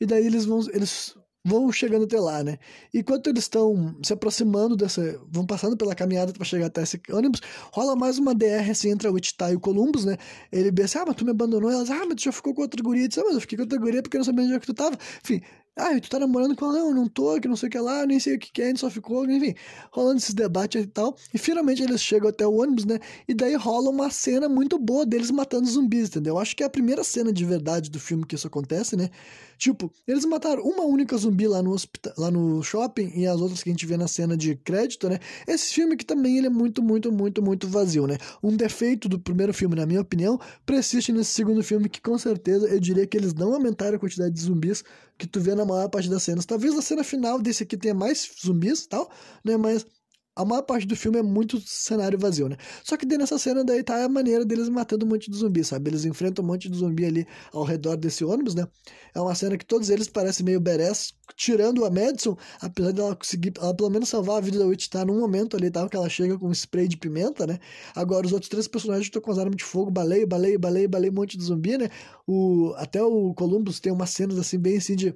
E 0.00 0.04
daí 0.04 0.26
eles 0.26 0.44
vão. 0.44 0.60
Eles 0.72 1.14
vão 1.44 1.70
chegando 1.72 2.04
até 2.04 2.18
lá, 2.18 2.42
né? 2.42 2.58
Enquanto 2.94 3.28
eles 3.28 3.44
estão 3.44 3.96
se 4.02 4.12
aproximando 4.12 4.76
dessa, 4.76 5.20
vão 5.28 5.44
passando 5.44 5.76
pela 5.76 5.94
caminhada 5.94 6.32
para 6.32 6.44
chegar 6.44 6.66
até 6.66 6.82
esse 6.82 7.00
ônibus, 7.10 7.40
rola 7.72 7.96
mais 7.96 8.18
uma 8.18 8.34
DR 8.34 8.70
assim 8.70 8.90
entre 8.90 9.08
a 9.08 9.10
Wichita 9.10 9.50
e 9.50 9.56
o 9.56 9.60
Columbus, 9.60 10.04
né? 10.04 10.16
Ele 10.52 10.70
pensa, 10.70 11.02
ah, 11.02 11.04
mas 11.06 11.16
tu 11.16 11.24
me 11.24 11.32
abandonou, 11.32 11.70
elas, 11.70 11.90
ah, 11.90 12.04
mas 12.06 12.16
tu 12.16 12.22
já 12.24 12.32
ficou 12.32 12.54
com 12.54 12.62
outra 12.62 12.80
guria, 12.82 13.08
diz, 13.08 13.18
ah, 13.18 13.24
mas 13.24 13.34
eu 13.34 13.40
fiquei 13.40 13.56
com 13.58 13.64
outra 13.64 13.78
guria 13.78 14.02
porque 14.02 14.16
eu 14.16 14.20
não 14.20 14.24
sabia 14.24 14.44
onde 14.44 14.54
é 14.54 14.60
que 14.60 14.66
tu 14.66 14.74
tava. 14.74 14.96
Enfim, 15.22 15.40
ah, 15.74 15.98
tu 15.98 16.10
tá 16.10 16.18
namorando 16.18 16.54
com 16.54 16.66
ela? 16.66 16.80
Não, 16.80 16.92
não 16.92 17.08
tô, 17.08 17.40
que 17.40 17.48
não 17.48 17.56
sei 17.56 17.68
o 17.68 17.72
que 17.72 17.78
lá, 17.78 18.04
nem 18.06 18.20
sei 18.20 18.36
o 18.36 18.38
que 18.38 18.52
que 18.52 18.60
é, 18.60 18.66
a 18.66 18.68
gente 18.68 18.80
só 18.80 18.90
ficou, 18.90 19.24
enfim, 19.30 19.54
rolando 19.90 20.18
esses 20.18 20.34
debates 20.34 20.84
e 20.84 20.86
tal. 20.86 21.16
E 21.32 21.38
finalmente 21.38 21.82
eles 21.82 22.02
chegam 22.02 22.28
até 22.28 22.46
o 22.46 22.60
ônibus, 22.60 22.84
né? 22.84 22.98
E 23.26 23.32
daí 23.32 23.54
rola 23.54 23.88
uma 23.88 24.10
cena 24.10 24.50
muito 24.50 24.78
boa 24.78 25.06
deles 25.06 25.30
matando 25.30 25.66
zumbis, 25.66 26.08
entendeu? 26.08 26.34
Eu 26.34 26.38
acho 26.38 26.54
que 26.54 26.62
é 26.62 26.66
a 26.66 26.70
primeira 26.70 27.02
cena 27.02 27.32
de 27.32 27.44
verdade 27.44 27.90
do 27.90 27.98
filme 27.98 28.26
que 28.26 28.34
isso 28.34 28.46
acontece, 28.46 28.96
né? 28.96 29.08
Tipo, 29.56 29.90
eles 30.06 30.24
mataram 30.24 30.62
uma 30.62 30.84
única 30.84 31.16
zumbi 31.16 31.46
lá 31.46 31.62
no, 31.62 31.70
hospital, 31.70 32.12
lá 32.18 32.30
no 32.30 32.62
shopping 32.62 33.12
e 33.14 33.26
as 33.26 33.40
outras 33.40 33.62
que 33.62 33.70
a 33.70 33.72
gente 33.72 33.86
vê 33.86 33.96
na 33.96 34.08
cena 34.08 34.36
de 34.36 34.56
crédito, 34.56 35.08
né? 35.08 35.20
Esse 35.46 35.72
filme 35.72 35.96
que 35.96 36.04
também 36.04 36.36
ele 36.36 36.48
é 36.48 36.50
muito, 36.50 36.82
muito, 36.82 37.10
muito, 37.10 37.40
muito 37.40 37.66
vazio, 37.68 38.06
né? 38.06 38.18
Um 38.42 38.56
defeito 38.56 39.08
do 39.08 39.18
primeiro 39.18 39.54
filme, 39.54 39.76
na 39.76 39.86
minha 39.86 40.00
opinião, 40.00 40.38
persiste 40.66 41.12
nesse 41.12 41.30
segundo 41.30 41.62
filme 41.62 41.88
que 41.88 42.00
com 42.00 42.18
certeza 42.18 42.66
eu 42.68 42.80
diria 42.80 43.06
que 43.06 43.16
eles 43.16 43.32
não 43.32 43.54
aumentaram 43.54 43.96
a 43.96 43.98
quantidade 44.00 44.34
de 44.34 44.40
zumbis 44.40 44.82
que 45.22 45.28
tu 45.28 45.40
vê 45.40 45.54
na 45.54 45.64
maior 45.64 45.88
parte 45.88 46.08
das 46.10 46.24
cenas. 46.24 46.44
Talvez 46.44 46.74
na 46.74 46.82
cena 46.82 47.04
final 47.04 47.40
desse 47.40 47.62
aqui 47.62 47.76
tenha 47.76 47.94
mais 47.94 48.28
zumbis 48.44 48.82
e 48.82 48.88
tal, 48.88 49.08
né? 49.44 49.56
Mas 49.56 49.86
a 50.34 50.44
maior 50.44 50.62
parte 50.62 50.86
do 50.86 50.96
filme 50.96 51.18
é 51.18 51.22
muito 51.22 51.60
cenário 51.60 52.18
vazio, 52.18 52.48
né? 52.48 52.56
Só 52.82 52.96
que 52.96 53.04
nessa 53.04 53.38
cena 53.38 53.62
daí 53.62 53.82
tá 53.82 54.02
a 54.02 54.08
maneira 54.08 54.44
deles 54.46 54.68
matando 54.68 55.04
um 55.04 55.08
monte 55.08 55.30
de 55.30 55.36
zumbi, 55.36 55.62
sabe? 55.62 55.90
Eles 55.90 56.06
enfrentam 56.06 56.42
um 56.42 56.48
monte 56.48 56.70
de 56.70 56.78
zumbi 56.78 57.04
ali 57.04 57.26
ao 57.52 57.64
redor 57.64 57.96
desse 57.96 58.24
ônibus, 58.24 58.54
né? 58.54 58.66
É 59.14 59.20
uma 59.20 59.34
cena 59.34 59.58
que 59.58 59.66
todos 59.66 59.90
eles 59.90 60.08
parecem 60.08 60.44
meio 60.46 60.58
badass, 60.58 61.12
tirando 61.36 61.84
a 61.84 61.90
Madison, 61.90 62.34
apesar 62.62 62.92
dela 62.92 63.14
conseguir, 63.14 63.52
ela 63.58 63.74
pelo 63.74 63.90
menos 63.90 64.08
salvar 64.08 64.38
a 64.38 64.40
vida 64.40 64.58
da 64.58 64.64
Witch, 64.64 64.88
tá 64.88 65.04
num 65.04 65.20
momento 65.20 65.54
ali, 65.54 65.70
tá? 65.70 65.86
Que 65.86 65.96
ela 65.96 66.08
chega 66.08 66.38
com 66.38 66.48
um 66.48 66.52
spray 66.52 66.88
de 66.88 66.96
pimenta, 66.96 67.46
né? 67.46 67.58
Agora 67.94 68.26
os 68.26 68.32
outros 68.32 68.48
três 68.48 68.66
personagens 68.66 69.06
estão 69.06 69.20
com 69.20 69.30
as 69.30 69.38
armas 69.38 69.56
de 69.56 69.64
fogo, 69.64 69.90
baleia, 69.90 70.26
baleia, 70.26 70.58
baleia, 70.58 70.88
baleia, 70.88 71.10
um 71.12 71.14
monte 71.14 71.36
de 71.36 71.44
zumbi, 71.44 71.76
né? 71.76 71.90
O, 72.26 72.72
até 72.76 73.02
o 73.02 73.34
Columbus 73.34 73.80
tem 73.80 73.92
umas 73.92 74.10
cenas 74.10 74.38
assim, 74.38 74.58
bem 74.58 74.78
assim 74.78 74.96
de 74.96 75.14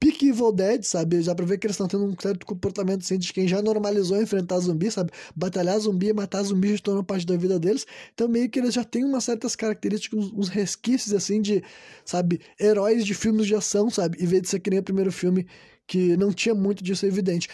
pique 0.00 0.28
Evil 0.28 0.52
Dead, 0.52 0.82
sabe? 0.82 1.22
Já 1.22 1.34
pra 1.34 1.46
ver 1.46 1.58
que 1.58 1.66
eles 1.66 1.74
estão 1.74 1.86
tendo 1.86 2.04
um 2.04 2.14
certo 2.20 2.44
comportamento 2.44 3.02
assim 3.02 3.18
de 3.18 3.32
quem 3.32 3.46
já 3.46 3.62
normalizou 3.62 4.20
enfrentar 4.20 4.55
matar 4.56 4.60
zumbi, 4.60 4.90
sabe? 4.90 5.10
Batalhar 5.34 5.78
zumbi 5.78 6.08
e 6.08 6.12
matar 6.12 6.42
zumbi 6.42 6.72
já 6.72 6.78
tornou 6.78 7.04
parte 7.04 7.26
da 7.26 7.36
vida 7.36 7.58
deles. 7.58 7.86
Então, 8.14 8.28
meio 8.28 8.48
que 8.48 8.58
eles 8.58 8.74
já 8.74 8.84
têm 8.84 9.04
umas 9.04 9.24
certas 9.24 9.54
características, 9.54 10.32
uns 10.32 10.48
resquícios, 10.48 11.14
assim, 11.14 11.40
de, 11.40 11.62
sabe, 12.04 12.40
heróis 12.58 13.04
de 13.04 13.14
filmes 13.14 13.46
de 13.46 13.54
ação, 13.54 13.90
sabe? 13.90 14.22
Em 14.22 14.26
vez 14.26 14.42
de 14.42 14.48
ser 14.48 14.60
que 14.60 14.70
nem 14.70 14.78
o 14.78 14.82
primeiro 14.82 15.12
filme, 15.12 15.46
que 15.86 16.16
não 16.16 16.32
tinha 16.32 16.54
muito 16.54 16.82
disso 16.82 17.06
evidente. 17.06 17.48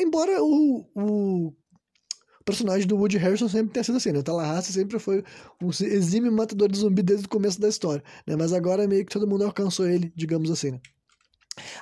Embora 0.00 0.42
o, 0.42 0.86
o 0.94 1.52
personagem 2.44 2.86
do 2.86 2.96
Woody 2.96 3.18
Harrison 3.18 3.48
sempre 3.48 3.72
tenha 3.72 3.84
sido 3.84 3.96
assim, 3.96 4.12
né? 4.12 4.18
O 4.18 4.22
Tallahassee 4.22 4.72
sempre 4.72 4.98
foi 4.98 5.22
um 5.62 5.70
exímio 5.70 6.32
matador 6.32 6.70
de 6.70 6.78
zumbi 6.78 7.02
desde 7.02 7.26
o 7.26 7.28
começo 7.28 7.60
da 7.60 7.68
história, 7.68 8.02
né? 8.26 8.36
Mas 8.36 8.52
agora 8.52 8.86
meio 8.86 9.04
que 9.04 9.12
todo 9.12 9.26
mundo 9.26 9.44
alcançou 9.44 9.86
ele, 9.86 10.12
digamos 10.16 10.50
assim, 10.50 10.72
né? 10.72 10.80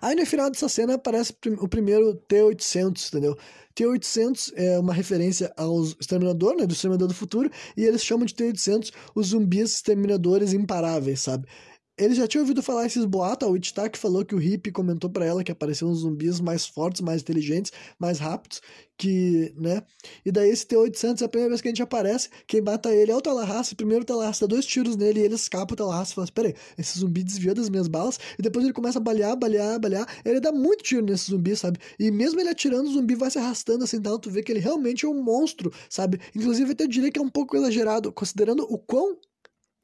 Aí 0.00 0.14
no 0.14 0.24
final 0.24 0.50
dessa 0.50 0.68
cena 0.68 0.94
aparece 0.94 1.34
o 1.58 1.68
primeiro 1.68 2.14
T-800, 2.28 3.08
entendeu? 3.08 3.36
T-800 3.74 4.52
é 4.54 4.78
uma 4.78 4.94
referência 4.94 5.52
aos 5.56 5.96
Exterminador, 5.98 6.54
né, 6.56 6.66
do 6.66 6.72
Exterminador 6.72 7.08
do 7.08 7.14
Futuro, 7.14 7.50
e 7.76 7.84
eles 7.84 8.04
chamam 8.04 8.24
de 8.24 8.34
T-800 8.34 8.92
os 9.14 9.28
zumbis 9.28 9.74
exterminadores 9.74 10.52
imparáveis, 10.52 11.20
sabe? 11.20 11.48
Ele 11.96 12.12
já 12.14 12.26
tinha 12.26 12.40
ouvido 12.40 12.60
falar 12.60 12.86
esses 12.86 13.04
boatos, 13.04 13.72
a 13.76 13.88
que 13.88 13.96
falou 13.96 14.24
que 14.24 14.34
o 14.34 14.42
Hip 14.42 14.72
comentou 14.72 15.08
para 15.08 15.24
ela 15.24 15.44
que 15.44 15.52
apareciam 15.52 15.90
uns 15.90 15.98
zumbis 16.00 16.40
mais 16.40 16.66
fortes, 16.66 17.00
mais 17.00 17.22
inteligentes, 17.22 17.70
mais 18.00 18.18
rápidos, 18.18 18.60
que, 18.98 19.54
né? 19.56 19.80
E 20.26 20.32
daí 20.32 20.50
esse 20.50 20.66
T-800 20.66 21.22
é 21.22 21.24
a 21.24 21.28
primeira 21.28 21.50
vez 21.50 21.60
que 21.60 21.68
a 21.68 21.70
gente 21.70 21.82
aparece, 21.84 22.30
quem 22.48 22.60
mata 22.60 22.92
ele 22.92 23.12
é 23.12 23.16
o 23.16 23.20
Tallahassee, 23.20 23.76
primeiro 23.76 24.02
o 24.02 24.04
Tallahassee 24.04 24.40
dá 24.40 24.46
dois 24.48 24.66
tiros 24.66 24.96
nele 24.96 25.20
e 25.20 25.22
ele 25.22 25.36
escapa, 25.36 25.74
o 25.74 25.76
Tallahassee 25.76 26.16
fala, 26.16 26.26
peraí, 26.34 26.54
esse 26.76 26.98
zumbi 26.98 27.22
desvia 27.22 27.54
das 27.54 27.70
minhas 27.70 27.86
balas, 27.86 28.18
e 28.36 28.42
depois 28.42 28.64
ele 28.64 28.74
começa 28.74 28.98
a 28.98 29.02
balear, 29.02 29.36
balear, 29.36 29.78
balear, 29.78 30.08
ele 30.24 30.40
dá 30.40 30.50
muito 30.50 30.82
tiro 30.82 31.06
nesse 31.06 31.30
zumbi, 31.30 31.54
sabe? 31.54 31.78
E 31.96 32.10
mesmo 32.10 32.40
ele 32.40 32.48
atirando, 32.48 32.88
o 32.88 32.92
zumbi 32.92 33.14
vai 33.14 33.30
se 33.30 33.38
arrastando 33.38 33.84
assim, 33.84 34.00
tu 34.20 34.30
vê 34.30 34.42
que 34.42 34.50
ele 34.50 34.60
realmente 34.60 35.06
é 35.06 35.08
um 35.08 35.22
monstro, 35.22 35.72
sabe? 35.88 36.18
Inclusive 36.34 36.72
até 36.72 36.82
eu 36.82 36.88
diria 36.88 37.12
que 37.12 37.20
é 37.20 37.22
um 37.22 37.30
pouco 37.30 37.56
exagerado, 37.56 38.12
considerando 38.12 38.64
o 38.68 38.78
quão 38.78 39.16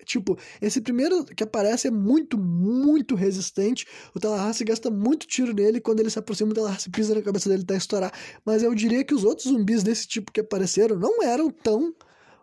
Tipo, 0.05 0.39
esse 0.61 0.81
primeiro 0.81 1.25
que 1.25 1.43
aparece 1.43 1.89
é 1.89 1.91
muito, 1.91 2.39
muito 2.39 3.15
resistente. 3.15 3.87
O 4.15 4.21
Tallahassee 4.21 4.65
gasta 4.65 4.91
muito 4.91 5.27
tiro 5.27 5.53
nele. 5.53 5.81
Quando 5.81 6.01
ele 6.01 6.11
se 6.11 6.19
aproxima, 6.19 6.51
o 6.51 6.55
Tallahassee 6.55 6.91
pisa 6.91 7.15
na 7.15 7.23
cabeça 7.23 7.49
dele 7.49 7.63
até 7.63 7.77
estourar. 7.77 8.13
Mas 8.45 8.63
eu 8.63 8.75
diria 8.75 9.05
que 9.05 9.15
os 9.15 9.25
outros 9.25 9.49
zumbis 9.49 9.83
desse 9.83 10.07
tipo 10.07 10.33
que 10.33 10.41
apareceram 10.41 10.97
não 10.97 11.23
eram 11.23 11.51
tão 11.51 11.95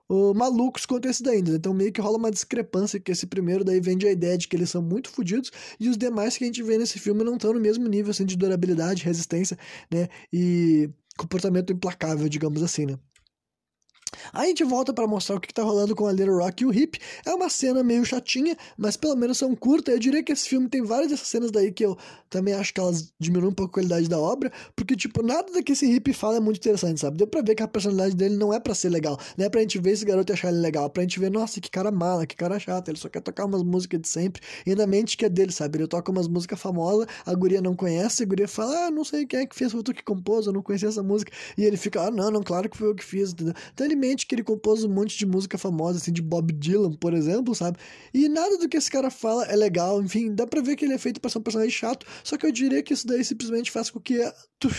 uh, 0.09 0.33
malucos 0.33 0.85
quanto 0.85 1.07
esse 1.07 1.21
daí. 1.23 1.39
Então 1.39 1.73
meio 1.73 1.91
que 1.91 2.01
rola 2.01 2.17
uma 2.17 2.31
discrepância, 2.31 2.99
que 2.99 3.11
esse 3.11 3.27
primeiro 3.27 3.63
daí 3.63 3.79
vende 3.79 4.07
a 4.07 4.11
ideia 4.11 4.37
de 4.37 4.47
que 4.47 4.55
eles 4.55 4.69
são 4.69 4.81
muito 4.81 5.09
fodidos. 5.09 5.51
E 5.79 5.89
os 5.89 5.97
demais 5.97 6.37
que 6.37 6.43
a 6.43 6.47
gente 6.47 6.63
vê 6.63 6.77
nesse 6.77 6.99
filme 6.99 7.23
não 7.23 7.35
estão 7.35 7.53
no 7.53 7.59
mesmo 7.59 7.87
nível 7.87 8.11
assim, 8.11 8.25
de 8.25 8.37
durabilidade, 8.37 9.03
resistência, 9.03 9.57
né? 9.91 10.07
E 10.31 10.89
comportamento 11.17 11.73
implacável, 11.73 12.29
digamos 12.29 12.61
assim, 12.61 12.85
né? 12.85 12.97
Aí 14.33 14.45
a 14.45 14.47
gente 14.47 14.63
volta 14.63 14.93
para 14.93 15.07
mostrar 15.07 15.35
o 15.35 15.39
que, 15.39 15.53
tá 15.53 15.63
rolando 15.63 15.95
com 15.95 16.07
a 16.07 16.11
Little 16.11 16.37
Rock 16.37 16.63
e 16.63 16.65
o 16.65 16.73
Hip. 16.73 16.99
É 17.25 17.33
uma 17.33 17.49
cena 17.49 17.83
meio 17.83 18.05
chatinha, 18.05 18.55
mas 18.77 18.95
pelo 18.97 19.15
menos 19.15 19.37
são 19.37 19.55
curtas. 19.55 19.93
Eu 19.93 19.99
diria 19.99 20.23
que 20.23 20.31
esse 20.31 20.47
filme 20.47 20.67
tem 20.69 20.83
várias 20.83 21.09
dessas 21.09 21.27
cenas 21.27 21.51
daí 21.51 21.71
que 21.71 21.85
eu 21.85 21.97
também 22.29 22.53
acho 22.53 22.73
que 22.73 22.79
elas 22.79 23.13
diminuem 23.19 23.51
um 23.51 23.55
pouco 23.55 23.71
a 23.71 23.73
qualidade 23.75 24.07
da 24.07 24.19
obra, 24.19 24.51
porque, 24.75 24.95
tipo, 24.95 25.23
nada 25.23 25.51
do 25.51 25.63
que 25.63 25.71
esse 25.71 25.85
Hip 25.85 26.11
fala 26.13 26.37
é 26.37 26.39
muito 26.39 26.57
interessante, 26.57 26.99
sabe? 26.99 27.17
Deu 27.17 27.27
pra 27.27 27.41
ver 27.41 27.55
que 27.55 27.63
a 27.63 27.67
personalidade 27.67 28.15
dele 28.15 28.35
não 28.35 28.53
é 28.53 28.59
para 28.59 28.75
ser 28.75 28.89
legal, 28.89 29.17
não 29.37 29.45
é 29.45 29.49
pra 29.49 29.61
gente 29.61 29.79
ver 29.79 29.91
esse 29.91 30.05
garoto 30.05 30.31
e 30.31 30.33
achar 30.33 30.49
ele 30.49 30.59
legal, 30.59 30.85
é 30.85 30.89
pra 30.89 31.03
gente 31.03 31.19
ver, 31.19 31.31
nossa, 31.31 31.59
que 31.61 31.69
cara 31.69 31.91
mala, 31.91 32.25
que 32.25 32.35
cara 32.35 32.59
chato, 32.59 32.89
ele 32.89 32.97
só 32.97 33.09
quer 33.09 33.21
tocar 33.21 33.45
umas 33.45 33.63
músicas 33.63 34.01
de 34.01 34.07
sempre, 34.07 34.41
e 34.65 34.71
ainda 34.71 34.85
mente 34.85 35.17
que 35.17 35.25
é 35.25 35.29
dele, 35.29 35.51
sabe? 35.51 35.77
Ele 35.77 35.87
toca 35.87 36.11
umas 36.11 36.27
músicas 36.27 36.59
famosas, 36.59 37.07
a 37.25 37.33
guria 37.33 37.61
não 37.61 37.75
conhece, 37.75 38.23
a 38.23 38.25
guria 38.25 38.47
fala, 38.47 38.87
ah, 38.87 38.91
não 38.91 39.03
sei 39.03 39.25
quem 39.25 39.39
é 39.41 39.45
que 39.45 39.55
fez, 39.55 39.71
foi 39.71 39.83
tu 39.83 39.93
que 39.93 40.03
compôs, 40.03 40.47
eu 40.47 40.53
não 40.53 40.61
conhecia 40.61 40.89
essa 40.89 41.03
música, 41.03 41.31
e 41.57 41.63
ele 41.63 41.77
fica, 41.77 42.01
ah, 42.01 42.11
não, 42.11 42.29
não, 42.29 42.43
claro 42.43 42.69
que 42.69 42.77
foi 42.77 42.89
eu 42.89 42.95
que 42.95 43.03
fiz, 43.03 43.31
entendeu? 43.31 43.53
Então 43.73 43.85
ele 43.85 43.95
mente 43.97 44.25
que 44.25 44.35
ele 44.35 44.43
compôs 44.43 44.83
um 44.83 44.89
monte 44.89 45.17
de 45.17 45.25
música 45.25 45.57
famosa, 45.57 45.97
assim, 45.97 46.11
de 46.11 46.21
Bob 46.21 46.53
Dylan, 46.53 46.93
por 46.93 47.13
exemplo, 47.13 47.53
sabe? 47.55 47.77
E 48.13 48.29
nada 48.29 48.57
do 48.57 48.69
que 48.69 48.77
esse 48.77 48.89
cara 48.89 49.09
fala 49.09 49.45
é 49.45 49.55
legal, 49.55 50.01
enfim, 50.01 50.33
dá 50.33 50.47
pra 50.47 50.61
ver 50.61 50.75
que 50.75 50.85
ele 50.85 50.93
é 50.93 50.97
feito 50.97 51.19
pra 51.19 51.29
ser 51.29 51.39
um 51.39 51.43
personagem 51.43 51.71
chato, 51.71 52.05
só 52.23 52.37
que 52.37 52.45
eu 52.45 52.51
diria 52.51 52.81
que 52.83 52.93
isso 52.93 53.07
daí 53.07 53.23
simplesmente 53.23 53.71
faz 53.71 53.89
com 53.89 53.99
que 53.99 54.17
tu 54.59 54.69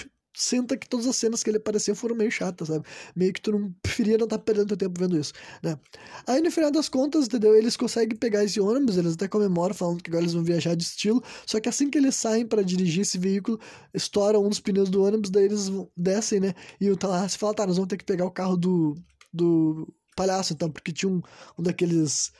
sinta 0.42 0.77
que 0.77 0.88
todas 0.88 1.07
as 1.07 1.16
cenas 1.16 1.42
que 1.42 1.51
ele 1.51 1.59
apareceu 1.59 1.94
foram 1.94 2.14
meio 2.16 2.31
chatas, 2.31 2.68
sabe? 2.68 2.85
Meio 3.14 3.33
que 3.33 3.40
tu 3.40 3.53
não 3.53 3.72
preferia 3.83 4.16
não 4.16 4.24
estar 4.24 4.38
tá 4.38 4.44
perdendo 4.44 4.68
teu 4.68 4.77
tempo 4.77 5.01
vendo 5.01 5.18
isso, 5.18 5.33
né? 5.62 5.79
Aí 6.27 6.40
no 6.40 6.51
final 6.51 6.70
das 6.70 6.88
contas, 6.88 7.27
entendeu? 7.27 7.55
Eles 7.55 7.77
conseguem 7.77 8.16
pegar 8.16 8.44
esse 8.44 8.61
ônibus, 8.61 8.96
eles 8.96 9.14
até 9.14 9.29
comemoram 9.29 9.74
falando 9.74 10.03
que 10.03 10.11
agora 10.11 10.24
eles 10.24 10.35
vão 10.35 10.44
viajar 10.44 10.74
de 10.74 10.85
estilo, 10.85 11.22
só 11.46 11.61
que 11.61 11.68
assim 11.68 11.90
que 11.90 11.98
eles 11.98 12.14
saem 12.14 12.46
para 12.46 12.62
dirigir 12.62 13.03
esse 13.03 13.18
veículo, 13.18 13.59
estoura 13.92 14.38
um 14.38 14.48
dos 14.48 14.61
pneus 14.61 14.88
do 14.88 15.03
ônibus, 15.03 15.31
daí 15.31 15.44
eles 15.44 15.70
descem, 15.96 16.40
né? 16.40 16.55
E 16.81 16.90
o 16.90 16.96
Tallahassee 16.96 17.38
fala, 17.38 17.55
tá, 17.55 17.66
nós 17.66 17.77
vamos 17.77 17.88
ter 17.88 17.96
que 17.96 18.05
pegar 18.05 18.24
o 18.24 18.31
carro 18.31 18.57
do, 18.57 18.94
do 19.33 19.87
palhaço, 20.16 20.53
então, 20.53 20.70
porque 20.70 20.92
tinha 20.92 21.11
um, 21.11 21.20
um 21.59 21.62
daqueles 21.62 22.33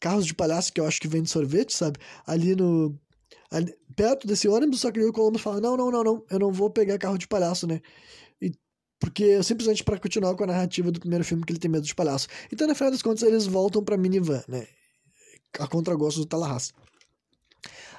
carros 0.00 0.26
de 0.26 0.34
palhaço 0.34 0.72
que 0.72 0.80
eu 0.80 0.86
acho 0.86 1.00
que 1.00 1.06
vende 1.06 1.30
sorvete, 1.30 1.76
sabe? 1.76 1.98
Ali 2.26 2.56
no. 2.56 2.98
Ali, 3.50 3.74
perto 3.96 4.26
desse 4.26 4.46
ônibus, 4.48 4.80
só 4.80 4.90
que 4.90 5.00
o 5.00 5.38
fala: 5.38 5.60
não, 5.60 5.76
não, 5.76 5.90
não, 5.90 6.04
não, 6.04 6.24
eu 6.30 6.38
não 6.38 6.52
vou 6.52 6.70
pegar 6.70 6.98
carro 6.98 7.18
de 7.18 7.26
palhaço, 7.26 7.66
né? 7.66 7.80
E, 8.40 8.52
porque 8.98 9.42
simplesmente 9.42 9.82
para 9.82 9.98
continuar 9.98 10.34
com 10.36 10.44
a 10.44 10.46
narrativa 10.46 10.90
do 10.90 11.00
primeiro 11.00 11.24
filme 11.24 11.44
que 11.44 11.52
ele 11.52 11.58
tem 11.58 11.70
medo 11.70 11.86
de 11.86 11.94
palhaço. 11.94 12.28
Então, 12.52 12.66
na 12.66 12.74
final 12.74 12.90
das 12.90 13.02
contas, 13.02 13.22
eles 13.22 13.46
voltam 13.46 13.82
pra 13.82 13.96
minivan, 13.96 14.42
né? 14.48 14.66
A 15.58 15.66
contragosto 15.66 16.20
do 16.20 16.26
Tallahassee. 16.26 16.72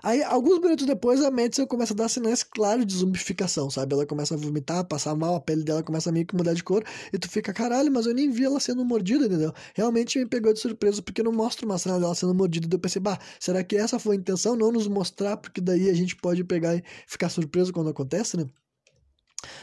Aí, 0.03 0.23
alguns 0.23 0.59
minutos 0.59 0.85
depois, 0.85 1.23
a 1.23 1.29
Madison 1.29 1.67
começa 1.67 1.93
a 1.93 1.95
dar 1.95 2.09
sinais 2.09 2.43
claros 2.43 2.85
de 2.85 2.95
zumbificação, 2.95 3.69
sabe? 3.69 3.93
Ela 3.93 4.05
começa 4.05 4.33
a 4.33 4.37
vomitar, 4.37 4.83
passar 4.83 5.15
mal, 5.15 5.35
a 5.35 5.39
pele 5.39 5.63
dela 5.63 5.83
começa 5.83 6.09
a 6.09 6.13
meio 6.13 6.25
que 6.25 6.35
mudar 6.35 6.53
de 6.53 6.63
cor, 6.63 6.83
e 7.13 7.19
tu 7.19 7.29
fica, 7.29 7.53
caralho, 7.53 7.91
mas 7.91 8.07
eu 8.07 8.13
nem 8.13 8.31
vi 8.31 8.43
ela 8.43 8.59
sendo 8.59 8.83
mordida, 8.83 9.25
entendeu? 9.25 9.53
Realmente 9.75 10.17
me 10.17 10.25
pegou 10.25 10.51
de 10.51 10.59
surpresa, 10.59 11.01
porque 11.03 11.21
não 11.21 11.31
mostra 11.31 11.65
uma 11.65 11.77
cena 11.77 11.99
dela 11.99 12.15
sendo 12.15 12.33
mordida, 12.33 12.67
e 12.67 12.73
eu 12.75 12.79
pensei, 12.79 12.99
bah, 12.99 13.19
será 13.39 13.63
que 13.63 13.75
essa 13.75 13.99
foi 13.99 14.15
a 14.15 14.19
intenção? 14.19 14.55
Não 14.55 14.71
nos 14.71 14.87
mostrar, 14.87 15.37
porque 15.37 15.61
daí 15.61 15.89
a 15.89 15.93
gente 15.93 16.15
pode 16.15 16.43
pegar 16.43 16.75
e 16.75 16.83
ficar 17.05 17.29
surpreso 17.29 17.71
quando 17.71 17.89
acontece, 17.89 18.37
né? 18.37 18.45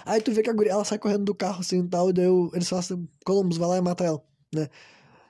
Aí 0.05 0.21
tu 0.21 0.31
vê 0.33 0.43
que 0.43 0.51
a 0.51 0.53
guria, 0.53 0.73
ela 0.73 0.85
sai 0.85 0.99
correndo 0.99 1.25
do 1.25 1.35
carro 1.35 1.61
assim 1.61 1.81
e 1.81 1.89
tal, 1.89 2.11
e 2.11 2.13
daí 2.13 2.27
eu, 2.27 2.51
eles 2.55 2.69
falam 2.69 2.81
assim, 2.81 3.09
Columbus, 3.25 3.57
vai 3.57 3.69
lá 3.69 3.79
e 3.79 3.81
mata 3.81 4.05
ela, 4.05 4.23
né? 4.55 4.69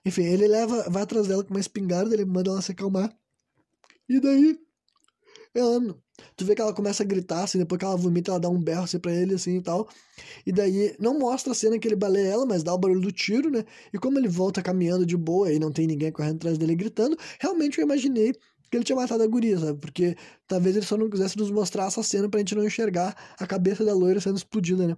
Enfim, 0.04 0.22
ele 0.22 0.46
leva, 0.46 0.88
vai 0.90 1.02
atrás 1.02 1.26
dela 1.26 1.42
com 1.44 1.50
uma 1.52 1.60
espingarda, 1.60 2.14
ele 2.14 2.24
manda 2.24 2.50
ela 2.50 2.62
se 2.62 2.72
acalmar. 2.72 3.14
E 4.08 4.20
daí 4.20 4.58
ela, 5.54 5.80
tu 6.36 6.44
vê 6.44 6.54
que 6.54 6.62
ela 6.62 6.72
começa 6.72 7.02
a 7.02 7.06
gritar, 7.06 7.44
assim, 7.44 7.58
depois 7.58 7.78
que 7.78 7.84
ela 7.84 7.96
vomita, 7.96 8.30
ela 8.30 8.40
dá 8.40 8.48
um 8.48 8.60
berro 8.60 8.84
assim 8.84 8.98
pra 8.98 9.12
ele, 9.12 9.34
assim, 9.34 9.56
e 9.58 9.62
tal. 9.62 9.88
E 10.46 10.52
daí, 10.52 10.94
não 10.98 11.18
mostra 11.18 11.52
a 11.52 11.54
cena 11.54 11.78
que 11.78 11.88
ele 11.88 11.96
baleia 11.96 12.28
ela, 12.28 12.46
mas 12.46 12.62
dá 12.62 12.72
o 12.74 12.78
barulho 12.78 13.00
do 13.00 13.12
tiro, 13.12 13.50
né? 13.50 13.64
E 13.92 13.98
como 13.98 14.18
ele 14.18 14.28
volta 14.28 14.62
caminhando 14.62 15.06
de 15.06 15.16
boa 15.16 15.52
e 15.52 15.58
não 15.58 15.72
tem 15.72 15.86
ninguém 15.86 16.12
correndo 16.12 16.36
atrás 16.36 16.58
dele 16.58 16.74
gritando, 16.74 17.16
realmente 17.40 17.78
eu 17.78 17.84
imaginei 17.84 18.32
que 18.70 18.76
ele 18.76 18.84
tinha 18.84 18.96
matado 18.96 19.22
a 19.22 19.26
guria, 19.26 19.58
sabe? 19.58 19.78
Porque 19.78 20.16
talvez 20.46 20.76
ele 20.76 20.84
só 20.84 20.96
não 20.96 21.08
quisesse 21.08 21.38
nos 21.38 21.50
mostrar 21.50 21.86
essa 21.86 22.02
cena 22.02 22.28
pra 22.28 22.40
gente 22.40 22.54
não 22.54 22.64
enxergar 22.64 23.16
a 23.38 23.46
cabeça 23.46 23.84
da 23.84 23.94
loira 23.94 24.20
sendo 24.20 24.36
explodida, 24.36 24.86
né? 24.86 24.96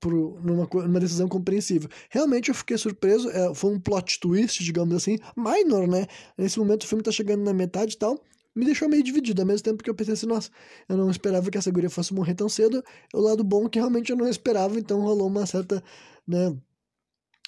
Por, 0.00 0.12
numa, 0.44 0.68
numa 0.72 1.00
decisão 1.00 1.28
compreensível. 1.28 1.88
Realmente 2.10 2.50
eu 2.50 2.54
fiquei 2.54 2.76
surpreso, 2.76 3.30
é, 3.30 3.54
foi 3.54 3.72
um 3.72 3.80
plot 3.80 4.20
twist, 4.20 4.62
digamos 4.62 4.94
assim, 4.94 5.18
minor, 5.36 5.88
né? 5.88 6.06
Nesse 6.36 6.58
momento 6.58 6.82
o 6.82 6.86
filme 6.86 7.02
tá 7.02 7.10
chegando 7.10 7.42
na 7.42 7.52
metade 7.52 7.94
e 7.94 7.98
tal, 7.98 8.22
me 8.54 8.64
deixou 8.64 8.88
meio 8.88 9.02
dividido, 9.02 9.42
ao 9.42 9.46
mesmo 9.46 9.64
tempo 9.64 9.82
que 9.82 9.90
eu 9.90 9.94
pensei 9.94 10.14
assim, 10.14 10.26
nossa, 10.26 10.50
eu 10.88 10.96
não 10.96 11.10
esperava 11.10 11.50
que 11.50 11.58
essa 11.58 11.70
guria 11.70 11.90
fosse 11.90 12.14
morrer 12.14 12.34
tão 12.34 12.48
cedo, 12.48 12.82
o 13.12 13.20
lado 13.20 13.42
bom 13.44 13.66
é 13.66 13.68
que 13.68 13.78
realmente 13.78 14.10
eu 14.10 14.16
não 14.16 14.28
esperava, 14.28 14.78
então 14.78 15.00
rolou 15.00 15.26
uma 15.26 15.46
certa, 15.46 15.82
né, 16.26 16.56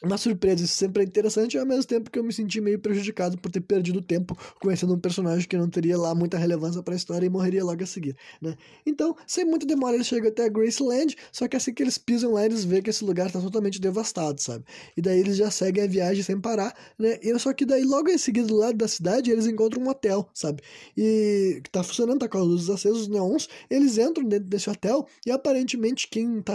uma 0.02 0.18
surpresa, 0.18 0.62
isso 0.62 0.74
sempre 0.74 1.02
é 1.02 1.06
interessante, 1.06 1.56
ao 1.56 1.64
mesmo 1.64 1.84
tempo 1.84 2.10
que 2.10 2.18
eu 2.18 2.24
me 2.24 2.32
senti 2.32 2.60
meio 2.60 2.78
prejudicado 2.78 3.38
por 3.38 3.50
ter 3.50 3.62
perdido 3.62 4.02
tempo 4.02 4.36
conhecendo 4.60 4.94
um 4.94 4.98
personagem 4.98 5.48
que 5.48 5.56
não 5.56 5.70
teria 5.70 5.96
lá 5.96 6.14
muita 6.14 6.36
relevância 6.36 6.82
para 6.82 6.94
a 6.94 6.96
história 6.96 7.24
e 7.24 7.30
morreria 7.30 7.64
logo 7.64 7.82
a 7.82 7.86
seguir, 7.86 8.14
né? 8.40 8.56
Então, 8.84 9.16
sem 9.26 9.46
muita 9.46 9.64
demora, 9.64 9.94
eles 9.94 10.06
chegam 10.06 10.28
até 10.28 10.44
a 10.44 10.48
Graceland, 10.48 11.16
só 11.32 11.48
que 11.48 11.56
assim 11.56 11.72
que 11.72 11.82
eles 11.82 11.96
pisam 11.96 12.32
lá, 12.32 12.44
eles 12.44 12.64
veem 12.64 12.82
que 12.82 12.90
esse 12.90 13.04
lugar 13.04 13.28
está 13.28 13.40
totalmente 13.40 13.80
devastado, 13.80 14.40
sabe? 14.40 14.64
E 14.96 15.00
daí 15.00 15.18
eles 15.18 15.36
já 15.36 15.50
seguem 15.50 15.84
a 15.84 15.86
viagem 15.86 16.22
sem 16.22 16.38
parar, 16.38 16.76
né? 16.98 17.18
E 17.22 17.38
só 17.38 17.54
que 17.54 17.64
daí, 17.64 17.82
logo 17.82 18.10
em 18.10 18.18
seguida, 18.18 18.46
do 18.46 18.56
lado 18.56 18.76
da 18.76 18.88
cidade, 18.88 19.30
eles 19.30 19.46
encontram 19.46 19.82
um 19.82 19.88
hotel, 19.88 20.28
sabe? 20.34 20.62
E 20.96 21.60
que 21.64 21.70
tá 21.70 21.82
funcionando, 21.82 22.20
tá 22.20 22.28
com 22.28 22.38
as 22.38 22.46
luzes 22.46 22.68
acesas, 22.68 23.02
os 23.02 23.08
neons, 23.08 23.48
eles 23.70 23.96
entram 23.96 24.24
dentro 24.28 24.48
desse 24.48 24.68
hotel 24.68 25.06
e 25.24 25.30
aparentemente 25.30 26.06
quem 26.08 26.42
tá 26.42 26.54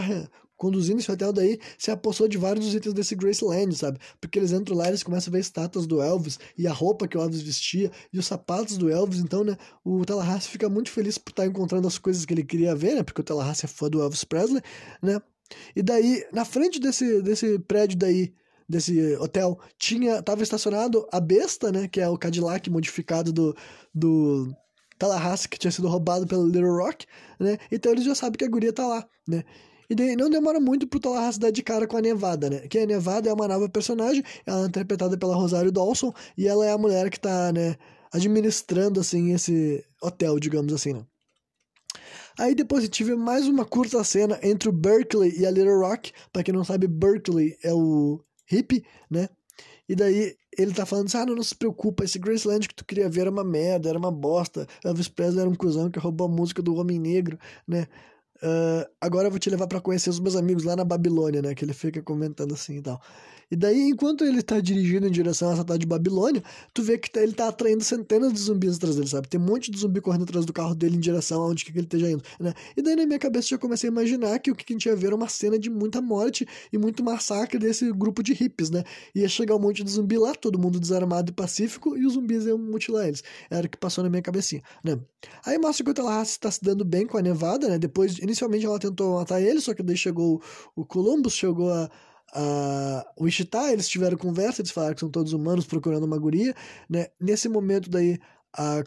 conduzindo 0.61 0.99
esse 0.99 1.11
hotel 1.11 1.33
daí, 1.33 1.59
se 1.75 1.89
apossou 1.89 2.27
de 2.27 2.37
vários 2.37 2.63
dos 2.63 2.75
itens 2.75 2.93
desse 2.93 3.15
Graceland, 3.15 3.75
sabe? 3.75 3.97
Porque 4.19 4.37
eles 4.37 4.51
entram 4.51 4.77
lá 4.77 4.85
e 4.85 4.89
eles 4.89 5.01
começam 5.01 5.31
a 5.31 5.33
ver 5.33 5.39
estátuas 5.39 5.87
do 5.87 5.99
Elvis 5.99 6.37
e 6.55 6.67
a 6.67 6.71
roupa 6.71 7.07
que 7.07 7.17
o 7.17 7.21
Elvis 7.21 7.41
vestia 7.41 7.91
e 8.13 8.19
os 8.19 8.27
sapatos 8.27 8.77
do 8.77 8.87
Elvis. 8.87 9.21
Então, 9.21 9.43
né, 9.43 9.57
o 9.83 10.05
Tallahassee 10.05 10.51
fica 10.51 10.69
muito 10.69 10.91
feliz 10.91 11.17
por 11.17 11.31
estar 11.31 11.47
encontrando 11.47 11.87
as 11.87 11.97
coisas 11.97 12.25
que 12.25 12.33
ele 12.35 12.43
queria 12.43 12.75
ver, 12.75 12.93
né? 12.93 13.01
Porque 13.01 13.21
o 13.21 13.23
Tallahassee 13.23 13.65
é 13.65 13.67
fã 13.67 13.89
do 13.89 14.03
Elvis 14.03 14.23
Presley, 14.23 14.61
né? 15.01 15.19
E 15.75 15.81
daí, 15.81 16.23
na 16.31 16.45
frente 16.45 16.79
desse, 16.79 17.23
desse 17.23 17.57
prédio 17.57 17.97
daí, 17.97 18.31
desse 18.69 19.15
hotel, 19.15 19.59
tinha 19.79 20.21
tava 20.21 20.43
estacionado 20.43 21.07
a 21.11 21.19
besta, 21.19 21.71
né? 21.71 21.87
Que 21.87 22.01
é 22.01 22.07
o 22.07 22.19
Cadillac 22.19 22.69
modificado 22.69 23.33
do, 23.33 23.55
do 23.91 24.55
Tallahassee, 24.99 25.49
que 25.49 25.57
tinha 25.57 25.71
sido 25.71 25.87
roubado 25.87 26.27
pelo 26.27 26.45
Little 26.45 26.77
Rock, 26.77 27.07
né? 27.39 27.57
Então 27.71 27.91
eles 27.91 28.05
já 28.05 28.13
sabem 28.13 28.37
que 28.37 28.45
a 28.45 28.47
guria 28.47 28.71
tá 28.71 28.85
lá, 28.85 29.07
né? 29.27 29.43
E 29.91 29.95
daí 29.95 30.15
não 30.15 30.29
demora 30.29 30.57
muito 30.57 30.87
pro 30.87 31.01
Tallahassee 31.01 31.41
dar 31.41 31.51
de 31.51 31.61
cara 31.61 31.85
com 31.85 31.97
a 31.97 32.01
Nevada, 32.01 32.49
né? 32.49 32.59
Que 32.59 32.79
a 32.79 32.85
Nevada 32.85 33.29
é 33.29 33.33
uma 33.33 33.45
nova 33.45 33.67
personagem, 33.67 34.23
ela 34.45 34.63
é 34.63 34.65
interpretada 34.65 35.17
pela 35.17 35.35
Rosário 35.35 35.69
Dawson, 35.69 36.13
e 36.37 36.47
ela 36.47 36.65
é 36.65 36.71
a 36.71 36.77
mulher 36.77 37.09
que 37.09 37.19
tá, 37.19 37.51
né, 37.51 37.75
administrando, 38.09 39.01
assim, 39.01 39.33
esse 39.33 39.83
hotel, 40.01 40.39
digamos 40.39 40.71
assim, 40.71 40.93
né? 40.93 41.05
Aí 42.39 42.55
depois 42.55 42.87
tive 42.87 43.17
mais 43.17 43.49
uma 43.49 43.65
curta 43.65 44.01
cena 44.05 44.39
entre 44.41 44.69
o 44.69 44.71
Berkeley 44.71 45.37
e 45.37 45.45
a 45.45 45.51
Little 45.51 45.81
Rock. 45.81 46.13
Pra 46.31 46.41
quem 46.41 46.53
não 46.53 46.63
sabe, 46.63 46.87
Berkeley 46.87 47.57
é 47.61 47.73
o 47.73 48.23
hippie, 48.45 48.85
né? 49.09 49.27
E 49.89 49.93
daí 49.93 50.37
ele 50.57 50.73
tá 50.73 50.85
falando 50.85 51.07
assim, 51.07 51.17
ah, 51.17 51.25
não, 51.25 51.35
não 51.35 51.43
se 51.43 51.53
preocupa, 51.53 52.05
esse 52.05 52.17
Graceland 52.17 52.65
que 52.65 52.75
tu 52.75 52.85
queria 52.85 53.09
ver 53.09 53.21
era 53.21 53.29
uma 53.29 53.43
merda, 53.43 53.89
era 53.89 53.99
uma 53.99 54.09
bosta. 54.09 54.65
Elvis 54.85 55.09
Presley 55.09 55.41
era 55.41 55.49
um 55.49 55.55
cuzão 55.55 55.91
que 55.91 55.99
roubou 55.99 56.27
a 56.27 56.31
música 56.31 56.61
do 56.61 56.75
Homem 56.75 56.97
Negro, 56.97 57.37
né? 57.67 57.87
Uh, 58.43 58.89
agora 58.99 59.27
eu 59.27 59.31
vou 59.31 59.39
te 59.39 59.49
levar 59.49 59.67
para 59.67 59.79
conhecer 59.79 60.09
os 60.09 60.19
meus 60.19 60.35
amigos 60.35 60.63
lá 60.63 60.75
na 60.75 60.83
Babilônia, 60.83 61.41
né? 61.41 61.53
Que 61.53 61.63
ele 61.63 61.73
fica 61.73 62.01
comentando 62.01 62.53
assim 62.53 62.77
e 62.77 62.81
tal. 62.81 63.01
E 63.51 63.55
daí, 63.57 63.89
enquanto 63.89 64.23
ele 64.23 64.41
tá 64.41 64.61
dirigindo 64.61 65.05
em 65.05 65.11
direção 65.11 65.51
essa 65.51 65.61
cidade 65.61 65.81
de 65.81 65.85
Babilônia, 65.85 66.41
tu 66.73 66.81
vê 66.81 66.97
que 66.97 67.11
tá, 67.11 67.21
ele 67.21 67.33
tá 67.33 67.49
atraindo 67.49 67.83
centenas 67.83 68.31
de 68.31 68.39
zumbis 68.39 68.77
atrás 68.77 68.95
dele, 68.95 69.09
sabe? 69.09 69.27
Tem 69.27 69.39
um 69.39 69.43
monte 69.43 69.69
de 69.69 69.77
zumbi 69.77 69.99
correndo 69.99 70.23
atrás 70.23 70.45
do 70.45 70.53
carro 70.53 70.73
dele 70.73 70.95
em 70.95 70.99
direção 71.01 71.41
aonde 71.41 71.65
que 71.65 71.71
ele 71.71 71.81
esteja 71.81 72.09
indo, 72.09 72.23
né? 72.39 72.53
E 72.77 72.81
daí 72.81 72.95
na 72.95 73.05
minha 73.05 73.19
cabeça 73.19 73.49
já 73.49 73.57
comecei 73.57 73.89
a 73.89 73.91
imaginar 73.91 74.39
que 74.39 74.49
o 74.49 74.55
que 74.55 74.63
a 74.67 74.73
gente 74.73 74.85
ia 74.85 74.95
ver 74.95 75.07
era 75.07 75.15
uma 75.15 75.27
cena 75.27 75.59
de 75.59 75.69
muita 75.69 76.01
morte 76.01 76.47
e 76.71 76.77
muito 76.77 77.03
massacre 77.03 77.59
desse 77.59 77.91
grupo 77.91 78.23
de 78.23 78.33
hippies, 78.33 78.69
né? 78.69 78.83
Ia 79.13 79.27
chegar 79.27 79.55
um 79.55 79.59
monte 79.59 79.83
de 79.83 79.91
zumbi 79.91 80.17
lá, 80.17 80.33
todo 80.33 80.57
mundo 80.57 80.79
desarmado 80.79 81.31
e 81.31 81.33
pacífico, 81.33 81.97
e 81.97 82.05
os 82.05 82.13
zumbis 82.13 82.45
iam 82.45 82.57
mutilar 82.57 83.07
eles. 83.07 83.21
Era 83.49 83.67
o 83.67 83.69
que 83.69 83.77
passou 83.77 84.01
na 84.01 84.09
minha 84.09 84.21
cabecinha, 84.21 84.61
né? 84.81 84.97
Aí 85.45 85.57
mostra 85.57 85.83
que 85.83 85.91
o 85.91 85.93
Tallahassee 85.93 86.31
está 86.31 86.49
se 86.49 86.63
dando 86.63 86.85
bem 86.85 87.05
com 87.05 87.17
a 87.17 87.21
Nevada, 87.21 87.67
né? 87.67 87.77
Depois, 87.77 88.17
inicialmente 88.19 88.65
ela 88.65 88.79
tentou 88.79 89.15
matar 89.15 89.41
ele, 89.41 89.59
só 89.59 89.73
que 89.73 89.83
daí 89.83 89.97
chegou 89.97 90.41
o 90.73 90.85
Columbus, 90.85 91.33
chegou 91.33 91.71
a 91.71 91.89
a 92.33 93.05
Wichita, 93.19 93.71
eles 93.71 93.87
tiveram 93.87 94.17
conversa, 94.17 94.61
eles 94.61 94.71
falaram 94.71 94.93
que 94.93 94.99
são 94.99 95.09
todos 95.09 95.33
humanos 95.33 95.65
procurando 95.65 96.05
uma 96.05 96.17
guria, 96.17 96.55
né? 96.89 97.07
Nesse 97.19 97.49
momento 97.49 97.89
daí, 97.89 98.19
a, 98.57 98.83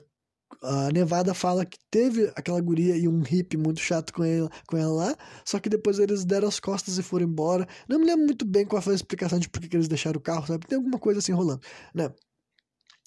a 0.62 0.90
Nevada 0.92 1.35
fala 1.35 1.64
que 1.64 1.78
teve 1.90 2.33
aquela 2.37 2.61
guria 2.61 2.96
e 2.96 3.07
um 3.09 3.20
hippie 3.22 3.57
muito 3.57 3.80
chato 3.80 4.12
com 4.12 4.22
com 4.66 4.76
ela 4.76 4.92
lá, 4.92 5.16
só 5.44 5.59
que 5.59 5.68
depois 5.68 5.98
eles 5.98 6.24
deram 6.24 6.48
as 6.48 6.61
costas 6.61 6.98
e 6.98 7.02
foram 7.02 7.26
embora. 7.26 7.66
Não 7.88 7.98
me 7.98 8.07
lembro 8.07 8.26
muito 8.26 8.44
bem 8.44 8.64
qual 8.66 8.83
foi 8.83 8.94
a 8.94 8.96
explicação 8.96 9.38
de 9.38 9.48
por 9.48 9.61
que 9.61 9.76
eles 9.76 9.88
deixaram 9.88 10.18
o 10.18 10.22
carro, 10.22 10.46
sabe? 10.46 10.66
Tem 10.66 10.76
alguma 10.76 10.98
coisa 10.98 11.20
assim 11.20 11.33
rolando, 11.33 11.61
né? 11.94 12.11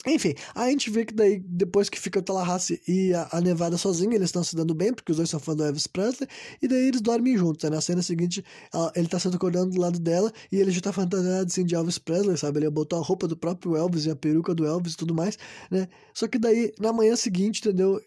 Enfim, 0.05 0.35
a 0.53 0.69
gente 0.69 0.91
vê 0.91 1.03
que 1.05 1.13
daí, 1.13 1.39
depois 1.39 1.89
que 1.89 1.99
fica 1.99 2.19
o 2.19 2.21
Tallahassee 2.21 2.79
e 2.87 3.13
a, 3.13 3.27
a 3.31 3.41
Nevada 3.41 3.77
sozinha, 3.77 4.15
eles 4.15 4.27
estão 4.27 4.43
se 4.43 4.55
dando 4.55 4.73
bem, 4.75 4.93
porque 4.93 5.11
os 5.11 5.17
dois 5.17 5.29
são 5.29 5.39
fãs 5.39 5.55
do 5.57 5.63
Elvis 5.63 5.87
Presley, 5.87 6.29
e 6.61 6.67
daí 6.67 6.87
eles 6.87 7.01
dormem 7.01 7.35
juntos. 7.35 7.63
Né? 7.63 7.75
Na 7.75 7.81
cena 7.81 8.01
seguinte, 8.03 8.45
ela, 8.71 8.91
ele 8.95 9.07
tá 9.07 9.19
sendo 9.19 9.35
acordando 9.37 9.71
do 9.71 9.81
lado 9.81 9.99
dela, 9.99 10.31
e 10.51 10.57
ele 10.57 10.71
já 10.71 10.81
tá 10.81 10.93
fantasiado 10.93 11.47
assim 11.47 11.65
de 11.65 11.73
Elvis 11.75 11.97
Presley, 11.97 12.37
sabe? 12.37 12.59
Ele 12.59 12.69
botou 12.69 12.99
a 12.99 13.01
roupa 13.01 13.27
do 13.27 13.35
próprio 13.35 13.75
Elvis 13.75 14.05
e 14.05 14.11
a 14.11 14.15
peruca 14.15 14.53
do 14.53 14.65
Elvis 14.65 14.93
e 14.93 14.97
tudo 14.97 15.15
mais, 15.15 15.37
né? 15.71 15.87
Só 16.13 16.27
que 16.27 16.37
daí, 16.37 16.71
na 16.79 16.93
manhã 16.93 17.15
seguinte, 17.15 17.59
entendeu? 17.59 17.99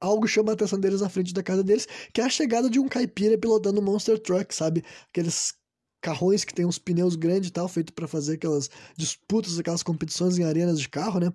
algo 0.00 0.26
chama 0.26 0.52
a 0.52 0.54
atenção 0.54 0.80
deles 0.80 1.02
na 1.02 1.08
frente 1.08 1.34
da 1.34 1.42
casa 1.42 1.62
deles, 1.62 1.86
que 2.12 2.20
é 2.20 2.24
a 2.24 2.28
chegada 2.28 2.70
de 2.70 2.80
um 2.80 2.88
caipira 2.88 3.36
pilotando 3.36 3.80
um 3.80 3.84
Monster 3.84 4.18
Truck, 4.18 4.54
sabe? 4.54 4.82
Aqueles 5.10 5.52
carrões 6.00 6.44
que 6.44 6.54
tem 6.54 6.64
uns 6.64 6.78
pneus 6.78 7.16
grandes 7.16 7.50
e 7.50 7.52
tal, 7.52 7.68
feito 7.68 7.92
para 7.92 8.08
fazer 8.08 8.34
aquelas 8.34 8.70
disputas, 8.96 9.58
aquelas 9.58 9.82
competições 9.82 10.38
em 10.38 10.44
arenas 10.44 10.80
de 10.80 10.88
carro, 10.88 11.20
né? 11.20 11.32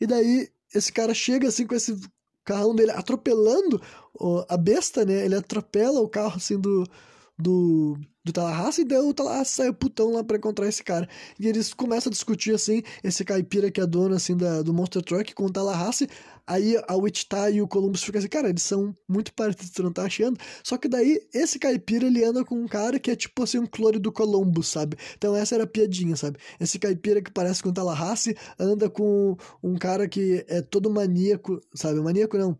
E 0.00 0.06
daí 0.06 0.48
esse 0.74 0.92
cara 0.92 1.12
chega 1.14 1.48
assim 1.48 1.66
com 1.66 1.74
esse 1.74 1.98
carrão 2.44 2.74
dele 2.74 2.92
atropelando 2.92 3.80
a 4.48 4.56
besta, 4.56 5.04
né? 5.04 5.24
Ele 5.24 5.34
atropela 5.34 6.00
o 6.00 6.08
carro 6.08 6.36
assim 6.36 6.58
do 6.58 6.86
do, 7.38 7.98
do 8.26 8.32
Tallahassee, 8.32 8.82
e 8.82 8.84
daí 8.84 8.98
o 8.98 9.14
Tallahassee 9.14 9.54
sai 9.54 9.72
putão 9.72 10.12
lá 10.12 10.24
pra 10.24 10.36
encontrar 10.36 10.66
esse 10.68 10.82
cara. 10.82 11.08
E 11.38 11.46
eles 11.46 11.72
começam 11.72 12.10
a 12.10 12.12
discutir, 12.12 12.52
assim, 12.52 12.82
esse 13.02 13.24
caipira 13.24 13.70
que 13.70 13.80
é 13.80 13.86
dono, 13.86 14.16
assim, 14.16 14.36
da, 14.36 14.62
do 14.62 14.74
Monster 14.74 15.00
Truck 15.00 15.32
com 15.32 15.46
o 15.46 15.50
Tallahassee, 15.50 16.08
aí 16.44 16.76
a 16.88 16.96
Wichita 16.96 17.48
e 17.50 17.62
o 17.62 17.68
Columbus 17.68 18.02
ficam 18.02 18.18
assim, 18.18 18.28
cara, 18.28 18.48
eles 18.48 18.64
são 18.64 18.96
muito 19.08 19.32
parecidos, 19.32 19.70
tu 19.70 19.82
não 19.84 19.92
tá 19.92 20.02
achando? 20.02 20.38
Só 20.64 20.76
que 20.76 20.88
daí, 20.88 21.20
esse 21.32 21.56
caipira, 21.58 22.06
ele 22.06 22.24
anda 22.24 22.44
com 22.44 22.56
um 22.56 22.66
cara 22.66 22.98
que 22.98 23.12
é 23.12 23.16
tipo, 23.16 23.44
assim, 23.44 23.60
um 23.60 23.66
clone 23.66 24.00
do 24.00 24.10
Columbus, 24.10 24.66
sabe? 24.66 24.96
Então 25.16 25.36
essa 25.36 25.54
era 25.54 25.62
a 25.62 25.68
piadinha, 25.68 26.16
sabe? 26.16 26.38
Esse 26.58 26.80
caipira 26.80 27.22
que 27.22 27.30
parece 27.30 27.62
com 27.62 27.68
o 27.68 27.72
Tallahassee, 27.72 28.36
anda 28.58 28.90
com 28.90 29.36
um 29.62 29.76
cara 29.76 30.08
que 30.08 30.44
é 30.48 30.60
todo 30.60 30.90
maníaco, 30.90 31.60
sabe? 31.74 32.00
Maníaco 32.00 32.36
não 32.36 32.58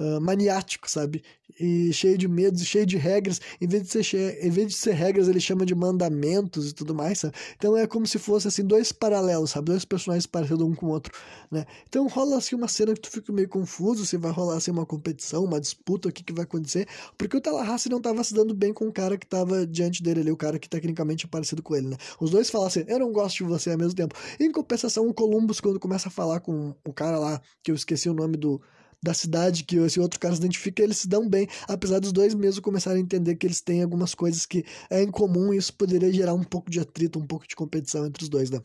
uh, 0.00 0.20
maniático, 0.20 0.90
sabe? 0.90 1.22
E 1.58 1.92
cheio 1.92 2.16
de 2.16 2.26
medos, 2.26 2.64
cheio 2.64 2.86
de 2.86 2.96
regras. 2.96 3.40
Em 3.60 3.66
vez 3.66 3.82
de 3.82 4.04
ser, 4.04 4.44
em 4.44 4.50
vez 4.50 4.68
de 4.68 4.74
ser 4.74 4.92
regras, 4.92 5.28
ele 5.28 5.40
chama 5.40 5.66
de 5.66 5.74
mandamentos 5.74 6.70
e 6.70 6.74
tudo 6.74 6.94
mais, 6.94 7.18
sabe? 7.18 7.34
Então 7.56 7.76
é 7.76 7.86
como 7.86 8.06
se 8.06 8.18
fosse 8.18 8.48
assim 8.48 8.64
dois 8.64 8.92
paralelos, 8.92 9.50
sabe? 9.50 9.66
Dois 9.66 9.84
personagens 9.84 10.26
parecidos 10.26 10.66
um 10.66 10.74
com 10.74 10.86
o 10.86 10.88
outro, 10.90 11.12
né? 11.50 11.66
Então 11.88 12.06
rola 12.08 12.38
assim 12.38 12.54
uma 12.56 12.68
cena 12.68 12.94
que 12.94 13.00
tu 13.00 13.10
fica 13.10 13.32
meio 13.32 13.48
confuso, 13.48 14.06
se 14.06 14.16
vai 14.16 14.32
rolar 14.32 14.56
assim 14.56 14.70
uma 14.70 14.86
competição, 14.86 15.44
uma 15.44 15.60
disputa, 15.60 16.08
o 16.08 16.12
que 16.12 16.22
que 16.24 16.32
vai 16.32 16.44
acontecer, 16.44 16.88
porque 17.18 17.36
o 17.36 17.40
Tallahassee 17.40 17.90
não 17.90 17.98
estava 17.98 18.24
se 18.24 18.32
dando 18.32 18.54
bem 18.54 18.72
com 18.72 18.86
o 18.86 18.92
cara 18.92 19.18
que 19.18 19.26
estava 19.26 19.66
diante 19.66 20.02
dele 20.02 20.20
ali, 20.20 20.32
o 20.32 20.36
cara 20.36 20.58
que 20.58 20.68
tecnicamente 20.68 21.26
é 21.26 21.28
parecido 21.28 21.62
com 21.62 21.76
ele, 21.76 21.88
né? 21.88 21.96
Os 22.18 22.30
dois 22.30 22.48
falam 22.48 22.68
assim, 22.68 22.84
eu 22.88 22.98
não 22.98 23.12
gosto 23.12 23.38
de 23.38 23.44
você 23.44 23.70
ao 23.70 23.78
mesmo 23.78 23.94
tempo. 23.94 24.14
Em 24.38 24.50
compensação, 24.50 25.08
o 25.08 25.14
Columbus, 25.14 25.60
quando 25.60 25.78
começa 25.78 26.08
a 26.08 26.10
falar 26.10 26.40
com 26.40 26.74
o 26.86 26.92
cara 26.92 27.18
lá, 27.18 27.40
que 27.62 27.70
eu 27.70 27.74
esqueci 27.74 28.08
o 28.08 28.14
nome 28.14 28.36
do 28.36 28.60
da 29.02 29.14
cidade 29.14 29.64
que 29.64 29.76
esse 29.76 29.98
outro 29.98 30.20
cara 30.20 30.34
se 30.34 30.40
identifica, 30.40 30.82
eles 30.82 30.98
se 30.98 31.08
dão 31.08 31.28
bem, 31.28 31.48
apesar 31.66 32.00
dos 32.00 32.12
dois 32.12 32.34
mesmo 32.34 32.60
começarem 32.60 33.00
a 33.00 33.04
entender 33.04 33.36
que 33.36 33.46
eles 33.46 33.60
têm 33.60 33.82
algumas 33.82 34.14
coisas 34.14 34.44
que 34.44 34.64
é 34.90 35.02
em 35.02 35.10
comum 35.10 35.52
e 35.52 35.56
isso 35.56 35.72
poderia 35.74 36.12
gerar 36.12 36.34
um 36.34 36.44
pouco 36.44 36.70
de 36.70 36.80
atrito, 36.80 37.18
um 37.18 37.26
pouco 37.26 37.46
de 37.46 37.56
competição 37.56 38.06
entre 38.06 38.22
os 38.22 38.28
dois, 38.28 38.50
né? 38.50 38.60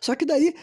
Só 0.00 0.14
que 0.14 0.24
daí 0.24 0.54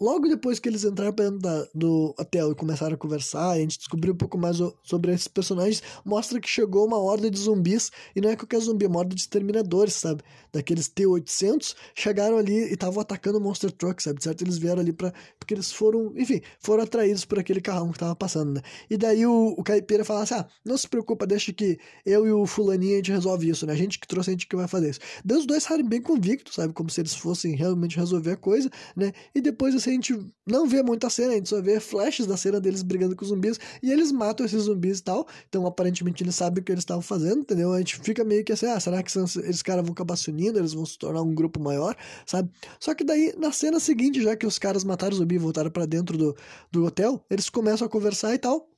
Logo 0.00 0.26
depois 0.26 0.58
que 0.58 0.66
eles 0.66 0.82
entraram 0.82 1.12
dentro 1.12 1.38
da, 1.40 1.66
do 1.74 2.14
hotel 2.18 2.52
e 2.52 2.54
começaram 2.54 2.94
a 2.94 2.96
conversar, 2.96 3.50
a 3.50 3.58
gente 3.58 3.76
descobriu 3.76 4.14
um 4.14 4.16
pouco 4.16 4.38
mais 4.38 4.56
sobre 4.82 5.12
esses 5.12 5.28
personagens, 5.28 5.82
mostra 6.06 6.40
que 6.40 6.48
chegou 6.48 6.86
uma 6.86 6.96
horda 6.96 7.30
de 7.30 7.38
zumbis, 7.38 7.90
e 8.16 8.20
não 8.20 8.30
é 8.30 8.36
qualquer 8.36 8.60
zumbi, 8.60 8.86
é 8.86 8.88
uma 8.88 9.00
horda 9.00 9.14
de 9.14 9.20
exterminadores, 9.20 9.92
sabe? 9.92 10.22
Daqueles 10.50 10.88
T-800, 10.88 11.74
chegaram 11.94 12.38
ali 12.38 12.70
e 12.70 12.72
estavam 12.72 13.02
atacando 13.02 13.36
o 13.36 13.40
Monster 13.42 13.70
Truck, 13.70 14.02
sabe? 14.02 14.24
Certo? 14.24 14.40
Eles 14.42 14.56
vieram 14.56 14.80
ali 14.80 14.92
para 14.92 15.12
porque 15.38 15.52
eles 15.52 15.70
foram, 15.70 16.14
enfim, 16.16 16.40
foram 16.58 16.84
atraídos 16.84 17.26
por 17.26 17.38
aquele 17.38 17.60
carrão 17.60 17.92
que 17.92 17.98
tava 17.98 18.16
passando, 18.16 18.54
né? 18.54 18.62
E 18.88 18.96
daí 18.96 19.26
o, 19.26 19.54
o 19.58 19.62
caipira 19.62 20.02
fala 20.02 20.22
assim, 20.22 20.34
ah, 20.34 20.46
não 20.64 20.78
se 20.78 20.88
preocupa, 20.88 21.26
deixa 21.26 21.52
que 21.52 21.78
eu 22.06 22.26
e 22.26 22.32
o 22.32 22.46
fulaninho 22.46 22.94
a 22.94 22.96
gente 22.96 23.12
resolve 23.12 23.50
isso, 23.50 23.66
né? 23.66 23.74
A 23.74 23.76
gente 23.76 23.98
que 23.98 24.08
trouxe, 24.08 24.30
a 24.30 24.32
gente 24.32 24.46
que 24.46 24.56
vai 24.56 24.66
fazer 24.66 24.90
isso. 24.90 25.00
Daí 25.22 25.36
os 25.36 25.44
dois 25.44 25.62
saíram 25.62 25.86
bem 25.86 26.00
convictos, 26.00 26.54
sabe? 26.54 26.72
Como 26.72 26.88
se 26.88 27.02
eles 27.02 27.14
fossem 27.14 27.54
realmente 27.54 27.98
resolver 27.98 28.32
a 28.32 28.36
coisa, 28.36 28.70
né? 28.96 29.12
E 29.34 29.42
depois, 29.42 29.74
assim, 29.74 29.89
a 29.90 29.94
gente 29.94 30.18
não 30.46 30.66
vê 30.66 30.82
muita 30.82 31.10
cena, 31.10 31.32
a 31.32 31.34
gente 31.36 31.48
só 31.48 31.60
vê 31.60 31.78
flashes 31.80 32.26
da 32.26 32.36
cena 32.36 32.60
deles 32.60 32.82
brigando 32.82 33.14
com 33.14 33.24
os 33.24 33.28
zumbis 33.28 33.58
e 33.82 33.90
eles 33.90 34.10
matam 34.12 34.44
esses 34.46 34.62
zumbis 34.62 34.98
e 34.98 35.02
tal. 35.02 35.26
Então, 35.48 35.66
aparentemente, 35.66 36.22
eles 36.22 36.34
sabem 36.34 36.60
o 36.60 36.64
que 36.64 36.72
eles 36.72 36.82
estavam 36.82 37.02
fazendo, 37.02 37.40
entendeu? 37.40 37.72
A 37.72 37.78
gente 37.78 37.96
fica 37.96 38.24
meio 38.24 38.44
que 38.44 38.52
assim, 38.52 38.66
ah, 38.66 38.80
será 38.80 39.02
que 39.02 39.10
esses 39.10 39.62
caras 39.62 39.84
vão 39.84 39.92
acabar 39.92 40.16
se 40.16 40.30
unindo, 40.30 40.58
eles 40.58 40.72
vão 40.72 40.86
se 40.86 40.98
tornar 40.98 41.22
um 41.22 41.34
grupo 41.34 41.60
maior, 41.60 41.96
sabe? 42.26 42.50
Só 42.78 42.94
que 42.94 43.04
daí, 43.04 43.34
na 43.38 43.52
cena 43.52 43.80
seguinte, 43.80 44.22
já 44.22 44.36
que 44.36 44.46
os 44.46 44.58
caras 44.58 44.84
mataram 44.84 45.14
o 45.14 45.18
zumbi 45.18 45.36
e 45.36 45.38
voltaram 45.38 45.70
para 45.70 45.86
dentro 45.86 46.16
do, 46.16 46.36
do 46.70 46.84
hotel, 46.84 47.24
eles 47.30 47.48
começam 47.50 47.86
a 47.86 47.90
conversar 47.90 48.34
e 48.34 48.38
tal. 48.38 48.70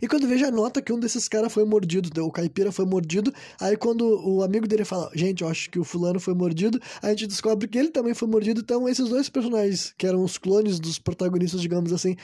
E 0.00 0.08
quando 0.08 0.26
veja, 0.26 0.50
nota 0.50 0.82
que 0.82 0.92
um 0.92 0.98
desses 0.98 1.28
caras 1.28 1.52
foi 1.52 1.64
mordido, 1.64 2.24
o 2.24 2.30
caipira 2.30 2.72
foi 2.72 2.84
mordido. 2.84 3.32
Aí 3.60 3.76
quando 3.76 4.02
o 4.26 4.42
amigo 4.42 4.66
dele 4.66 4.84
fala, 4.84 5.10
gente, 5.14 5.42
eu 5.42 5.48
acho 5.48 5.70
que 5.70 5.78
o 5.78 5.84
fulano 5.84 6.20
foi 6.20 6.34
mordido, 6.34 6.80
a 7.02 7.10
gente 7.10 7.26
descobre 7.26 7.68
que 7.68 7.78
ele 7.78 7.90
também 7.90 8.14
foi 8.14 8.28
mordido. 8.28 8.60
Então 8.60 8.88
esses 8.88 9.08
dois 9.08 9.28
personagens, 9.28 9.94
que 9.96 10.06
eram 10.06 10.22
os 10.22 10.38
clones 10.38 10.78
dos 10.78 10.98
protagonistas, 10.98 11.60
digamos 11.60 11.92
assim, 11.92 12.16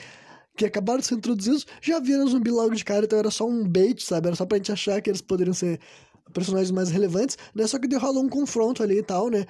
que 0.55 0.65
acabaram 0.65 0.99
de 0.99 1.05
ser 1.05 1.15
introduzidos, 1.15 1.65
já 1.81 1.99
viram 1.99 2.27
zumbi 2.27 2.49
logo 2.49 2.73
de 2.73 2.83
cara, 2.83 3.05
então 3.05 3.19
era 3.19 3.29
só 3.29 3.47
um 3.47 3.63
bait, 3.63 4.03
sabe? 4.03 4.27
Era 4.27 4.35
só 4.35 4.45
pra 4.45 4.57
gente 4.57 4.71
achar 4.71 4.99
que 5.01 5.09
eles 5.09 5.21
poderiam 5.21 5.53
ser 5.53 5.79
personagens 6.33 6.71
mais 6.71 6.89
relevantes, 6.89 7.37
né? 7.53 7.65
Só 7.67 7.77
que 7.79 7.95
rola 7.95 8.19
um 8.19 8.27
confronto 8.27 8.81
ali 8.83 8.97
e 8.97 9.03
tal, 9.03 9.29
né? 9.29 9.45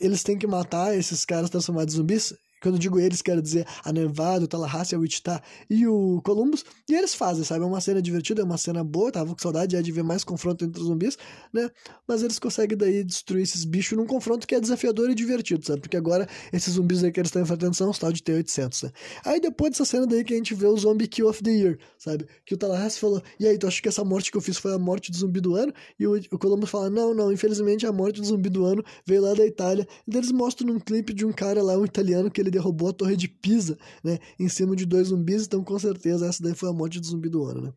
Eles 0.00 0.22
têm 0.22 0.36
que 0.36 0.46
matar 0.46 0.96
esses 0.96 1.24
caras 1.24 1.48
transformados 1.48 1.94
em 1.94 1.96
zumbis. 1.98 2.34
Quando 2.62 2.78
digo 2.78 2.98
eles, 2.98 3.20
quero 3.20 3.42
dizer 3.42 3.66
a 3.84 3.92
Nevada, 3.92 4.44
o 4.44 4.48
Tallahassee, 4.48 4.94
a 4.94 4.98
Wichita 4.98 5.42
e 5.68 5.86
o 5.86 6.20
Columbus. 6.22 6.64
E 6.88 6.94
eles 6.94 7.14
fazem, 7.14 7.44
sabe? 7.44 7.64
É 7.64 7.66
uma 7.66 7.80
cena 7.80 8.00
divertida, 8.00 8.42
é 8.42 8.44
uma 8.44 8.58
cena 8.58 8.84
boa. 8.84 9.10
Tava 9.10 9.32
com 9.34 9.38
saudade 9.40 9.76
é 9.76 9.82
de 9.82 9.92
ver 9.92 10.02
mais 10.02 10.24
confronto 10.24 10.64
entre 10.64 10.80
os 10.80 10.86
zumbis, 10.86 11.18
né? 11.52 11.68
Mas 12.06 12.22
eles 12.22 12.38
conseguem 12.38 12.76
daí 12.76 13.02
destruir 13.04 13.42
esses 13.42 13.64
bichos 13.64 13.98
num 13.98 14.06
confronto 14.06 14.46
que 14.46 14.54
é 14.54 14.60
desafiador 14.60 15.10
e 15.10 15.14
divertido, 15.14 15.66
sabe? 15.66 15.80
Porque 15.80 15.96
agora 15.96 16.28
esses 16.52 16.74
zumbis 16.74 17.02
aí 17.02 17.10
que 17.10 17.20
eles 17.20 17.28
estão 17.28 17.42
enfrentando 17.42 17.74
são 17.74 17.90
os 17.90 17.98
tal 17.98 18.12
de 18.12 18.22
T-800, 18.22 18.84
né? 18.84 18.90
Aí 19.24 19.40
depois 19.40 19.72
dessa 19.72 19.84
cena 19.84 20.06
daí 20.06 20.24
que 20.24 20.32
a 20.32 20.36
gente 20.36 20.54
vê 20.54 20.66
o 20.66 20.76
Zombie 20.76 21.08
Kill 21.08 21.28
of 21.28 21.42
the 21.42 21.50
Year, 21.50 21.78
sabe? 21.98 22.26
Que 22.44 22.54
o 22.54 22.56
Tallahassee 22.56 23.00
falou, 23.00 23.22
e 23.38 23.46
aí, 23.46 23.58
tu 23.58 23.66
acha 23.66 23.82
que 23.82 23.88
essa 23.88 24.04
morte 24.04 24.30
que 24.30 24.36
eu 24.36 24.40
fiz 24.40 24.56
foi 24.58 24.72
a 24.72 24.78
morte 24.78 25.10
do 25.10 25.16
zumbi 25.16 25.40
do 25.40 25.56
ano? 25.56 25.72
E 25.98 26.06
o, 26.06 26.14
o 26.30 26.38
Columbus 26.38 26.70
fala, 26.70 26.88
não, 26.88 27.12
não, 27.12 27.32
infelizmente 27.32 27.86
a 27.86 27.92
morte 27.92 28.20
do 28.20 28.26
zumbi 28.26 28.48
do 28.48 28.64
ano 28.64 28.84
veio 29.04 29.22
lá 29.22 29.34
da 29.34 29.44
Itália. 29.44 29.86
E 30.06 30.16
eles 30.16 30.30
mostram 30.30 30.72
num 30.72 30.78
clipe 30.78 31.12
de 31.12 31.24
um 31.24 31.32
cara 31.32 31.62
lá, 31.62 31.76
um 31.76 31.84
italiano, 31.84 32.30
que 32.30 32.40
ele 32.40 32.51
derrubou 32.52 32.90
a 32.90 32.92
torre 32.92 33.16
de 33.16 33.28
Pisa, 33.28 33.76
né, 34.04 34.18
em 34.38 34.48
cima 34.48 34.76
de 34.76 34.86
dois 34.86 35.08
zumbis, 35.08 35.46
então 35.46 35.64
com 35.64 35.78
certeza 35.78 36.26
essa 36.26 36.42
daí 36.42 36.54
foi 36.54 36.68
a 36.68 36.72
morte 36.72 37.00
do 37.00 37.06
zumbi 37.06 37.28
do 37.28 37.44
ano, 37.44 37.62
né. 37.62 37.72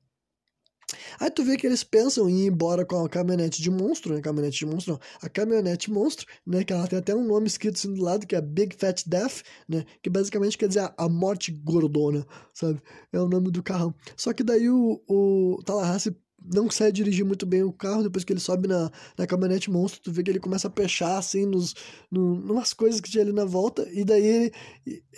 Aí 1.20 1.30
tu 1.32 1.44
vê 1.44 1.58
que 1.58 1.66
eles 1.66 1.84
pensam 1.84 2.30
em 2.30 2.44
ir 2.44 2.48
embora 2.48 2.86
com 2.86 3.04
a 3.04 3.10
caminhonete 3.10 3.62
de 3.62 3.72
monstro, 3.72 4.14
né? 4.14 4.22
Caminhonete 4.22 4.60
de 4.60 4.66
monstro, 4.66 4.94
não. 4.94 5.00
A 5.22 5.30
caminhonete 5.30 5.92
monstro, 5.92 6.28
né? 6.46 6.64
Que 6.64 6.74
ela 6.74 6.88
tem 6.88 7.00
até 7.00 7.16
um 7.16 7.26
nome 7.26 7.48
escrito 7.48 7.76
assim 7.76 7.94
do 7.94 8.04
lado, 8.04 8.28
que 8.28 8.36
é 8.36 8.42
Big 8.42 8.76
Fat 8.76 9.04
Death, 9.08 9.42
né? 9.68 9.86
Que 10.02 10.10
basicamente 10.10 10.58
quer 10.58 10.68
dizer 10.68 10.92
a 10.96 11.10
morte 11.10 11.52
gordona, 11.52 12.26
sabe? 12.54 12.82
É 13.12 13.20
o 13.20 13.28
nome 13.28 13.50
do 13.52 13.64
carrão. 13.64 13.94
Só 14.16 14.34
que 14.34 14.44
daí 14.44 14.70
o, 14.70 15.02
o 15.08 15.62
Tallahassee 15.66 16.16
não 16.44 16.66
consegue 16.66 16.92
dirigir 16.92 17.26
muito 17.26 17.46
bem 17.46 17.64
o 17.64 17.72
carro, 17.72 18.04
depois 18.04 18.24
que 18.24 18.34
ele 18.34 18.40
sobe 18.40 18.68
na, 18.68 18.92
na 19.18 19.26
caminhonete 19.26 19.72
monstro, 19.72 20.02
tu 20.02 20.12
vê 20.12 20.24
que 20.24 20.30
ele 20.30 20.40
começa 20.40 20.68
a 20.68 20.72
pechar, 20.72 21.18
assim, 21.18 21.46
nos, 21.46 21.74
no, 22.12 22.36
numas 22.36 22.74
coisas 22.74 23.02
que 23.02 23.10
tinha 23.10 23.24
ali 23.24 23.34
na 23.34 23.46
volta, 23.46 23.88
e 23.92 24.04
daí 24.04 24.26
ele, 24.26 24.54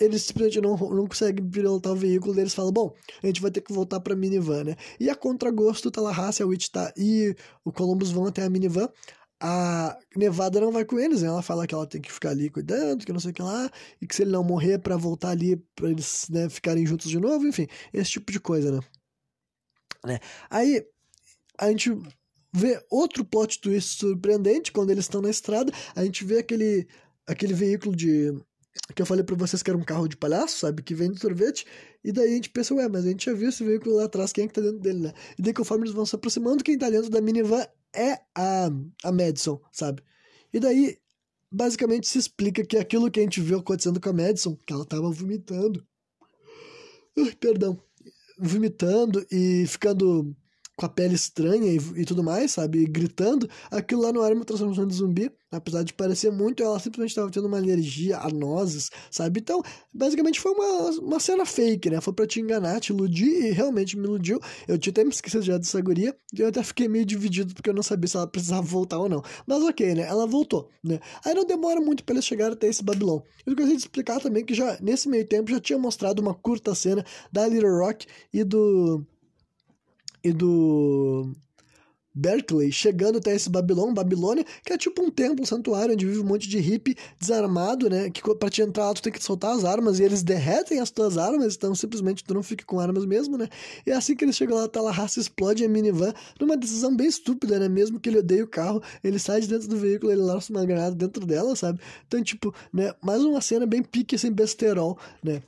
ele 0.00 0.18
simplesmente 0.18 0.60
não, 0.60 0.76
não 0.76 1.06
consegue 1.06 1.42
pilotar 1.42 1.92
o 1.92 1.96
veículo, 1.96 2.38
eles 2.38 2.54
falam, 2.54 2.72
bom, 2.72 2.94
a 3.22 3.26
gente 3.26 3.42
vai 3.42 3.50
ter 3.50 3.60
que 3.60 3.72
voltar 3.72 4.00
pra 4.00 4.16
minivan, 4.16 4.64
né? 4.64 4.76
E 4.98 5.10
a 5.10 5.14
contragosto, 5.14 5.88
o 5.88 5.90
Tallahassee, 5.90 6.42
a 6.42 6.46
Wichita 6.46 6.92
e 6.96 7.34
o 7.64 7.72
Columbus 7.72 8.10
vão 8.10 8.26
até 8.26 8.44
a 8.44 8.50
minivan, 8.50 8.88
a 9.40 9.96
Nevada 10.16 10.60
não 10.60 10.72
vai 10.72 10.84
com 10.84 10.98
eles, 10.98 11.22
né? 11.22 11.28
ela 11.28 11.42
fala 11.42 11.66
que 11.66 11.74
ela 11.74 11.86
tem 11.86 12.00
que 12.00 12.10
ficar 12.10 12.30
ali 12.30 12.50
cuidando, 12.50 13.04
que 13.04 13.12
não 13.12 13.20
sei 13.20 13.30
o 13.30 13.34
que 13.34 13.42
lá, 13.42 13.70
e 14.00 14.06
que 14.06 14.14
se 14.16 14.22
ele 14.22 14.32
não 14.32 14.42
morrer 14.42 14.78
para 14.78 14.96
voltar 14.96 15.30
ali, 15.30 15.56
para 15.76 15.90
eles 15.90 16.26
né, 16.28 16.48
ficarem 16.48 16.84
juntos 16.84 17.08
de 17.08 17.20
novo, 17.20 17.46
enfim, 17.46 17.68
esse 17.92 18.12
tipo 18.12 18.32
de 18.32 18.40
coisa, 18.40 18.72
né? 18.72 18.80
né? 20.04 20.18
Aí 20.50 20.84
a 21.58 21.68
gente 21.68 21.90
vê 22.52 22.82
outro 22.90 23.24
plot 23.24 23.60
twist 23.60 23.98
surpreendente 23.98 24.72
quando 24.72 24.90
eles 24.90 25.04
estão 25.04 25.20
na 25.20 25.30
estrada. 25.30 25.72
A 25.94 26.04
gente 26.04 26.24
vê 26.24 26.38
aquele, 26.38 26.86
aquele 27.26 27.54
veículo 27.54 27.94
de. 27.94 28.32
Que 28.94 29.02
eu 29.02 29.06
falei 29.06 29.24
pra 29.24 29.34
vocês 29.34 29.62
que 29.62 29.70
era 29.70 29.78
um 29.78 29.84
carro 29.84 30.06
de 30.06 30.16
palhaço, 30.16 30.60
sabe? 30.60 30.82
Que 30.82 30.94
vende 30.94 31.20
sorvete. 31.20 31.66
E 32.04 32.12
daí 32.12 32.30
a 32.30 32.34
gente 32.34 32.50
pensa, 32.50 32.74
ué, 32.74 32.88
mas 32.88 33.04
a 33.04 33.08
gente 33.08 33.26
já 33.26 33.34
viu 33.34 33.48
esse 33.48 33.64
veículo 33.64 33.96
lá 33.96 34.04
atrás, 34.04 34.32
quem 34.32 34.44
é 34.44 34.46
que 34.46 34.54
tá 34.54 34.60
dentro 34.60 34.78
dele, 34.78 35.00
né? 35.00 35.12
E 35.36 35.42
daí 35.42 35.52
conforme 35.52 35.84
eles 35.84 35.94
vão 35.94 36.06
se 36.06 36.14
aproximando, 36.14 36.62
quem 36.62 36.78
tá 36.78 36.88
dentro 36.88 37.10
da 37.10 37.20
minivan 37.20 37.66
é 37.94 38.12
a, 38.34 38.70
a 39.02 39.12
Madison, 39.12 39.60
sabe? 39.72 40.02
E 40.52 40.60
daí, 40.60 40.96
basicamente, 41.50 42.06
se 42.06 42.18
explica 42.18 42.64
que 42.64 42.76
aquilo 42.76 43.10
que 43.10 43.18
a 43.18 43.22
gente 43.22 43.40
viu 43.40 43.58
acontecendo 43.58 44.00
com 44.00 44.10
a 44.10 44.12
Madison, 44.12 44.56
que 44.64 44.72
ela 44.72 44.84
tava 44.84 45.10
vomitando. 45.10 45.84
Ai, 47.18 47.34
perdão. 47.34 47.82
Vomitando 48.38 49.26
e 49.30 49.66
ficando 49.66 50.36
com 50.78 50.86
a 50.86 50.88
pele 50.88 51.16
estranha 51.16 51.72
e, 51.72 51.76
e, 52.00 52.04
tudo 52.04 52.22
mais, 52.22 52.52
sabe? 52.52 52.86
Gritando, 52.86 53.50
aquilo 53.68 54.02
lá 54.02 54.12
não 54.12 54.24
era 54.24 54.32
uma 54.32 54.44
transformação 54.44 54.86
de 54.86 54.94
zumbi, 54.94 55.28
apesar 55.50 55.82
de 55.82 55.92
parecer 55.92 56.30
muito, 56.30 56.62
ela 56.62 56.78
simplesmente 56.78 57.10
estava 57.10 57.28
tendo 57.30 57.48
uma 57.48 57.56
alergia 57.56 58.16
a 58.18 58.30
nozes, 58.30 58.88
sabe? 59.10 59.40
Então, 59.40 59.60
basicamente 59.92 60.38
foi 60.38 60.52
uma, 60.52 60.90
uma 61.00 61.18
cena 61.18 61.44
fake, 61.44 61.90
né? 61.90 62.00
Foi 62.00 62.12
pra 62.12 62.28
te 62.28 62.40
enganar, 62.40 62.78
te 62.78 62.92
iludir 62.92 63.46
e 63.46 63.50
realmente 63.50 63.98
me 63.98 64.04
iludiu. 64.04 64.38
Eu 64.68 64.78
tinha 64.78 64.92
até 64.92 65.02
me 65.02 65.10
esquecido 65.10 65.42
já 65.42 65.58
dessa 65.58 65.80
guria 65.80 66.16
e 66.32 66.42
eu 66.42 66.48
até 66.48 66.62
fiquei 66.62 66.86
meio 66.86 67.04
dividido 67.04 67.52
porque 67.54 67.70
eu 67.70 67.74
não 67.74 67.82
sabia 67.82 68.06
se 68.06 68.16
ela 68.16 68.28
precisava 68.28 68.62
voltar 68.62 69.00
ou 69.00 69.08
não. 69.08 69.22
Mas 69.48 69.60
ok, 69.64 69.94
né? 69.96 70.02
Ela 70.02 70.28
voltou, 70.28 70.70
né? 70.84 71.00
Aí 71.24 71.34
não 71.34 71.44
demora 71.44 71.80
muito 71.80 72.04
para 72.04 72.14
eles 72.14 72.24
chegarem 72.24 72.52
até 72.52 72.68
esse 72.68 72.84
Babilão. 72.84 73.20
Eu 73.44 73.56
gostaria 73.56 73.76
de 73.76 73.82
explicar 73.82 74.20
também 74.20 74.44
que 74.44 74.54
já, 74.54 74.78
nesse 74.80 75.08
meio 75.08 75.26
tempo, 75.26 75.50
já 75.50 75.58
tinha 75.58 75.78
mostrado 75.78 76.22
uma 76.22 76.34
curta 76.34 76.72
cena 76.72 77.04
da 77.32 77.48
Little 77.48 77.78
Rock 77.80 78.06
e 78.32 78.44
do 78.44 79.04
e 80.22 80.32
do 80.32 81.32
Berkeley, 82.18 82.72
chegando 82.72 83.18
até 83.18 83.34
esse 83.34 83.48
Babilônia, 83.48 83.94
Babilônia, 83.94 84.44
que 84.64 84.72
é 84.72 84.78
tipo 84.78 85.00
um 85.00 85.08
templo, 85.08 85.42
um 85.42 85.46
santuário, 85.46 85.94
onde 85.94 86.04
vive 86.04 86.18
um 86.18 86.24
monte 86.24 86.48
de 86.48 86.58
hippie 86.58 86.96
desarmado, 87.18 87.88
né? 87.88 88.10
Que 88.10 88.22
pra 88.34 88.50
te 88.50 88.60
entrar 88.60 88.86
lá 88.86 88.94
tu 88.94 89.02
tem 89.02 89.12
que 89.12 89.22
soltar 89.22 89.54
as 89.54 89.64
armas 89.64 90.00
e 90.00 90.02
eles 90.02 90.24
derretem 90.24 90.80
as 90.80 90.90
tuas 90.90 91.16
armas, 91.16 91.54
então 91.54 91.74
simplesmente 91.76 92.24
tu 92.24 92.34
não 92.34 92.42
fica 92.42 92.64
com 92.64 92.80
armas 92.80 93.06
mesmo, 93.06 93.38
né? 93.38 93.48
E 93.86 93.92
assim 93.92 94.16
que 94.16 94.24
eles 94.24 94.34
chegam 94.34 94.56
lá, 94.56 94.66
tá 94.66 94.80
lá, 94.80 94.90
a 94.90 94.92
raça 94.92 95.20
explode 95.20 95.64
a 95.64 95.68
minivan, 95.68 96.12
numa 96.40 96.56
decisão 96.56 96.94
bem 96.96 97.06
estúpida, 97.06 97.58
né? 97.60 97.68
Mesmo 97.68 98.00
que 98.00 98.08
ele 98.08 98.18
odeie 98.18 98.42
o 98.42 98.48
carro, 98.48 98.82
ele 99.04 99.18
sai 99.20 99.40
de 99.40 99.46
dentro 99.46 99.68
do 99.68 99.76
veículo, 99.76 100.10
ele 100.10 100.22
lança 100.22 100.52
uma 100.52 100.64
granada 100.64 100.96
dentro 100.96 101.24
dela, 101.24 101.54
sabe? 101.54 101.78
Então, 102.08 102.20
tipo, 102.22 102.52
né? 102.72 102.92
Mais 103.00 103.22
uma 103.22 103.40
cena 103.40 103.64
bem 103.64 103.82
pique, 103.82 104.16
assim, 104.16 104.32
besterol, 104.32 104.98
né? 105.22 105.40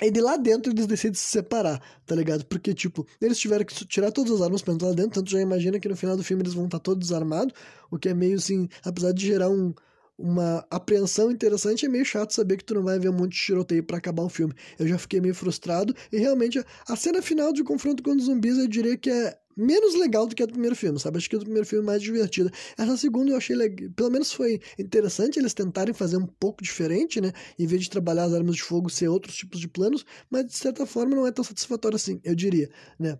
E 0.00 0.10
de 0.10 0.20
lá 0.20 0.36
dentro 0.36 0.72
eles 0.72 0.86
decidem 0.86 1.14
se 1.14 1.26
separar, 1.26 1.80
tá 2.06 2.14
ligado? 2.14 2.44
Porque, 2.46 2.74
tipo, 2.74 3.06
eles 3.20 3.38
tiveram 3.38 3.64
que 3.64 3.74
tirar 3.86 4.10
todas 4.10 4.32
as 4.32 4.40
armas 4.40 4.62
pra 4.62 4.74
entrar 4.74 4.88
lá 4.88 4.94
dentro, 4.94 5.12
tanto 5.12 5.30
já 5.30 5.40
imagina 5.40 5.78
que 5.78 5.88
no 5.88 5.96
final 5.96 6.16
do 6.16 6.24
filme 6.24 6.42
eles 6.42 6.54
vão 6.54 6.66
estar 6.66 6.78
tá 6.78 6.82
todos 6.82 7.08
desarmados, 7.08 7.54
o 7.90 7.98
que 7.98 8.08
é 8.08 8.14
meio 8.14 8.36
assim, 8.36 8.68
apesar 8.84 9.12
de 9.12 9.26
gerar 9.26 9.48
um, 9.48 9.74
uma 10.18 10.64
apreensão 10.70 11.30
interessante, 11.30 11.86
é 11.86 11.88
meio 11.88 12.04
chato 12.04 12.32
saber 12.32 12.56
que 12.56 12.64
tu 12.64 12.74
não 12.74 12.82
vai 12.82 12.98
ver 12.98 13.08
um 13.08 13.12
monte 13.12 13.32
de 13.32 13.42
tiroteio 13.42 13.82
para 13.82 13.98
acabar 13.98 14.22
o 14.22 14.28
filme. 14.28 14.54
Eu 14.78 14.86
já 14.86 14.98
fiquei 14.98 15.20
meio 15.20 15.34
frustrado, 15.34 15.94
e 16.10 16.18
realmente 16.18 16.64
a 16.88 16.96
cena 16.96 17.20
final 17.20 17.52
de 17.52 17.64
confronto 17.64 18.02
com 18.02 18.12
os 18.12 18.24
zumbis 18.24 18.58
eu 18.58 18.68
diria 18.68 18.96
que 18.96 19.10
é 19.10 19.36
menos 19.56 19.94
legal 19.94 20.26
do 20.26 20.34
que 20.34 20.42
a 20.42 20.46
do 20.46 20.52
primeiro 20.52 20.76
filme, 20.76 20.98
sabe? 20.98 21.18
Acho 21.18 21.28
que 21.28 21.36
a 21.36 21.38
do 21.38 21.44
primeiro 21.44 21.66
filme 21.66 21.84
é 21.84 21.86
mais 21.86 22.02
divertida. 22.02 22.50
Essa 22.76 22.96
segunda 22.96 23.32
eu 23.32 23.36
achei 23.36 23.56
legal, 23.56 23.90
pelo 23.94 24.10
menos 24.10 24.32
foi 24.32 24.60
interessante 24.78 25.38
eles 25.38 25.54
tentarem 25.54 25.94
fazer 25.94 26.16
um 26.16 26.26
pouco 26.26 26.62
diferente, 26.62 27.20
né? 27.20 27.32
Em 27.58 27.66
vez 27.66 27.82
de 27.82 27.90
trabalhar 27.90 28.24
as 28.24 28.34
armas 28.34 28.56
de 28.56 28.62
fogo 28.62 28.88
ser 28.90 29.08
outros 29.08 29.36
tipos 29.36 29.60
de 29.60 29.68
planos, 29.68 30.04
mas 30.30 30.46
de 30.46 30.56
certa 30.56 30.86
forma 30.86 31.14
não 31.14 31.26
é 31.26 31.32
tão 31.32 31.44
satisfatório 31.44 31.96
assim, 31.96 32.20
eu 32.24 32.34
diria, 32.34 32.70
né? 32.98 33.18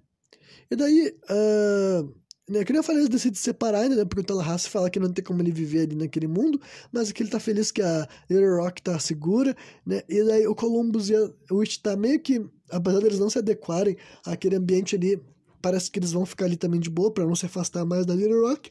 E 0.71 0.77
daí, 0.77 1.15
uh, 1.31 2.15
né, 2.49 2.65
que 2.65 2.73
eu 2.77 2.83
falei, 2.83 3.03
eles 3.03 3.09
decidem 3.09 3.37
se 3.37 3.43
separar 3.43 3.81
ainda, 3.81 3.97
né? 3.97 4.05
Porque 4.05 4.21
o 4.21 4.25
Tallahassee 4.25 4.71
fala 4.71 4.91
que 4.91 4.99
não 4.99 5.13
tem 5.13 5.25
como 5.25 5.41
ele 5.43 5.53
viver 5.53 5.83
ali 5.83 5.95
naquele 5.95 6.27
mundo, 6.27 6.61
mas 6.91 7.13
que 7.13 7.23
ele 7.23 7.31
tá 7.31 7.39
feliz 7.39 7.71
que 7.71 7.81
a 7.83 8.09
Little 8.29 8.57
Rock 8.57 8.83
tá 8.83 8.99
segura, 8.99 9.57
né? 9.87 10.03
E 10.09 10.25
daí 10.25 10.47
o 10.47 10.55
Columbus 10.55 11.09
e 11.11 11.15
o 11.15 11.57
Witch 11.59 11.79
tá 11.79 11.97
meio 11.97 12.21
que, 12.21 12.45
apesar 12.71 13.01
deles 13.01 13.19
não 13.19 13.31
se 13.31 13.39
adequarem 13.39 13.97
àquele 14.27 14.57
ambiente 14.57 14.97
ali 14.97 15.21
parece 15.63 15.91
que 15.91 15.99
eles 15.99 16.13
vão 16.13 16.27
ficar 16.27 16.47
ali 16.47 16.57
também 16.57 16.81
de 16.81 16.91
boa 16.91 17.13
para 17.13 17.25
não 17.25 17.37
se 17.37 17.47
afastar 17.47 17.85
mais 17.85 18.05
da 18.05 18.15
Little 18.15 18.49
Rock. 18.49 18.71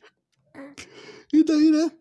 E 1.33 1.43
daí, 1.43 1.71
né? 1.71 1.91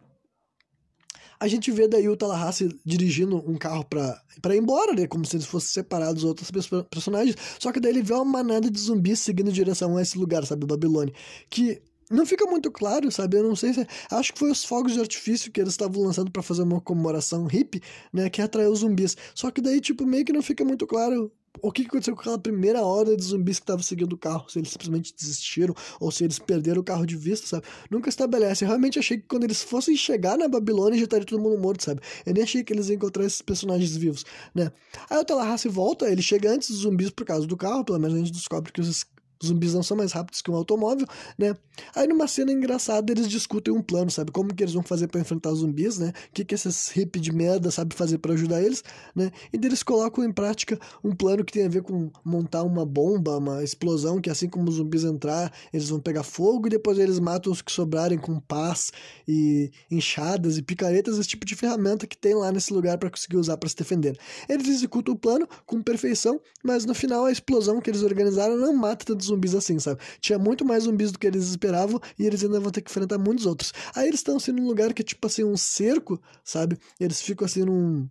A 1.38 1.48
gente 1.48 1.70
vê 1.70 1.88
daí 1.88 2.06
o 2.06 2.16
Tallahassee 2.16 2.78
dirigindo 2.84 3.36
um 3.50 3.56
carro 3.56 3.82
pra, 3.84 4.20
pra 4.42 4.54
ir 4.54 4.58
embora, 4.58 4.92
né? 4.92 5.06
Como 5.06 5.24
se 5.24 5.36
eles 5.36 5.46
fossem 5.46 5.70
separados 5.70 6.22
dos 6.22 6.24
outros 6.24 6.50
personagens. 6.90 7.34
Só 7.58 7.72
que 7.72 7.80
daí 7.80 7.92
ele 7.92 8.02
vê 8.02 8.12
uma 8.12 8.26
manada 8.26 8.70
de 8.70 8.78
zumbis 8.78 9.20
seguindo 9.20 9.48
em 9.48 9.52
direção 9.52 9.96
a 9.96 10.02
esse 10.02 10.18
lugar, 10.18 10.44
sabe? 10.44 10.66
Babilônia. 10.66 11.14
Que 11.48 11.80
não 12.10 12.26
fica 12.26 12.44
muito 12.44 12.70
claro, 12.70 13.10
sabe? 13.10 13.38
Eu 13.38 13.44
não 13.44 13.56
sei 13.56 13.72
se. 13.72 13.86
Acho 14.10 14.34
que 14.34 14.38
foi 14.38 14.50
os 14.50 14.64
fogos 14.64 14.92
de 14.92 15.00
artifício 15.00 15.50
que 15.50 15.60
eles 15.60 15.72
estavam 15.72 16.02
lançando 16.02 16.30
para 16.30 16.42
fazer 16.42 16.62
uma 16.62 16.80
comemoração 16.80 17.46
hippie, 17.46 17.80
né? 18.12 18.28
Que 18.28 18.42
atraiu 18.42 18.70
os 18.72 18.80
zumbis. 18.80 19.16
Só 19.34 19.50
que 19.50 19.62
daí, 19.62 19.80
tipo, 19.80 20.04
meio 20.04 20.26
que 20.26 20.34
não 20.34 20.42
fica 20.42 20.62
muito 20.62 20.86
claro 20.86 21.32
o 21.62 21.72
que 21.72 21.82
aconteceu 21.82 22.14
com 22.14 22.20
aquela 22.20 22.38
primeira 22.38 22.82
hora 22.82 23.16
de 23.16 23.22
zumbis 23.22 23.58
que 23.58 23.64
estavam 23.64 23.82
seguindo 23.82 24.12
o 24.12 24.18
carro, 24.18 24.48
se 24.48 24.58
eles 24.58 24.70
simplesmente 24.70 25.14
desistiram 25.14 25.74
ou 25.98 26.10
se 26.10 26.24
eles 26.24 26.38
perderam 26.38 26.80
o 26.80 26.84
carro 26.84 27.04
de 27.04 27.16
vista, 27.16 27.46
sabe? 27.46 27.66
Nunca 27.90 28.08
estabelece. 28.08 28.64
Eu 28.64 28.68
realmente 28.68 28.98
achei 28.98 29.18
que 29.18 29.26
quando 29.26 29.44
eles 29.44 29.62
fossem 29.62 29.96
chegar 29.96 30.38
na 30.38 30.48
Babilônia 30.48 30.98
já 30.98 31.04
estaria 31.04 31.26
todo 31.26 31.42
mundo 31.42 31.58
morto, 31.58 31.84
sabe? 31.84 32.00
Eu 32.24 32.34
nem 32.34 32.42
achei 32.42 32.62
que 32.62 32.72
eles 32.72 32.88
iam 32.88 32.96
encontrar 32.96 33.24
esses 33.24 33.42
personagens 33.42 33.96
vivos, 33.96 34.24
né? 34.54 34.70
Aí 35.08 35.18
o 35.18 35.24
Tallahassee 35.24 35.70
volta, 35.70 36.08
ele 36.10 36.22
chega 36.22 36.50
antes 36.50 36.70
dos 36.70 36.78
zumbis 36.78 37.10
por 37.10 37.24
causa 37.24 37.46
do 37.46 37.56
carro, 37.56 37.84
pelo 37.84 37.98
menos 37.98 38.16
a 38.16 38.18
gente 38.18 38.32
descobre 38.32 38.72
que 38.72 38.80
os 38.80 38.88
os 39.42 39.48
zumbis 39.48 39.72
não 39.72 39.82
são 39.82 39.96
mais 39.96 40.12
rápidos 40.12 40.42
que 40.42 40.50
um 40.50 40.54
automóvel, 40.54 41.06
né? 41.38 41.56
Aí 41.94 42.06
numa 42.06 42.28
cena 42.28 42.52
engraçada 42.52 43.10
eles 43.10 43.26
discutem 43.26 43.72
um 43.72 43.80
plano, 43.80 44.10
sabe? 44.10 44.30
Como 44.30 44.54
que 44.54 44.62
eles 44.62 44.74
vão 44.74 44.82
fazer 44.82 45.08
para 45.08 45.20
enfrentar 45.20 45.50
os 45.50 45.60
zumbis, 45.60 45.98
né? 45.98 46.12
O 46.28 46.32
que 46.34 46.44
que 46.44 46.54
esses 46.54 46.88
hippies 46.88 47.22
de 47.22 47.32
merda 47.32 47.70
sabem 47.70 47.96
fazer 47.96 48.18
para 48.18 48.34
ajudar 48.34 48.62
eles, 48.62 48.84
né? 49.14 49.30
E 49.52 49.56
eles 49.56 49.82
colocam 49.82 50.22
em 50.24 50.32
prática 50.32 50.78
um 51.02 51.14
plano 51.14 51.44
que 51.44 51.52
tem 51.52 51.64
a 51.64 51.68
ver 51.68 51.82
com 51.82 52.10
montar 52.24 52.62
uma 52.62 52.84
bomba, 52.84 53.38
uma 53.38 53.64
explosão 53.64 54.20
que 54.20 54.28
assim 54.28 54.48
como 54.48 54.68
os 54.68 54.74
zumbis 54.74 55.04
entrar, 55.04 55.52
eles 55.72 55.88
vão 55.88 56.00
pegar 56.00 56.22
fogo 56.22 56.66
e 56.66 56.70
depois 56.70 56.98
eles 56.98 57.18
matam 57.18 57.50
os 57.50 57.62
que 57.62 57.72
sobrarem 57.72 58.18
com 58.18 58.38
pás 58.40 58.92
e 59.26 59.70
enxadas 59.90 60.58
e 60.58 60.62
picaretas, 60.62 61.18
esse 61.18 61.28
tipo 61.28 61.46
de 61.46 61.56
ferramenta 61.56 62.06
que 62.06 62.16
tem 62.16 62.34
lá 62.34 62.52
nesse 62.52 62.72
lugar 62.72 62.98
para 62.98 63.10
conseguir 63.10 63.38
usar 63.38 63.56
para 63.56 63.68
se 63.68 63.76
defender. 63.76 64.18
Eles 64.48 64.68
executam 64.68 65.14
o 65.14 65.18
plano 65.18 65.48
com 65.64 65.82
perfeição, 65.82 66.40
mas 66.62 66.84
no 66.84 66.94
final 66.94 67.24
a 67.24 67.32
explosão 67.32 67.80
que 67.80 67.88
eles 67.88 68.02
organizaram 68.02 68.56
não 68.56 68.74
mata 68.74 69.04
tantos 69.04 69.29
zumbis 69.30 69.54
assim, 69.54 69.78
sabe? 69.78 70.00
Tinha 70.20 70.38
muito 70.38 70.64
mais 70.64 70.84
zumbis 70.84 71.10
do 71.12 71.18
que 71.18 71.26
eles 71.26 71.48
esperavam 71.48 72.00
e 72.18 72.26
eles 72.26 72.44
ainda 72.44 72.60
vão 72.60 72.70
ter 72.70 72.82
que 72.82 72.90
enfrentar 72.90 73.18
muitos 73.18 73.46
outros. 73.46 73.72
Aí 73.94 74.06
eles 74.06 74.20
estão 74.20 74.36
assim 74.36 74.52
num 74.52 74.66
lugar 74.66 74.92
que 74.92 75.02
é 75.02 75.04
tipo 75.04 75.26
assim 75.26 75.44
um 75.44 75.56
cerco, 75.56 76.20
sabe? 76.44 76.78
Eles 76.98 77.20
ficam 77.20 77.46
assim 77.46 77.64
num 77.64 78.08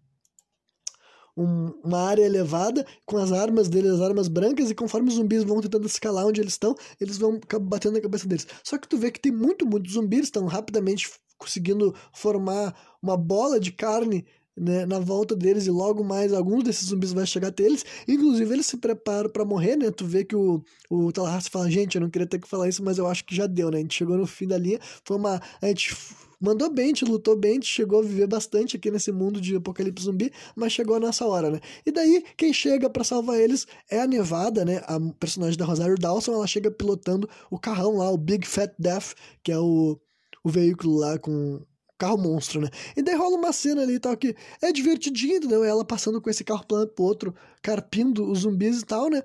um, 1.39 1.72
uma 1.84 2.01
área 2.01 2.24
elevada 2.24 2.86
com 3.05 3.17
as 3.17 3.32
armas 3.32 3.70
deles, 3.70 3.91
as 3.91 4.01
armas 4.01 4.28
brancas, 4.28 4.70
e 4.70 4.76
conforme 4.76 5.07
os 5.07 5.15
zumbis 5.15 5.43
vão 5.43 5.61
tentando 5.61 5.86
escalar 5.88 6.26
onde 6.26 6.41
eles 6.41 6.53
estão, 6.53 6.76
eles 6.99 7.17
vão 7.17 7.39
batendo 7.61 7.93
na 7.93 8.01
cabeça 8.01 8.28
deles. 8.28 8.45
Só 8.63 8.78
que 8.78 8.88
tu 8.88 8.97
vê 8.97 9.09
que 9.09 9.22
tem 9.22 9.32
muito, 9.32 9.65
muitos 9.65 9.93
zumbis, 9.93 10.24
estão 10.24 10.45
rapidamente 10.47 11.09
conseguindo 11.38 11.95
formar 12.13 12.76
uma 13.01 13.15
bola 13.15 13.59
de 13.59 13.72
carne 13.72 14.26
né, 14.60 14.86
na 14.86 14.99
volta 14.99 15.36
deles 15.36 15.66
e 15.66 15.72
logo 15.72 16.03
mais 16.03 16.34
alguns 16.34 16.64
desses 16.64 16.89
zumbis 16.89 17.14
vai 17.14 17.26
chegar 17.26 17.47
até 17.47 17.64
eles. 17.64 17.86
Inclusive, 18.07 18.53
eles 18.53 18.66
se 18.66 18.78
preparam 18.78 19.30
para 19.30 19.45
morrer, 19.45 19.78
né? 19.78 19.89
Tu 19.89 20.05
vê 20.05 20.26
que 20.26 20.36
o, 20.36 20.62
o 20.89 21.12
Tallahassee 21.12 21.49
fala, 21.49 21.72
gente, 21.72 21.95
eu 21.95 22.01
não 22.01 22.10
queria 22.10 22.28
ter 22.28 22.39
que 22.39 22.47
falar 22.47 22.68
isso, 22.68 22.84
mas 22.84 22.97
eu 22.97 23.07
acho 23.07 23.24
que 23.26 23.36
já 23.36 23.47
deu, 23.47 23.72
né? 23.72 23.78
A 23.78 23.82
gente 23.82 23.95
chegou 23.95 24.18
no 24.18 24.28
fim 24.28 24.47
da 24.47 24.57
linha, 24.57 24.80
foi 25.05 25.18
uma... 25.18 25.41
A 25.62 25.68
gente 25.68 25.95
mandou 26.39 26.72
bem, 26.72 26.88
gente 26.88 27.05
lutou 27.05 27.36
bem, 27.36 27.55
gente 27.55 27.68
chegou 27.68 27.99
a 27.99 28.03
viver 28.03 28.28
bastante 28.28 28.78
aqui 28.78 28.89
nesse 28.89 29.12
mundo 29.12 29.41
de 29.41 29.55
apocalipse 29.55 30.05
zumbi, 30.05 30.32
mas 30.55 30.74
chegou 30.74 30.99
nessa 30.99 31.26
hora, 31.26 31.49
né? 31.49 31.60
E 31.86 31.91
daí, 31.91 32.24
quem 32.38 32.53
chega 32.53 32.89
para 32.89 33.03
salvar 33.03 33.39
eles 33.39 33.66
é 33.89 33.99
a 33.99 34.07
Nevada, 34.07 34.66
né? 34.66 34.82
A 34.86 34.99
personagem 35.20 35.57
da 35.57 35.66
Rosário 35.66 35.95
Dawson, 35.95 36.34
ela 36.34 36.47
chega 36.47 36.72
pilotando 36.72 37.30
o 37.49 37.60
carrão 37.60 37.97
lá, 37.97 38.10
o 38.10 38.18
Big 38.18 38.47
Fat 38.47 38.74
Death, 38.78 39.14
que 39.43 39.51
é 39.51 39.57
o, 39.57 39.99
o 40.43 40.49
veículo 40.49 40.97
lá 40.97 41.18
com 41.18 41.62
carro 42.00 42.18
monstro, 42.18 42.62
né? 42.62 42.70
E 42.95 43.04
daí 43.04 43.16
rola 43.16 43.36
uma 43.36 43.52
cena 43.52 43.82
ali 43.84 43.95
e 43.95 44.00
tal 44.00 44.18
que 44.18 44.36
é 44.62 44.72
divertidinho, 44.72 45.38
entendeu? 45.38 45.64
Ela 45.64 45.86
passando 45.86 46.22
com 46.22 46.30
esse 46.30 46.43
carro 46.43 46.66
plano 46.66 46.88
pro 46.88 47.04
outro, 47.04 47.36
carpindo 47.62 48.32
os 48.32 48.39
zumbis 48.39 48.82
e 48.82 48.86
tal, 48.86 49.10
né? 49.10 49.22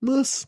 Mas 0.00 0.46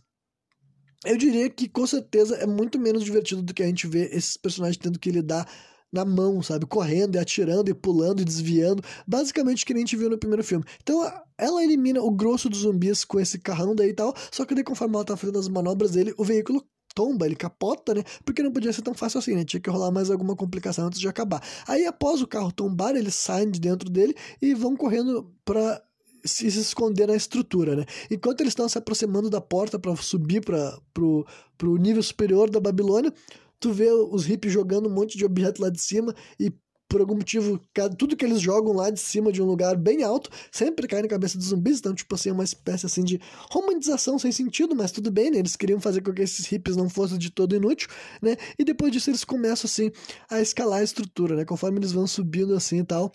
eu 1.04 1.16
diria 1.16 1.48
que 1.48 1.68
com 1.68 1.86
certeza 1.86 2.36
é 2.36 2.46
muito 2.46 2.78
menos 2.78 3.04
divertido 3.04 3.42
do 3.42 3.54
que 3.54 3.62
a 3.62 3.66
gente 3.66 3.86
vê 3.86 4.06
esses 4.12 4.36
personagens 4.36 4.76
tendo 4.76 4.98
que 4.98 5.10
lidar 5.10 5.48
na 5.92 6.04
mão, 6.04 6.42
sabe? 6.42 6.66
Correndo 6.66 7.16
e 7.16 7.18
atirando 7.18 7.70
e 7.70 7.74
pulando 7.74 8.22
e 8.22 8.24
desviando. 8.24 8.82
Basicamente 9.06 9.62
o 9.62 9.66
que 9.66 9.72
a 9.74 9.76
gente 9.76 9.96
viu 9.96 10.08
no 10.08 10.18
primeiro 10.18 10.42
filme. 10.42 10.64
Então 10.82 11.02
ela 11.36 11.62
elimina 11.62 12.00
o 12.00 12.10
grosso 12.10 12.48
dos 12.48 12.60
zumbis 12.60 13.04
com 13.04 13.20
esse 13.20 13.38
carrão 13.38 13.74
daí 13.74 13.90
e 13.90 13.94
tal. 13.94 14.14
Só 14.30 14.44
que 14.44 14.54
daí, 14.54 14.64
conforme 14.64 14.94
ela 14.94 15.04
tá 15.04 15.16
fazendo 15.16 15.38
as 15.38 15.48
manobras 15.48 15.92
dele, 15.92 16.14
o 16.16 16.24
veículo 16.24 16.64
tomba, 16.94 17.26
ele 17.26 17.36
capota, 17.36 17.94
né? 17.94 18.02
Porque 18.24 18.42
não 18.42 18.52
podia 18.52 18.72
ser 18.72 18.82
tão 18.82 18.94
fácil 18.94 19.18
assim, 19.18 19.34
né? 19.34 19.44
Tinha 19.44 19.60
que 19.60 19.70
rolar 19.70 19.90
mais 19.90 20.10
alguma 20.10 20.36
complicação 20.36 20.86
antes 20.86 21.00
de 21.00 21.08
acabar. 21.08 21.42
Aí, 21.66 21.86
após 21.86 22.22
o 22.22 22.26
carro 22.26 22.52
tombar, 22.52 22.96
eles 22.96 23.14
saem 23.14 23.50
de 23.50 23.60
dentro 23.60 23.90
dele 23.90 24.14
e 24.40 24.54
vão 24.54 24.76
correndo 24.76 25.32
para 25.44 25.82
se 26.24 26.46
esconder 26.46 27.06
na 27.06 27.16
estrutura, 27.16 27.74
né? 27.74 27.84
Enquanto 28.10 28.40
eles 28.40 28.52
estão 28.52 28.68
se 28.68 28.78
aproximando 28.78 29.28
da 29.28 29.40
porta 29.40 29.78
para 29.78 29.94
subir 29.96 30.40
para 30.40 30.78
pro, 30.94 31.26
pro 31.58 31.76
nível 31.76 32.02
superior 32.02 32.48
da 32.48 32.60
Babilônia, 32.60 33.12
tu 33.58 33.72
vê 33.72 33.90
os 33.90 34.24
hippies 34.24 34.52
jogando 34.52 34.88
um 34.88 34.92
monte 34.92 35.16
de 35.16 35.24
objeto 35.24 35.60
lá 35.60 35.68
de 35.68 35.80
cima 35.80 36.14
e 36.38 36.52
por 36.92 37.00
algum 37.00 37.14
motivo, 37.14 37.58
tudo 37.96 38.14
que 38.14 38.22
eles 38.22 38.38
jogam 38.38 38.74
lá 38.74 38.90
de 38.90 39.00
cima 39.00 39.32
de 39.32 39.40
um 39.40 39.46
lugar 39.46 39.78
bem 39.78 40.02
alto 40.02 40.28
sempre 40.50 40.86
cai 40.86 41.00
na 41.00 41.08
cabeça 41.08 41.38
dos 41.38 41.46
zumbis, 41.46 41.78
então, 41.78 41.94
tipo 41.94 42.14
assim, 42.14 42.28
é 42.28 42.32
uma 42.34 42.44
espécie 42.44 42.84
assim 42.84 43.02
de 43.02 43.18
romantização 43.50 44.18
sem 44.18 44.30
sentido, 44.30 44.76
mas 44.76 44.92
tudo 44.92 45.10
bem, 45.10 45.30
né? 45.30 45.38
Eles 45.38 45.56
queriam 45.56 45.80
fazer 45.80 46.02
com 46.02 46.12
que 46.12 46.20
esses 46.20 46.44
hippies 46.44 46.76
não 46.76 46.90
fossem 46.90 47.16
de 47.16 47.30
todo 47.30 47.56
inútil, 47.56 47.88
né? 48.20 48.36
E 48.58 48.64
depois 48.64 48.92
disso 48.92 49.08
eles 49.08 49.24
começam, 49.24 49.66
assim, 49.66 49.90
a 50.28 50.38
escalar 50.42 50.80
a 50.80 50.84
estrutura, 50.84 51.34
né? 51.34 51.46
Conforme 51.46 51.78
eles 51.78 51.92
vão 51.92 52.06
subindo 52.06 52.54
assim 52.54 52.80
e 52.80 52.84
tal. 52.84 53.10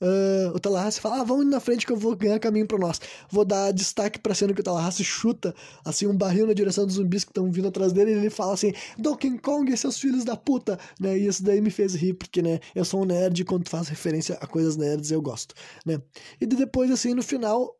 Uh, 0.00 0.54
o 0.54 0.60
Tallahassee 0.60 1.00
fala, 1.00 1.20
ah, 1.20 1.24
vamos 1.24 1.46
na 1.46 1.58
frente 1.58 1.86
que 1.86 1.92
eu 1.92 1.96
vou 1.96 2.14
ganhar 2.14 2.38
caminho 2.38 2.66
para 2.66 2.78
nós. 2.78 3.00
Vou 3.30 3.44
dar 3.44 3.72
destaque 3.72 4.18
pra 4.18 4.34
cena 4.34 4.52
que 4.52 4.60
o 4.60 4.64
Tallahassee 4.64 5.04
chuta, 5.04 5.54
assim, 5.84 6.06
um 6.06 6.16
barril 6.16 6.46
na 6.46 6.52
direção 6.52 6.84
dos 6.84 6.96
zumbis 6.96 7.24
que 7.24 7.30
estão 7.30 7.50
vindo 7.50 7.68
atrás 7.68 7.92
dele, 7.92 8.12
e 8.12 8.14
ele 8.14 8.30
fala 8.30 8.52
assim, 8.52 8.72
Donkey 8.98 9.38
Kong 9.38 9.72
e 9.72 9.76
seus 9.76 9.98
filhos 9.98 10.24
da 10.24 10.36
puta, 10.36 10.78
né, 11.00 11.16
e 11.16 11.26
isso 11.26 11.42
daí 11.42 11.62
me 11.62 11.70
fez 11.70 11.94
rir, 11.94 12.12
porque, 12.12 12.42
né, 12.42 12.60
eu 12.74 12.84
sou 12.84 13.02
um 13.02 13.04
nerd 13.06 13.40
e 13.40 13.44
quando 13.44 13.68
faz 13.68 13.88
referência 13.88 14.36
a 14.40 14.46
coisas 14.46 14.76
nerds 14.76 15.10
eu 15.10 15.22
gosto, 15.22 15.54
né. 15.84 15.98
E 16.40 16.46
depois, 16.46 16.90
assim, 16.90 17.14
no 17.14 17.22
final, 17.22 17.74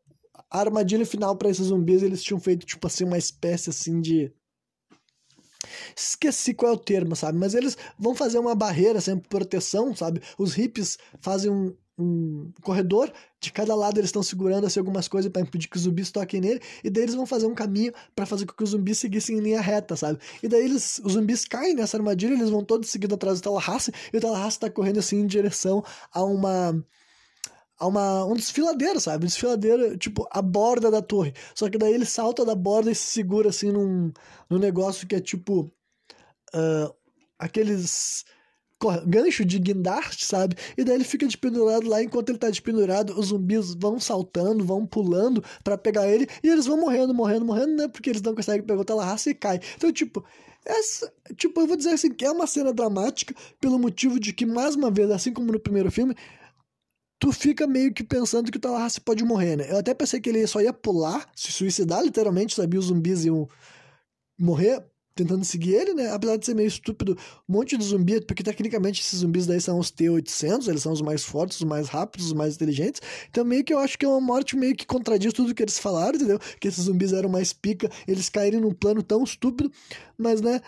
a 0.49 0.59
armadilha 0.59 1.05
final 1.05 1.35
para 1.35 1.49
esses 1.49 1.67
zumbis, 1.67 2.01
eles 2.01 2.23
tinham 2.23 2.39
feito, 2.39 2.65
tipo 2.65 2.87
assim, 2.87 3.03
uma 3.03 3.17
espécie, 3.17 3.69
assim, 3.69 4.01
de 4.01 4.31
Esqueci 5.95 6.53
qual 6.53 6.71
é 6.71 6.75
o 6.75 6.79
termo, 6.79 7.15
sabe? 7.15 7.37
Mas 7.37 7.53
eles 7.53 7.77
vão 7.97 8.15
fazer 8.15 8.39
uma 8.39 8.55
barreira, 8.55 9.01
sempre 9.01 9.21
assim, 9.21 9.29
proteção, 9.29 9.95
sabe? 9.95 10.21
Os 10.37 10.53
hippies 10.53 10.97
fazem 11.19 11.51
um, 11.51 11.75
um 11.97 12.51
corredor, 12.61 13.11
de 13.39 13.51
cada 13.51 13.73
lado 13.73 13.99
eles 13.99 14.09
estão 14.09 14.21
segurando 14.21 14.67
assim, 14.67 14.79
algumas 14.79 15.07
coisas 15.07 15.31
para 15.31 15.41
impedir 15.41 15.67
que 15.67 15.77
os 15.77 15.83
zumbis 15.83 16.11
toquem 16.11 16.39
nele, 16.39 16.61
e 16.83 16.89
daí 16.89 17.03
eles 17.03 17.15
vão 17.15 17.25
fazer 17.25 17.47
um 17.47 17.55
caminho 17.55 17.91
para 18.15 18.25
fazer 18.25 18.45
com 18.45 18.53
que 18.53 18.63
os 18.63 18.69
zumbis 18.69 18.99
seguissem 18.99 19.37
em 19.37 19.39
linha 19.41 19.61
reta, 19.61 19.95
sabe? 19.95 20.19
E 20.43 20.47
daí 20.47 20.63
eles, 20.63 21.01
os 21.03 21.13
zumbis 21.13 21.45
caem 21.45 21.73
nessa 21.73 21.97
armadilha, 21.97 22.33
eles 22.33 22.49
vão 22.49 22.63
todos 22.63 22.89
seguindo 22.89 23.15
atrás 23.15 23.39
do 23.39 23.43
Tallahassee, 23.43 23.93
e 24.13 24.17
o 24.17 24.21
Tallahassee 24.21 24.59
tá 24.59 24.69
correndo 24.69 24.99
assim 24.99 25.19
em 25.19 25.27
direção 25.27 25.83
a 26.11 26.23
uma 26.23 26.85
a 27.79 27.85
uma, 27.85 28.25
um 28.25 28.33
desfiladeiro, 28.33 28.99
sabe? 28.99 29.25
Um 29.25 29.27
desfiladeiro, 29.27 29.97
tipo, 29.97 30.27
a 30.31 30.41
borda 30.41 30.89
da 30.89 30.99
torre. 30.99 31.33
Só 31.53 31.69
que 31.69 31.77
daí 31.77 31.93
ele 31.93 32.05
salta 32.05 32.43
da 32.43 32.55
borda 32.55 32.89
e 32.91 32.95
se 32.95 33.05
segura, 33.11 33.49
assim, 33.49 33.71
num, 33.71 34.11
num 34.49 34.57
negócio 34.57 35.07
que 35.07 35.15
é 35.15 35.19
tipo. 35.19 35.71
Uh, 36.55 36.91
aqueles 37.37 38.25
gancho 39.05 39.43
de 39.43 39.59
guindaste, 39.59 40.25
sabe? 40.25 40.55
E 40.77 40.83
daí 40.83 40.95
ele 40.95 41.03
fica 41.03 41.25
despendurado 41.25 41.87
lá, 41.87 42.01
enquanto 42.03 42.29
ele 42.29 42.37
tá 42.37 42.49
despendurado, 42.49 43.19
os 43.19 43.27
zumbis 43.27 43.73
vão 43.73 43.99
saltando, 43.99 44.63
vão 44.63 44.85
pulando 44.85 45.43
para 45.63 45.77
pegar 45.77 46.07
ele, 46.07 46.27
e 46.43 46.49
eles 46.49 46.65
vão 46.65 46.79
morrendo, 46.79 47.13
morrendo, 47.13 47.45
morrendo, 47.45 47.75
né? 47.75 47.87
Porque 47.87 48.09
eles 48.09 48.21
não 48.21 48.35
conseguem 48.35 48.65
pegar 48.65 48.81
o 48.81 48.85
Tallahassee 48.85 49.31
e 49.31 49.35
cai. 49.35 49.59
Então, 49.75 49.91
tipo, 49.91 50.23
essa, 50.65 51.11
tipo, 51.35 51.59
eu 51.61 51.67
vou 51.67 51.77
dizer 51.77 51.91
assim, 51.91 52.13
que 52.13 52.25
é 52.25 52.31
uma 52.31 52.45
cena 52.45 52.73
dramática, 52.73 53.33
pelo 53.59 53.79
motivo 53.79 54.19
de 54.19 54.33
que, 54.33 54.45
mais 54.45 54.75
uma 54.75 54.91
vez, 54.91 55.09
assim 55.11 55.33
como 55.33 55.51
no 55.51 55.59
primeiro 55.59 55.89
filme, 55.91 56.15
tu 57.19 57.31
fica 57.31 57.65
meio 57.65 57.93
que 57.93 58.03
pensando 58.03 58.51
que 58.51 58.57
o 58.57 58.61
Tallahassee 58.61 59.01
pode 59.01 59.23
morrer, 59.23 59.55
né? 59.55 59.71
Eu 59.71 59.77
até 59.77 59.93
pensei 59.93 60.19
que 60.19 60.29
ele 60.29 60.45
só 60.45 60.61
ia 60.61 60.73
pular, 60.73 61.29
se 61.35 61.51
suicidar, 61.51 62.03
literalmente, 62.03 62.55
sabia? 62.55 62.79
Os 62.79 62.87
zumbis 62.87 63.25
iam 63.25 63.49
morrer 64.37 64.85
tentando 65.17 65.43
seguir 65.43 65.73
ele, 65.73 65.93
né? 65.93 66.11
Apesar 66.11 66.37
de 66.37 66.45
ser 66.45 66.53
meio 66.53 66.67
estúpido, 66.67 67.17
um 67.47 67.53
monte 67.53 67.77
de 67.77 67.83
zumbi, 67.83 68.21
porque 68.21 68.43
tecnicamente 68.43 69.01
esses 69.01 69.19
zumbis 69.19 69.47
daí 69.47 69.59
são 69.59 69.79
os 69.79 69.91
T-800, 69.91 70.67
eles 70.67 70.81
são 70.81 70.93
os 70.93 71.01
mais 71.01 71.23
fortes, 71.23 71.57
os 71.57 71.63
mais 71.63 71.89
rápidos, 71.89 72.27
os 72.27 72.33
mais 72.33 72.55
inteligentes. 72.55 73.01
Então 73.29 73.43
meio 73.43 73.63
que 73.63 73.73
eu 73.73 73.79
acho 73.79 73.97
que 73.97 74.05
é 74.05 74.07
uma 74.07 74.21
morte 74.21 74.55
meio 74.55 74.75
que 74.75 74.85
contradiz 74.85 75.33
tudo 75.33 75.53
que 75.53 75.63
eles 75.63 75.79
falaram, 75.79 76.15
entendeu? 76.15 76.39
Que 76.59 76.67
esses 76.67 76.85
zumbis 76.85 77.13
eram 77.13 77.29
mais 77.29 77.51
pica, 77.51 77.89
eles 78.07 78.29
caírem 78.29 78.61
num 78.61 78.73
plano 78.73 79.01
tão 79.01 79.23
estúpido, 79.23 79.71
mas 80.17 80.41
né, 80.41 80.61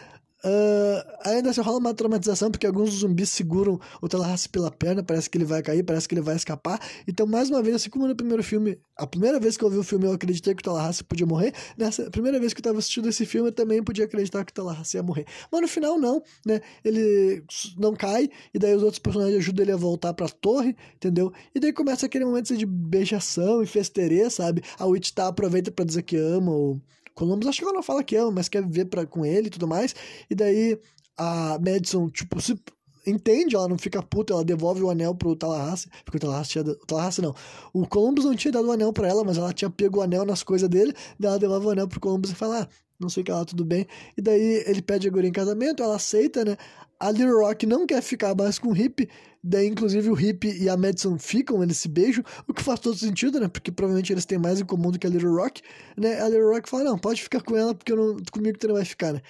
Uh, 0.43 1.03
ainda 1.25 1.51
se 1.51 1.59
rola 1.59 1.79
uma 1.79 1.93
traumatização, 1.93 2.49
porque 2.49 2.65
alguns 2.65 2.91
zumbis 2.91 3.29
seguram 3.29 3.79
o 4.01 4.07
Tallahassee 4.07 4.47
pela 4.49 4.71
perna, 4.71 5.03
parece 5.03 5.29
que 5.29 5.37
ele 5.37 5.43
vai 5.43 5.61
cair, 5.61 5.83
parece 5.83 6.07
que 6.07 6.15
ele 6.15 6.21
vai 6.21 6.35
escapar. 6.35 6.79
Então, 7.07 7.27
mais 7.27 7.49
uma 7.49 7.61
vez, 7.61 7.75
assim 7.75 7.89
como 7.89 8.07
no 8.07 8.15
primeiro 8.15 8.41
filme, 8.41 8.79
a 8.95 9.05
primeira 9.05 9.39
vez 9.39 9.57
que 9.57 9.63
eu 9.63 9.69
vi 9.69 9.77
o 9.77 9.83
filme 9.83 10.05
eu 10.05 10.13
acreditei 10.13 10.55
que 10.55 10.61
o 10.61 10.63
Tallahassee 10.63 11.03
podia 11.03 11.25
morrer, 11.25 11.53
nessa 11.77 12.09
primeira 12.09 12.39
vez 12.39 12.53
que 12.53 12.59
eu 12.59 12.63
tava 12.63 12.79
assistindo 12.79 13.09
esse 13.09 13.25
filme 13.25 13.49
eu 13.49 13.53
também 13.53 13.83
podia 13.83 14.05
acreditar 14.05 14.45
que 14.45 14.51
o 14.51 14.55
Tallahassee 14.55 14.97
ia 14.97 15.03
morrer. 15.03 15.25
Mas 15.51 15.61
no 15.61 15.67
final 15.67 15.99
não, 15.99 16.23
né? 16.45 16.61
Ele 16.85 17.43
não 17.77 17.93
cai, 17.93 18.29
e 18.53 18.59
daí 18.59 18.73
os 18.73 18.83
outros 18.83 18.99
personagens 18.99 19.37
ajudam 19.39 19.63
ele 19.63 19.71
a 19.73 19.77
voltar 19.77 20.13
pra 20.13 20.29
torre, 20.29 20.75
entendeu? 20.95 21.33
E 21.53 21.59
daí 21.59 21.73
começa 21.73 22.05
aquele 22.05 22.23
momento 22.23 22.55
de 22.55 22.65
beijação 22.65 23.61
e 23.61 23.65
festerê, 23.65 24.29
sabe? 24.29 24.63
A 24.77 24.85
Witch 24.85 25.11
tá, 25.11 25.27
aproveita 25.27 25.69
para 25.69 25.83
dizer 25.83 26.03
que 26.03 26.15
ama 26.15 26.51
o 26.51 26.81
Columbus 27.19 27.49
acho 27.49 27.59
que 27.59 27.65
ela 27.65 27.73
não 27.73 27.83
fala 27.83 28.01
que 28.01 28.15
ama, 28.15 28.31
mas 28.31 28.47
quer 28.47 28.63
viver 28.63 28.85
pra, 28.85 29.05
com 29.05 29.25
ele 29.25 29.47
e 29.47 29.49
tudo 29.49 29.67
mais. 29.67 29.93
E 30.29 30.33
daí 30.33 30.79
a 31.17 31.59
Madison, 31.59 32.07
tipo, 32.09 32.39
se 32.39 32.57
entende, 33.05 33.55
ela 33.55 33.67
não 33.67 33.77
fica 33.77 34.01
puta, 34.01 34.33
ela 34.33 34.43
devolve 34.43 34.81
o 34.81 34.89
anel 34.89 35.13
pro 35.13 35.35
Tallahassee, 35.35 35.89
porque 36.05 36.17
o 36.17 36.19
Tallahassee 36.21 36.51
tinha... 36.51 36.63
O 36.63 36.85
Tallahassee 36.85 37.21
não. 37.21 37.35
O 37.73 37.85
Columbus 37.85 38.23
não 38.23 38.35
tinha 38.35 38.53
dado 38.53 38.69
o 38.69 38.71
anel 38.71 38.93
pra 38.93 39.09
ela, 39.09 39.23
mas 39.25 39.37
ela 39.37 39.51
tinha 39.51 39.69
pego 39.69 39.99
o 39.99 40.01
anel 40.01 40.23
nas 40.25 40.43
coisas 40.43 40.69
dele, 40.69 40.93
daí 41.19 41.29
ela 41.29 41.39
devolve 41.39 41.67
o 41.67 41.69
anel 41.71 41.89
pro 41.89 41.99
Columbus 41.99 42.31
e 42.31 42.35
fala, 42.35 42.61
ah, 42.61 42.67
não 42.97 43.09
sei 43.09 43.21
o 43.21 43.25
que 43.25 43.31
lá, 43.31 43.43
tudo 43.43 43.65
bem. 43.65 43.85
E 44.17 44.21
daí 44.21 44.63
ele 44.65 44.81
pede 44.81 45.07
a 45.07 45.11
guria 45.11 45.29
em 45.29 45.33
casamento, 45.33 45.83
ela 45.83 45.97
aceita, 45.97 46.45
né? 46.45 46.55
A 46.97 47.11
Little 47.11 47.41
Rock 47.41 47.65
não 47.65 47.85
quer 47.85 48.01
ficar 48.01 48.33
mais 48.33 48.57
com 48.57 48.69
o 48.69 48.77
Hip, 48.77 49.09
daí 49.43 49.67
inclusive 49.67 50.09
o 50.09 50.19
Hip 50.19 50.47
e 50.47 50.69
a 50.69 50.75
Madison 50.75 51.17
ficam, 51.17 51.63
eles 51.63 51.77
se 51.77 51.87
beijam, 51.87 52.23
o 52.47 52.53
que 52.53 52.63
faz 52.63 52.79
todo 52.79 52.97
sentido, 52.97 53.39
né? 53.39 53.47
Porque 53.47 53.71
provavelmente 53.71 54.11
eles 54.11 54.25
têm 54.25 54.37
mais 54.37 54.59
em 54.59 54.65
comum 54.65 54.91
do 54.91 54.99
que 54.99 55.07
a 55.07 55.09
Little 55.09 55.35
Rock, 55.35 55.61
né? 55.97 56.21
A 56.21 56.27
Little 56.27 56.51
Rock 56.51 56.69
fala, 56.69 56.83
não, 56.83 56.97
pode 56.97 57.21
ficar 57.21 57.41
com 57.41 57.55
ela 57.55 57.73
porque 57.73 57.91
eu 57.91 57.97
não, 57.97 58.17
comigo 58.31 58.57
tu 58.57 58.67
não 58.67 58.75
vai 58.75 58.85
ficar, 58.85 59.13
né? 59.13 59.21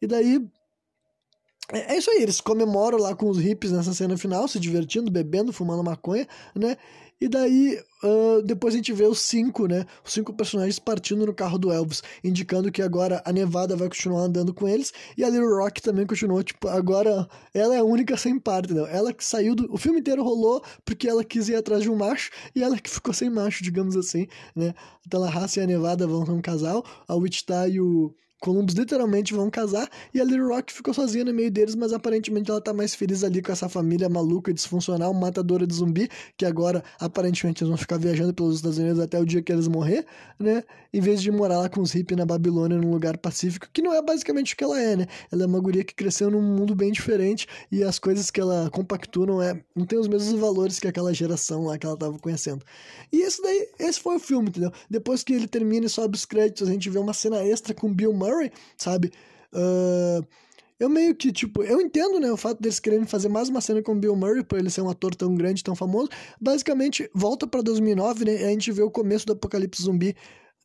E 0.00 0.06
daí 0.06 0.44
é, 1.72 1.94
é 1.94 1.98
isso 1.98 2.10
aí, 2.10 2.22
eles 2.22 2.40
comemoram 2.40 2.98
lá 2.98 3.14
com 3.14 3.28
os 3.28 3.38
hippies 3.38 3.72
nessa 3.72 3.94
cena 3.94 4.16
final, 4.18 4.46
se 4.46 4.60
divertindo, 4.60 5.10
bebendo, 5.10 5.52
fumando 5.52 5.82
maconha, 5.82 6.26
né? 6.54 6.76
E 7.20 7.28
daí, 7.28 7.80
uh, 8.04 8.42
depois 8.42 8.74
a 8.74 8.76
gente 8.76 8.92
vê 8.92 9.06
os 9.06 9.20
cinco, 9.20 9.66
né? 9.66 9.86
Os 10.04 10.12
cinco 10.12 10.32
personagens 10.32 10.78
partindo 10.78 11.24
no 11.24 11.34
carro 11.34 11.58
do 11.58 11.72
Elvis, 11.72 12.02
indicando 12.22 12.70
que 12.70 12.82
agora 12.82 13.22
a 13.24 13.32
Nevada 13.32 13.74
vai 13.76 13.88
continuar 13.88 14.22
andando 14.22 14.52
com 14.52 14.68
eles 14.68 14.92
e 15.16 15.24
a 15.24 15.28
Little 15.28 15.56
Rock 15.56 15.80
também 15.80 16.06
continuou. 16.06 16.42
Tipo, 16.42 16.68
agora 16.68 17.28
ela 17.52 17.74
é 17.74 17.78
a 17.78 17.84
única 17.84 18.16
sem 18.16 18.38
par, 18.38 18.64
entendeu? 18.64 18.86
Ela 18.86 19.12
que 19.12 19.24
saiu 19.24 19.54
do. 19.54 19.72
O 19.72 19.78
filme 19.78 20.00
inteiro 20.00 20.22
rolou 20.22 20.62
porque 20.84 21.08
ela 21.08 21.24
quis 21.24 21.48
ir 21.48 21.56
atrás 21.56 21.82
de 21.82 21.90
um 21.90 21.96
macho 21.96 22.30
e 22.54 22.62
ela 22.62 22.78
que 22.78 22.90
ficou 22.90 23.14
sem 23.14 23.30
macho, 23.30 23.64
digamos 23.64 23.96
assim, 23.96 24.26
né? 24.54 24.74
Então 25.06 25.22
a 25.24 25.30
Raça 25.30 25.60
e 25.60 25.62
a 25.62 25.66
Nevada 25.66 26.06
vão 26.06 26.26
ser 26.26 26.32
um 26.32 26.42
casal, 26.42 26.84
a 27.08 27.14
Wichita 27.14 27.68
e 27.68 27.80
o 27.80 28.14
Columbus 28.44 28.74
literalmente 28.74 29.32
vão 29.32 29.48
casar 29.48 29.88
e 30.12 30.20
a 30.20 30.24
Little 30.24 30.48
Rock 30.48 30.70
ficou 30.70 30.92
sozinha 30.92 31.24
no 31.24 31.32
meio 31.32 31.50
deles, 31.50 31.74
mas 31.74 31.94
aparentemente 31.94 32.50
ela 32.50 32.60
tá 32.60 32.74
mais 32.74 32.94
feliz 32.94 33.24
ali 33.24 33.40
com 33.40 33.50
essa 33.50 33.70
família 33.70 34.06
maluca 34.06 34.50
e 34.50 34.54
disfuncional, 34.54 35.14
matadora 35.14 35.66
de 35.66 35.74
zumbi, 35.74 36.10
que 36.36 36.44
agora 36.44 36.84
aparentemente 37.00 37.64
eles 37.64 37.70
vão 37.70 37.78
ficar 37.78 37.96
viajando 37.96 38.34
pelos 38.34 38.56
Estados 38.56 38.76
Unidos 38.76 39.00
até 39.00 39.18
o 39.18 39.24
dia 39.24 39.40
que 39.40 39.50
eles 39.50 39.66
morrer, 39.66 40.04
né? 40.38 40.62
Em 40.92 41.00
vez 41.00 41.22
de 41.22 41.30
morar 41.30 41.58
lá 41.58 41.68
com 41.70 41.80
os 41.80 41.92
hippies 41.92 42.18
na 42.18 42.26
Babilônia, 42.26 42.76
num 42.76 42.90
lugar 42.90 43.16
pacífico, 43.16 43.66
que 43.72 43.80
não 43.80 43.94
é 43.94 44.02
basicamente 44.02 44.52
o 44.52 44.56
que 44.58 44.62
ela 44.62 44.78
é, 44.78 44.94
né? 44.94 45.06
Ela 45.32 45.44
é 45.44 45.46
uma 45.46 45.58
guria 45.58 45.82
que 45.82 45.94
cresceu 45.94 46.30
num 46.30 46.42
mundo 46.42 46.74
bem 46.74 46.92
diferente 46.92 47.48
e 47.72 47.82
as 47.82 47.98
coisas 47.98 48.30
que 48.30 48.40
ela 48.40 48.68
compactua 48.70 49.24
não, 49.24 49.40
é, 49.40 49.58
não 49.74 49.86
tem 49.86 49.98
os 49.98 50.06
mesmos 50.06 50.38
valores 50.38 50.78
que 50.78 50.86
aquela 50.86 51.14
geração 51.14 51.64
lá 51.64 51.78
que 51.78 51.86
ela 51.86 51.96
tava 51.96 52.18
conhecendo. 52.18 52.62
E 53.10 53.22
esse 53.22 53.42
daí, 53.42 53.68
esse 53.78 53.98
foi 53.98 54.16
o 54.16 54.20
filme, 54.20 54.50
entendeu? 54.50 54.70
Depois 54.90 55.24
que 55.24 55.32
ele 55.32 55.48
termina 55.48 55.86
e 55.86 55.88
sobe 55.88 56.14
os 56.14 56.26
créditos, 56.26 56.68
a 56.68 56.70
gente 56.70 56.90
vê 56.90 56.98
uma 56.98 57.14
cena 57.14 57.42
extra 57.42 57.72
com 57.72 57.92
Bill 57.92 58.12
Murray 58.12 58.33
Murray, 58.34 58.52
sabe? 58.76 59.12
Uh, 59.52 60.26
eu 60.78 60.88
meio 60.88 61.14
que, 61.14 61.32
tipo, 61.32 61.62
eu 61.62 61.80
entendo, 61.80 62.18
né, 62.18 62.30
o 62.32 62.36
fato 62.36 62.60
deles 62.60 62.80
quererem 62.80 63.06
fazer 63.06 63.28
mais 63.28 63.48
uma 63.48 63.60
cena 63.60 63.80
com 63.80 63.92
o 63.92 63.94
Bill 63.94 64.16
Murray, 64.16 64.42
por 64.42 64.58
ele 64.58 64.68
ser 64.68 64.80
um 64.80 64.90
ator 64.90 65.14
tão 65.14 65.34
grande, 65.34 65.62
tão 65.62 65.76
famoso. 65.76 66.08
Basicamente, 66.40 67.08
volta 67.14 67.46
para 67.46 67.62
2009, 67.62 68.24
né, 68.24 68.42
e 68.42 68.44
a 68.44 68.48
gente 68.48 68.72
vê 68.72 68.82
o 68.82 68.90
começo 68.90 69.24
do 69.24 69.32
Apocalipse 69.34 69.82
Zumbi 69.82 70.16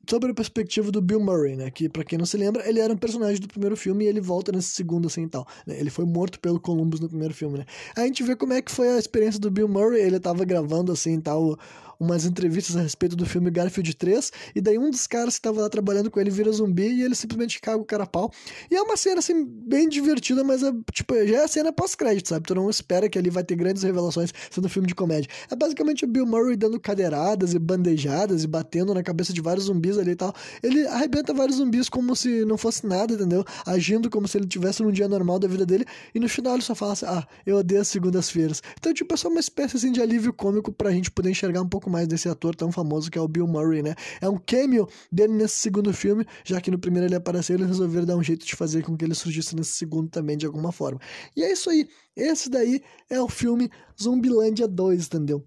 sobre 0.10 0.32
a 0.32 0.34
perspectiva 0.34 0.92
do 0.92 1.02
Bill 1.02 1.20
Murray, 1.20 1.56
né? 1.56 1.70
Que, 1.70 1.88
para 1.88 2.04
quem 2.04 2.18
não 2.18 2.26
se 2.26 2.36
lembra, 2.36 2.68
ele 2.68 2.80
era 2.80 2.92
um 2.92 2.98
personagem 2.98 3.40
do 3.40 3.48
primeiro 3.48 3.78
filme 3.78 4.06
e 4.06 4.08
ele 4.08 4.20
volta 4.20 4.52
nesse 4.52 4.70
segundo, 4.70 5.08
assim 5.08 5.24
e 5.24 5.30
tal. 5.30 5.46
Né? 5.68 5.80
Ele 5.80 5.92
foi 5.92 6.06
morto 6.06 6.40
pelo 6.40 6.60
Columbus 6.60 7.00
no 7.00 7.08
primeiro 7.08 7.34
filme, 7.34 7.60
né? 7.60 7.66
A 7.96 8.02
gente 8.02 8.24
vê 8.24 8.36
como 8.36 8.54
é 8.54 8.62
que 8.62 8.72
foi 8.72 8.90
a 8.90 8.98
experiência 8.98 9.40
do 9.40 9.52
Bill 9.52 9.68
Murray. 9.68 10.02
Ele 10.02 10.20
tava 10.20 10.44
gravando, 10.46 10.92
assim 10.92 11.20
tal, 11.22 11.58
umas 12.00 12.26
entrevistas 12.26 12.76
a 12.78 12.82
respeito 12.82 13.16
do 13.16 13.26
filme 13.26 13.52
Garfield 13.52 13.94
3, 13.96 14.32
e 14.56 14.62
daí 14.62 14.78
um 14.78 14.90
dos 14.90 15.06
caras 15.06 15.36
que 15.36 15.42
tava 15.42 15.62
lá 15.62 15.70
trabalhando 15.70 16.10
com 16.10 16.20
ele 16.20 16.30
vira 16.30 16.52
zumbi 16.52 16.88
e 16.88 17.04
ele 17.04 17.16
simplesmente 17.16 17.60
caga 17.60 17.78
o 17.78 17.86
cara 17.86 18.04
a 18.04 18.08
pau. 18.08 18.32
E 18.72 18.76
é 18.76 18.82
uma 18.82 18.96
cena, 18.96 19.20
assim, 19.20 19.46
bem 19.46 19.90
divertida, 19.90 20.44
mas 20.44 20.64
é, 20.64 20.72
tipo, 20.94 21.14
já 21.28 21.40
é 21.40 21.44
a 21.44 21.48
cena 21.48 21.74
pós-crédito, 21.74 22.30
sabe? 22.30 22.46
Tu 22.46 22.56
não 22.56 22.70
espera 22.70 23.10
que 23.10 23.18
ali 23.18 23.30
vai 23.30 23.44
ter 23.44 23.56
grandes 23.56 23.84
revelações 23.84 24.34
sendo 24.50 24.66
um 24.66 24.70
filme 24.70 24.88
de 24.88 24.96
comédia. 24.96 25.30
É 25.52 25.56
basicamente 25.56 26.06
o 26.06 26.08
Bill 26.08 26.26
Murray 26.26 26.56
dando 26.56 26.80
cadeiradas 26.80 27.54
e 27.54 27.60
bandejadas 27.60 28.44
e 28.44 28.48
batendo 28.48 28.94
na 28.94 29.04
cabeça 29.04 29.34
de 29.34 29.42
vários 29.42 29.66
zumbis 29.66 29.98
ali 29.98 30.12
e 30.12 30.16
tal. 30.16 30.34
Ele 30.64 30.88
arrebenta 30.88 31.34
vários 31.34 31.58
zumbis 31.58 31.90
como 31.90 32.16
se 32.16 32.46
não 32.46 32.58
fosse 32.58 32.86
nada, 32.88 33.14
entendeu? 33.14 33.44
Agindo 33.66 34.10
como 34.10 34.28
se 34.28 34.38
ele 34.38 34.48
tivesse 34.48 34.82
num 34.82 34.92
dia 34.92 35.08
normal 35.08 35.40
da 35.40 35.48
vida 35.48 35.66
dele, 35.66 35.86
e 36.14 36.20
no 36.20 36.30
final 36.30 36.54
ele 36.54 36.64
só 36.64 36.74
fala 36.74 36.94
assim, 36.94 37.06
ah, 37.06 37.28
eu 37.46 37.58
odeio 37.58 37.82
as 37.82 37.88
segundas-feiras. 37.88 38.62
Então, 38.78 38.94
tipo, 38.94 39.14
é 39.14 39.18
só 39.18 39.28
uma 39.28 39.40
espécie, 39.40 39.78
assim, 39.78 39.92
de 39.92 40.02
alívio 40.02 40.32
cômico 40.32 40.72
pra 40.72 40.92
gente 40.92 41.12
poder 41.12 41.30
enxergar 41.30 41.62
um 41.62 41.68
pouco 41.68 41.89
pouco 41.90 41.92
mais 41.92 42.08
desse 42.08 42.30
ator 42.30 42.56
tão 42.56 42.72
famoso 42.72 43.10
que 43.10 43.18
é 43.18 43.22
o 43.22 43.28
Bill 43.28 43.48
Murray, 43.48 43.82
né? 43.82 43.96
É 44.22 44.30
um 44.30 44.38
cameo 44.38 44.88
dele 45.12 45.34
nesse 45.34 45.58
segundo 45.58 45.92
filme, 45.92 46.26
já 46.46 46.62
que 46.62 46.70
no 46.72 46.78
primeiro 46.78 47.08
ele 47.08 47.16
apareceu, 47.16 47.56
eles 47.56 47.68
resolveram 47.68 48.06
dar 48.06 48.16
um 48.16 48.24
jeito 48.24 48.46
de 48.46 48.56
fazer 48.56 48.84
com 48.84 48.96
que 48.96 49.04
ele 49.04 49.16
surgisse 49.16 49.56
nesse 49.56 49.72
segundo 49.72 50.10
também, 50.10 50.38
de 50.38 50.46
alguma 50.46 50.72
forma. 50.72 51.00
E 51.36 51.44
é 51.44 51.52
isso 51.52 51.70
aí. 51.70 51.88
Esse 52.16 52.50
daí 52.50 52.82
é 53.10 53.20
o 53.20 53.28
filme 53.28 53.70
Zumbilândia 54.02 54.68
2, 54.68 55.08
entendeu? 55.08 55.46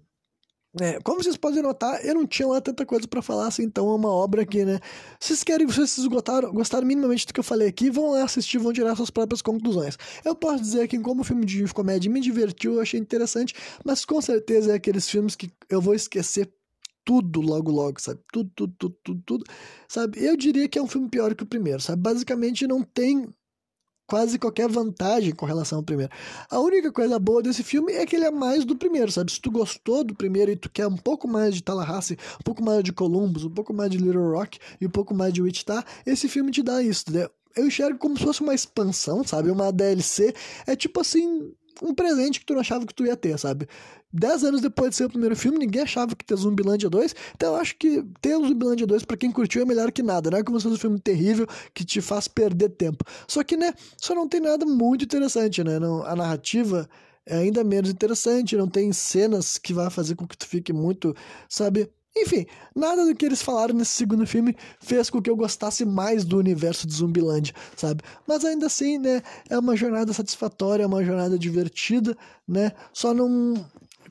É, 0.81 0.99
como 1.01 1.21
vocês 1.21 1.37
podem 1.37 1.61
notar, 1.61 2.03
eu 2.03 2.15
não 2.15 2.25
tinha 2.25 2.47
lá 2.47 2.59
tanta 2.59 2.83
coisa 2.83 3.07
para 3.07 3.21
falar, 3.21 3.47
assim, 3.47 3.61
então 3.63 3.87
é 3.89 3.95
uma 3.95 4.09
obra 4.09 4.41
aqui, 4.41 4.65
né? 4.65 4.79
Vocês 5.19 5.43
querem, 5.43 5.67
vocês 5.67 6.07
gostaram, 6.07 6.51
gostaram 6.51 6.87
minimamente 6.87 7.27
do 7.27 7.33
que 7.33 7.39
eu 7.39 7.43
falei 7.43 7.67
aqui, 7.67 7.91
vão 7.91 8.09
lá 8.11 8.23
assistir, 8.23 8.57
vão 8.57 8.73
tirar 8.73 8.95
suas 8.95 9.11
próprias 9.11 9.41
conclusões. 9.41 9.97
Eu 10.25 10.35
posso 10.35 10.63
dizer 10.63 10.87
que, 10.87 10.97
como 10.97 11.23
filme 11.23 11.45
de 11.45 11.63
comédia 11.71 12.11
me 12.11 12.19
divertiu, 12.19 12.73
eu 12.73 12.81
achei 12.81 12.99
interessante, 12.99 13.53
mas 13.85 14.03
com 14.03 14.19
certeza 14.19 14.71
é 14.71 14.75
aqueles 14.75 15.07
filmes 15.07 15.35
que 15.35 15.51
eu 15.69 15.79
vou 15.79 15.93
esquecer 15.93 16.51
tudo 17.05 17.39
logo 17.39 17.71
logo, 17.71 18.01
sabe? 18.01 18.19
Tudo, 18.31 18.49
tudo, 18.55 18.73
tudo, 18.79 18.97
tudo, 19.03 19.21
tudo, 19.25 19.43
sabe? 19.87 20.25
Eu 20.25 20.35
diria 20.35 20.67
que 20.67 20.79
é 20.79 20.81
um 20.81 20.87
filme 20.87 21.07
pior 21.07 21.35
que 21.35 21.43
o 21.43 21.47
primeiro, 21.47 21.81
sabe? 21.81 22.01
Basicamente 22.01 22.65
não 22.65 22.81
tem 22.81 23.27
quase 24.07 24.37
qualquer 24.37 24.69
vantagem 24.69 25.33
com 25.33 25.45
relação 25.45 25.79
ao 25.79 25.83
primeiro. 25.83 26.11
A 26.49 26.59
única 26.59 26.91
coisa 26.91 27.17
boa 27.19 27.41
desse 27.41 27.63
filme 27.63 27.93
é 27.93 28.05
que 28.05 28.15
ele 28.15 28.25
é 28.25 28.31
mais 28.31 28.65
do 28.65 28.75
primeiro, 28.75 29.11
sabe? 29.11 29.31
Se 29.31 29.41
tu 29.41 29.51
gostou 29.51 30.03
do 30.03 30.15
primeiro 30.15 30.51
e 30.51 30.55
tu 30.55 30.69
quer 30.69 30.87
um 30.87 30.97
pouco 30.97 31.27
mais 31.27 31.55
de 31.55 31.63
Tallahassee, 31.63 32.17
um 32.39 32.43
pouco 32.43 32.63
mais 32.63 32.83
de 32.83 32.91
Columbus, 32.91 33.43
um 33.43 33.49
pouco 33.49 33.73
mais 33.73 33.89
de 33.89 33.97
Little 33.97 34.31
Rock 34.31 34.59
e 34.79 34.85
um 34.85 34.89
pouco 34.89 35.13
mais 35.13 35.33
de 35.33 35.41
Wichita, 35.41 35.83
esse 36.05 36.27
filme 36.27 36.51
te 36.51 36.61
dá 36.61 36.81
isso, 36.81 37.03
entendeu? 37.07 37.29
Eu 37.55 37.67
enxergo 37.67 37.99
como 37.99 38.17
se 38.17 38.23
fosse 38.23 38.41
uma 38.41 38.55
expansão, 38.55 39.23
sabe? 39.23 39.51
Uma 39.51 39.71
DLC. 39.71 40.33
É 40.65 40.75
tipo 40.75 40.99
assim, 41.01 41.53
um 41.81 41.93
presente 41.93 42.39
que 42.39 42.45
tu 42.45 42.53
não 42.53 42.61
achava 42.61 42.85
que 42.85 42.93
tu 42.93 43.05
ia 43.05 43.15
ter, 43.15 43.37
sabe? 43.37 43.67
Dez 44.11 44.43
anos 44.43 44.61
depois 44.61 44.91
de 44.91 44.95
ser 44.97 45.05
o 45.05 45.09
primeiro 45.09 45.35
filme, 45.35 45.57
ninguém 45.57 45.81
achava 45.81 46.15
que 46.15 46.23
ter 46.23 46.35
Zumbilândia 46.35 46.89
2. 46.89 47.15
Então 47.35 47.53
eu 47.53 47.59
acho 47.59 47.75
que 47.77 48.03
ter 48.21 48.35
o 48.35 48.47
Zumbilândia 48.47 48.85
2, 48.85 49.05
pra 49.05 49.17
quem 49.17 49.31
curtiu, 49.31 49.61
é 49.61 49.65
melhor 49.65 49.91
que 49.91 50.03
nada. 50.03 50.29
Não 50.29 50.37
é 50.37 50.43
como 50.43 50.59
se 50.59 50.63
fosse 50.63 50.75
um 50.75 50.79
filme 50.79 50.99
terrível 50.99 51.47
que 51.73 51.83
te 51.83 52.01
faz 52.01 52.27
perder 52.27 52.69
tempo. 52.69 53.03
Só 53.27 53.43
que, 53.43 53.57
né, 53.57 53.73
só 53.97 54.13
não 54.13 54.27
tem 54.27 54.39
nada 54.39 54.65
muito 54.65 55.03
interessante, 55.05 55.63
né? 55.63 55.79
Não, 55.79 56.03
a 56.03 56.15
narrativa 56.15 56.87
é 57.25 57.37
ainda 57.37 57.63
menos 57.63 57.89
interessante, 57.89 58.55
não 58.55 58.67
tem 58.67 58.91
cenas 58.91 59.57
que 59.57 59.73
vai 59.73 59.89
fazer 59.89 60.15
com 60.15 60.27
que 60.27 60.37
tu 60.37 60.45
fique 60.47 60.73
muito, 60.73 61.15
sabe? 61.49 61.89
Enfim, 62.15 62.45
nada 62.75 63.05
do 63.05 63.15
que 63.15 63.25
eles 63.25 63.41
falaram 63.41 63.73
nesse 63.73 63.91
segundo 63.91 64.25
filme 64.27 64.55
fez 64.79 65.09
com 65.09 65.21
que 65.21 65.29
eu 65.29 65.35
gostasse 65.35 65.83
mais 65.83 66.23
do 66.23 66.37
universo 66.37 66.85
de 66.85 66.93
Zumbilândia, 66.93 67.55
sabe? 67.75 68.03
Mas 68.27 68.45
ainda 68.45 68.67
assim, 68.67 68.99
né, 68.99 69.23
é 69.49 69.57
uma 69.57 69.75
jornada 69.75 70.13
satisfatória, 70.13 70.83
é 70.83 70.87
uma 70.87 71.03
jornada 71.03 71.39
divertida, 71.39 72.15
né? 72.47 72.71
Só 72.93 73.13
não 73.13 73.55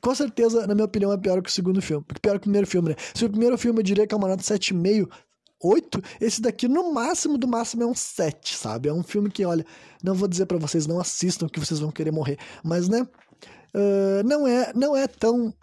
com 0.01 0.13
certeza, 0.13 0.67
na 0.67 0.75
minha 0.75 0.83
opinião, 0.83 1.13
é 1.13 1.17
pior 1.17 1.41
que 1.41 1.49
o 1.49 1.53
segundo 1.53 1.81
filme. 1.81 2.05
Pior 2.21 2.33
que 2.33 2.39
o 2.39 2.41
primeiro 2.41 2.67
filme, 2.67 2.89
né? 2.89 2.95
Se 3.13 3.23
o 3.23 3.29
primeiro 3.29 3.57
filme 3.57 3.79
eu 3.79 3.83
diria 3.83 4.05
que 4.05 4.13
é 4.13 4.17
uma 4.17 4.27
nota 4.27 4.43
7,5, 4.43 5.07
8, 5.63 6.03
esse 6.19 6.41
daqui 6.41 6.67
no 6.67 6.93
máximo 6.93 7.37
do 7.37 7.47
máximo 7.47 7.83
é 7.83 7.85
um 7.85 7.95
7, 7.95 8.57
sabe? 8.57 8.89
É 8.89 8.93
um 8.93 9.01
filme 9.01 9.31
que, 9.31 9.45
olha, 9.45 9.65
não 10.03 10.13
vou 10.13 10.27
dizer 10.27 10.45
para 10.45 10.57
vocês 10.57 10.85
não 10.85 10.99
assistam 10.99 11.47
que 11.47 11.57
vocês 11.57 11.79
vão 11.79 11.89
querer 11.89 12.11
morrer, 12.11 12.37
mas 12.61 12.89
né, 12.89 13.07
uh, 13.73 14.27
não 14.27 14.45
é 14.45 14.73
não 14.75 14.93
é 14.93 15.07
tão 15.07 15.53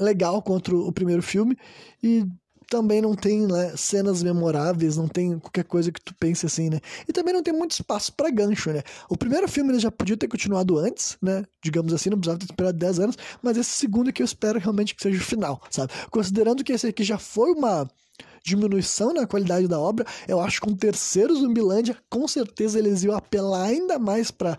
legal 0.00 0.42
contra 0.42 0.76
o 0.76 0.92
primeiro 0.92 1.22
filme 1.22 1.56
e 2.02 2.26
também 2.68 3.00
não 3.00 3.14
tem 3.14 3.46
né, 3.46 3.74
cenas 3.76 4.22
memoráveis, 4.22 4.96
não 4.96 5.08
tem 5.08 5.38
qualquer 5.38 5.64
coisa 5.64 5.92
que 5.92 6.00
tu 6.00 6.14
pense 6.18 6.44
assim, 6.44 6.68
né? 6.68 6.80
E 7.08 7.12
também 7.12 7.32
não 7.32 7.42
tem 7.42 7.54
muito 7.54 7.72
espaço 7.72 8.12
para 8.12 8.30
gancho, 8.30 8.72
né? 8.72 8.82
O 9.08 9.16
primeiro 9.16 9.46
filme 9.48 9.70
ele 9.70 9.78
já 9.78 9.90
podia 9.90 10.16
ter 10.16 10.28
continuado 10.28 10.76
antes, 10.78 11.16
né? 11.22 11.44
Digamos 11.62 11.92
assim, 11.92 12.10
não 12.10 12.18
precisava 12.18 12.38
ter 12.38 12.46
esperado 12.46 12.78
10 12.78 12.98
anos, 12.98 13.16
mas 13.42 13.56
esse 13.56 13.70
segundo 13.70 14.12
que 14.12 14.20
eu 14.22 14.24
espero 14.24 14.58
realmente 14.58 14.94
que 14.94 15.02
seja 15.02 15.18
o 15.18 15.24
final, 15.24 15.62
sabe? 15.70 15.92
Considerando 16.10 16.64
que 16.64 16.72
esse 16.72 16.88
aqui 16.88 17.04
já 17.04 17.18
foi 17.18 17.52
uma 17.52 17.88
diminuição 18.44 19.12
na 19.12 19.26
qualidade 19.26 19.66
da 19.66 19.78
obra, 19.78 20.06
eu 20.28 20.40
acho 20.40 20.60
que 20.60 20.70
um 20.70 20.76
terceiro 20.76 21.34
Zumbilândia, 21.34 21.96
com 22.08 22.28
certeza 22.28 22.78
eles 22.78 23.02
iam 23.02 23.16
apelar 23.16 23.64
ainda 23.64 23.98
mais 23.98 24.30
para 24.30 24.56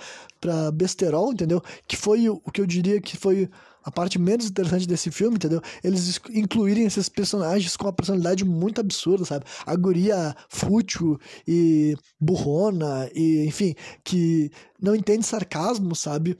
besterol, 0.74 1.32
entendeu? 1.32 1.62
Que 1.88 1.96
foi 1.96 2.30
o 2.30 2.40
que 2.52 2.60
eu 2.60 2.66
diria 2.66 3.00
que 3.02 3.16
foi 3.16 3.50
a 3.88 3.92
parte 3.92 4.20
menos 4.20 4.48
interessante 4.48 4.86
desse 4.86 5.10
filme, 5.10 5.38
entendeu? 5.38 5.62
Eles 5.82 6.20
incluírem 6.30 6.84
esses 6.84 7.08
personagens 7.08 7.78
com 7.78 7.86
uma 7.86 7.94
personalidade 7.94 8.44
muito 8.44 8.82
absurda, 8.82 9.24
sabe? 9.24 9.46
A 9.66 9.74
guria 9.78 10.36
fútil 10.50 11.18
e 11.48 11.96
burrona, 12.20 13.10
e 13.16 13.46
enfim, 13.48 13.74
que 14.04 14.52
não 14.78 14.94
entende 14.94 15.26
sarcasmo, 15.26 15.96
sabe? 15.96 16.38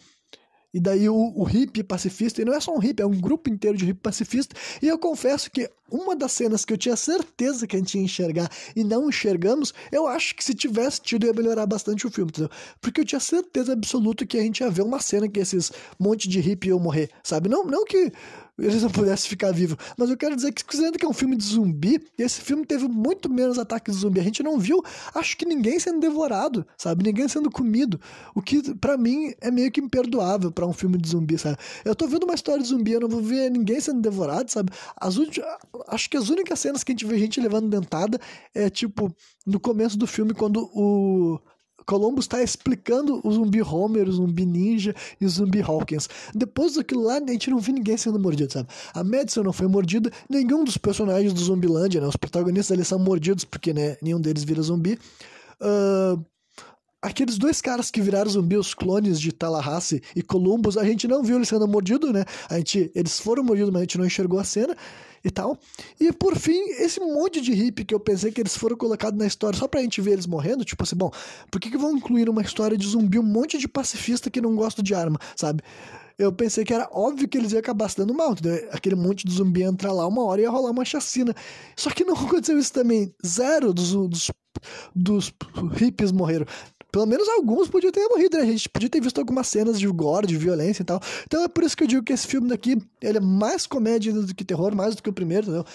E 0.78 0.80
daí 0.80 1.10
o, 1.10 1.34
o 1.36 1.44
hippie 1.44 1.82
pacifista, 1.82 2.40
e 2.40 2.46
não 2.46 2.54
é 2.54 2.60
só 2.60 2.72
um 2.72 2.78
hippie, 2.78 3.02
é 3.02 3.06
um 3.06 3.20
grupo 3.20 3.50
inteiro 3.50 3.76
de 3.76 3.84
hippie 3.84 4.00
pacifista. 4.00 4.56
E 4.80 4.88
eu 4.88 5.00
confesso 5.00 5.50
que 5.50 5.68
uma 5.90 6.16
das 6.16 6.34
cenas 6.34 6.64
que 6.64 6.72
eu 6.72 6.78
tinha 6.78 6.96
certeza 6.96 7.66
que 7.66 7.76
a 7.76 7.80
gente 7.80 7.98
ia 7.98 8.04
enxergar 8.04 8.48
e 8.76 8.84
não 8.84 9.10
enxergamos, 9.10 9.74
eu 9.92 10.06
acho 10.06 10.36
que 10.36 10.44
se 10.44 10.54
tivesse 10.54 11.02
tido 11.02 11.26
ia 11.26 11.34
melhorar 11.34 11.66
bastante 11.66 12.06
o 12.06 12.12
filme, 12.12 12.30
entendeu? 12.30 12.52
Porque 12.80 13.02
eu 13.02 13.06
tinha 13.06 13.20
certeza 13.20 13.74
absoluta 13.74 14.24
que 14.24 14.38
a 14.38 14.42
gente 14.42 14.60
ia 14.60 14.70
ver 14.70 14.84
uma 14.84 15.00
cena 15.00 15.28
que 15.28 15.40
esses 15.40 15.72
monte 15.98 16.30
de 16.30 16.40
hippie 16.40 16.68
iam 16.68 16.78
morrer, 16.78 17.10
sabe? 17.24 17.50
Não, 17.50 17.66
não 17.66 17.84
que 17.84 18.12
eles 18.58 18.82
não 18.82 18.90
pudessem 18.90 19.30
ficar 19.30 19.52
vivos. 19.52 19.78
Mas 19.98 20.10
eu 20.10 20.18
quero 20.18 20.36
dizer 20.36 20.52
que, 20.52 20.64
considerando 20.64 20.98
que 20.98 21.06
é 21.06 21.10
um 21.10 21.14
filme 21.14 21.36
de 21.36 21.44
zumbi, 21.44 22.02
esse 22.18 22.42
filme 22.42 22.66
teve 22.66 22.88
muito 22.88 23.30
menos 23.30 23.60
ataques 23.60 23.96
de 23.96 24.02
zumbi. 24.02 24.20
A 24.20 24.24
gente 24.24 24.42
não 24.42 24.58
viu, 24.58 24.84
acho 25.14 25.38
que 25.38 25.46
ninguém 25.46 25.80
sendo 25.80 26.00
devorado, 26.00 26.66
sabe? 26.78 27.04
Ninguém 27.04 27.28
sendo 27.28 27.52
comido. 27.52 28.00
O 28.34 28.42
que, 28.42 28.74
para 28.76 28.98
mim, 28.98 29.34
é 29.42 29.52
meio 29.52 29.72
que 29.72 29.80
imperdoável 29.80 30.52
para 30.52 30.66
um 30.66 30.74
filme 30.74 30.98
de 30.98 31.10
zumbi, 31.10 31.38
sabe? 31.38 31.58
Eu 31.86 31.96
tô 31.96 32.08
vendo 32.08 32.24
uma 32.24 32.36
história 32.36 32.62
de 32.62 32.70
zumbi, 32.70 32.94
eu 32.94 33.02
não 33.02 33.10
vou 33.10 33.22
ver 33.22 33.52
ninguém 33.52 33.80
sendo 33.80 34.02
devorado, 34.02 34.52
sabe? 34.52 34.72
As 35.00 35.18
acho 35.88 36.10
que 36.10 36.18
as 36.18 36.30
únicas 36.30 36.60
cenas 36.60 36.84
que 36.84 36.92
a 36.92 36.94
gente 36.94 37.06
vê 37.06 37.18
gente 37.18 37.40
levando 37.40 37.70
dentada 37.70 38.20
é, 38.54 38.70
tipo, 38.70 39.14
no 39.46 39.60
começo 39.60 39.98
do 39.98 40.08
filme, 40.08 40.34
quando 40.34 40.70
o 40.74 41.40
Columbus 41.88 42.26
está 42.26 42.44
explicando 42.44 43.22
o 43.24 43.32
zumbi 43.32 43.62
Homer, 43.62 44.10
o 44.10 44.12
zumbi 44.12 44.46
Ninja 44.46 44.94
e 45.20 45.26
o 45.26 45.30
zumbi 45.30 45.62
Hawkins. 45.62 46.10
Depois 46.36 46.76
daquilo 46.76 47.02
lá, 47.02 47.16
a 47.16 47.32
gente 47.32 47.50
não 47.50 47.60
viu 47.60 47.74
ninguém 47.74 47.96
sendo 47.96 48.20
mordido, 48.20 48.52
sabe? 48.52 48.68
A 48.94 49.04
Madison 49.06 49.42
não 49.42 49.54
foi 49.54 49.68
mordida, 49.68 50.12
nenhum 50.30 50.66
dos 50.66 50.78
personagens 50.78 51.32
do 51.32 51.40
Zumbilândia, 51.40 52.02
né? 52.02 52.08
Os 52.08 52.18
protagonistas 52.18 52.76
ali 52.76 52.84
são 52.84 53.00
mordidos 53.00 53.46
porque, 53.46 53.74
né, 53.74 53.96
nenhum 54.02 54.20
deles 54.20 54.44
vira 54.44 54.62
zumbi. 54.62 55.00
Uh, 55.62 56.22
aqueles 57.02 57.38
dois 57.38 57.62
caras 57.62 57.90
que 57.90 58.02
viraram 58.02 58.30
zumbi, 58.30 58.58
os 58.58 58.74
clones 58.74 59.20
de 59.20 59.32
Tallahassee 59.32 60.04
e 60.14 60.22
Columbus, 60.22 60.78
a 60.78 60.84
gente 60.84 61.08
não 61.08 61.24
viu 61.24 61.38
eles 61.38 61.48
sendo 61.48 61.66
mordidos, 61.70 62.12
né? 62.12 62.26
A 62.50 62.58
gente, 62.58 62.92
eles 62.94 63.18
foram 63.18 63.46
mordidos, 63.46 63.72
mas 63.72 63.80
a 63.80 63.84
gente 63.84 63.98
não 63.98 64.06
enxergou 64.06 64.40
a 64.40 64.44
cena 64.44 64.76
e 65.24 65.30
tal. 65.30 65.58
E 66.00 66.12
por 66.12 66.36
fim, 66.36 66.60
esse 66.80 67.00
monte 67.00 67.42
de 67.42 67.54
hippie 67.54 67.86
que 67.86 67.94
eu 67.94 68.00
pensei 68.00 68.32
que 68.32 68.42
eles 68.42 68.56
foram 68.56 68.76
colocados 68.76 69.18
na 69.18 69.26
história 69.26 69.58
só 69.58 69.68
pra 69.68 69.82
gente 69.82 70.02
ver 70.02 70.12
eles 70.12 70.26
morrendo, 70.26 70.64
tipo 70.64 70.84
assim, 70.84 70.96
bom, 70.96 71.12
por 71.52 71.60
que, 71.60 71.70
que 71.70 71.78
vão 71.78 71.92
incluir 71.92 72.30
uma 72.30 72.42
história 72.42 72.78
de 72.78 72.88
zumbi 72.88 73.20
um 73.20 73.24
monte 73.24 73.58
de 73.58 73.68
pacifista 73.68 74.30
que 74.30 74.42
não 74.42 74.56
gosta 74.56 74.82
de 74.82 74.94
arma, 74.94 75.20
sabe? 75.36 75.62
eu 76.18 76.32
pensei 76.32 76.66
que 76.66 76.74
era 76.74 76.90
óbvio 76.92 77.28
que 77.28 77.38
eles 77.38 77.52
iam 77.52 77.60
acabar 77.60 77.88
se 77.90 77.98
dando 77.98 78.14
mal, 78.14 78.32
entendeu? 78.32 78.68
Aquele 78.72 78.96
monte 78.96 79.26
de 79.26 79.34
zumbi 79.34 79.62
entrar 79.62 79.92
lá 79.92 80.08
uma 80.08 80.24
hora 80.24 80.42
e 80.42 80.44
ia 80.46 80.50
rolar 80.50 80.72
uma 80.72 80.84
chacina. 80.84 81.34
Só 81.76 81.92
que 81.92 82.04
não 82.04 82.16
aconteceu 82.18 82.58
isso 82.58 82.74
também. 82.74 83.14
Zero 83.26 83.72
dos, 83.72 83.92
dos, 83.92 84.32
dos 84.96 85.34
hippies 85.74 86.12
morreram. 86.12 86.46
Pelo 86.98 87.06
menos 87.06 87.30
alguns 87.30 87.70
podiam 87.70 87.92
ter 87.92 88.08
morrido, 88.08 88.38
né? 88.38 88.44
A 88.44 88.48
gente 88.48 88.68
podia 88.68 88.90
ter 88.90 89.00
visto 89.00 89.20
algumas 89.20 89.46
cenas 89.46 89.80
de 89.80 89.86
gore, 89.86 90.26
de 90.26 90.36
violência 90.36 90.82
e 90.82 90.86
tal. 90.86 91.00
Então 91.28 91.44
é 91.44 91.48
por 91.48 91.64
isso 91.64 91.78
que 91.78 91.84
eu 91.84 91.88
digo 91.88 92.02
que 92.02 92.12
esse 92.12 92.26
filme 92.26 92.50
daqui, 92.50 92.76
ele 93.00 93.20
é 93.20 93.22
mais 93.22 93.68
comédia 93.68 94.12
do 94.12 94.34
que 94.34 94.44
terror, 94.44 94.76
mais 94.76 94.96
do 94.96 95.04
que 95.04 95.10
o 95.10 95.14
primeiro, 95.14 95.44
entendeu? 95.44 95.66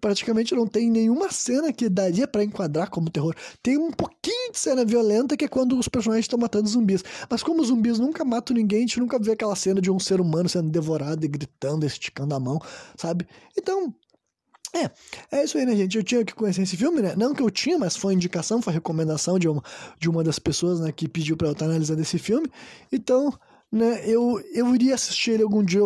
praticamente 0.00 0.54
não 0.54 0.68
tem 0.68 0.88
nenhuma 0.88 1.32
cena 1.32 1.72
que 1.72 1.88
daria 1.88 2.28
para 2.28 2.44
enquadrar 2.44 2.88
como 2.90 3.10
terror. 3.10 3.34
Tem 3.60 3.76
um 3.76 3.90
pouquinho 3.90 4.52
de 4.52 4.58
cena 4.60 4.84
violenta 4.84 5.36
que 5.36 5.44
é 5.44 5.48
quando 5.48 5.76
os 5.76 5.88
personagens 5.88 6.26
estão 6.26 6.38
matando 6.38 6.68
zumbis. 6.68 7.02
Mas 7.28 7.42
como 7.42 7.60
os 7.60 7.66
zumbis 7.66 7.98
nunca 7.98 8.24
matam 8.24 8.56
ninguém, 8.56 8.78
a 8.78 8.82
gente 8.82 9.00
nunca 9.00 9.18
vê 9.18 9.32
aquela 9.32 9.56
cena 9.56 9.80
de 9.80 9.90
um 9.90 9.98
ser 9.98 10.20
humano 10.20 10.48
sendo 10.48 10.70
devorado 10.70 11.24
e 11.24 11.28
gritando, 11.28 11.84
esticando 11.84 12.32
a 12.36 12.38
mão, 12.38 12.60
sabe? 12.96 13.26
Então, 13.58 13.92
é, 14.74 14.90
é 15.38 15.44
isso 15.44 15.56
aí, 15.56 15.64
né, 15.64 15.74
gente? 15.74 15.96
Eu 15.96 16.04
tinha 16.04 16.24
que 16.24 16.34
conhecer 16.34 16.62
esse 16.62 16.76
filme, 16.76 17.00
né? 17.00 17.14
Não 17.16 17.34
que 17.34 17.42
eu 17.42 17.50
tinha, 17.50 17.78
mas 17.78 17.96
foi 17.96 18.14
indicação, 18.14 18.60
foi 18.60 18.72
recomendação 18.72 19.38
de 19.38 19.48
uma, 19.48 19.62
de 19.98 20.08
uma 20.08 20.22
das 20.22 20.38
pessoas, 20.38 20.80
né, 20.80 20.92
que 20.92 21.08
pediu 21.08 21.36
para 21.36 21.48
eu 21.48 21.52
estar 21.52 21.64
analisando 21.64 22.00
esse 22.00 22.18
filme. 22.18 22.50
Então, 22.92 23.32
né, 23.70 24.02
eu, 24.04 24.40
eu 24.52 24.74
iria 24.74 24.94
assistir 24.94 25.32
ele 25.32 25.42
algum 25.42 25.62
dia 25.62 25.80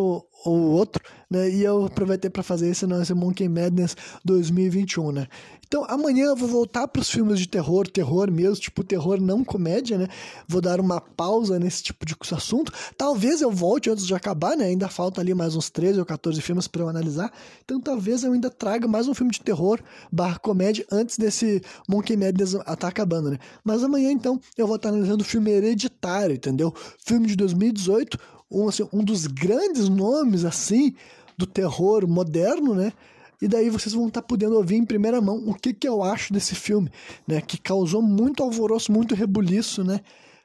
ou 0.44 0.58
outro, 0.72 1.02
né? 1.30 1.48
E 1.50 1.62
eu 1.62 1.86
aproveitei 1.86 2.30
para 2.30 2.42
fazer 2.42 2.68
esse 2.68 2.86
nosso 2.86 3.14
Monkey 3.14 3.48
Madness 3.48 3.96
2021, 4.24 5.12
né? 5.12 5.26
Então, 5.72 5.86
amanhã 5.88 6.26
eu 6.26 6.36
vou 6.36 6.46
voltar 6.46 6.86
para 6.86 7.00
os 7.00 7.08
filmes 7.08 7.38
de 7.38 7.48
terror, 7.48 7.88
terror 7.88 8.30
mesmo, 8.30 8.56
tipo 8.56 8.84
terror 8.84 9.18
não 9.18 9.42
comédia, 9.42 9.96
né? 9.96 10.06
Vou 10.46 10.60
dar 10.60 10.78
uma 10.78 11.00
pausa 11.00 11.58
nesse 11.58 11.82
tipo 11.82 12.04
de 12.04 12.14
assunto. 12.30 12.70
Talvez 12.94 13.40
eu 13.40 13.50
volte 13.50 13.88
antes 13.88 14.06
de 14.06 14.14
acabar, 14.14 14.54
né? 14.54 14.66
Ainda 14.66 14.86
falta 14.90 15.22
ali 15.22 15.32
mais 15.32 15.56
uns 15.56 15.70
13 15.70 15.98
ou 15.98 16.04
14 16.04 16.42
filmes 16.42 16.68
para 16.68 16.82
eu 16.82 16.90
analisar. 16.90 17.32
Então, 17.64 17.80
talvez 17.80 18.22
eu 18.22 18.34
ainda 18.34 18.50
traga 18.50 18.86
mais 18.86 19.08
um 19.08 19.14
filme 19.14 19.32
de 19.32 19.40
terror 19.40 19.80
barra 20.12 20.38
comédia 20.38 20.84
antes 20.92 21.16
desse 21.16 21.62
Monkey 21.88 22.18
Madness 22.18 22.52
estar 22.52 22.76
tá 22.76 22.88
acabando, 22.88 23.30
né? 23.30 23.38
Mas 23.64 23.82
amanhã, 23.82 24.12
então, 24.12 24.38
eu 24.58 24.66
vou 24.66 24.76
estar 24.76 24.90
analisando 24.90 25.22
o 25.22 25.26
filme 25.26 25.50
Hereditário, 25.52 26.34
entendeu? 26.34 26.74
Filme 27.02 27.26
de 27.26 27.34
2018, 27.34 28.18
um, 28.52 28.68
assim, 28.68 28.86
um 28.92 29.02
dos 29.02 29.26
grandes 29.26 29.88
nomes, 29.88 30.44
assim, 30.44 30.94
do 31.36 31.46
terror 31.46 32.06
moderno, 32.06 32.74
né? 32.74 32.92
E 33.40 33.48
daí 33.48 33.70
vocês 33.70 33.92
vão 33.92 34.06
estar 34.06 34.20
tá 34.22 34.26
podendo 34.26 34.56
ouvir 34.56 34.76
em 34.76 34.84
primeira 34.84 35.20
mão 35.20 35.42
o 35.48 35.54
que, 35.54 35.72
que 35.72 35.88
eu 35.88 36.02
acho 36.02 36.32
desse 36.32 36.54
filme, 36.54 36.90
né? 37.26 37.40
Que 37.40 37.58
causou 37.58 38.00
muito 38.00 38.42
alvoroço, 38.42 38.92
muito 38.92 39.14
rebuliço, 39.14 39.82
né? 39.82 40.00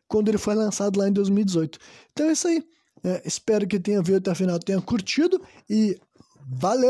Quando 0.08 0.30
ele 0.30 0.38
foi 0.38 0.56
lançado 0.56 0.98
lá 0.98 1.08
em 1.08 1.14
2018. 1.14 1.78
Então 2.12 2.28
é 2.28 2.32
isso 2.32 2.48
aí. 2.48 2.64
É, 3.04 3.22
espero 3.24 3.68
que 3.68 3.80
tenha 3.80 4.02
visto 4.02 4.18
até 4.18 4.32
o 4.32 4.36
final, 4.36 4.60
tenha 4.60 4.82
curtido 4.82 5.40
e 5.70 5.96
valeu! 6.48 6.86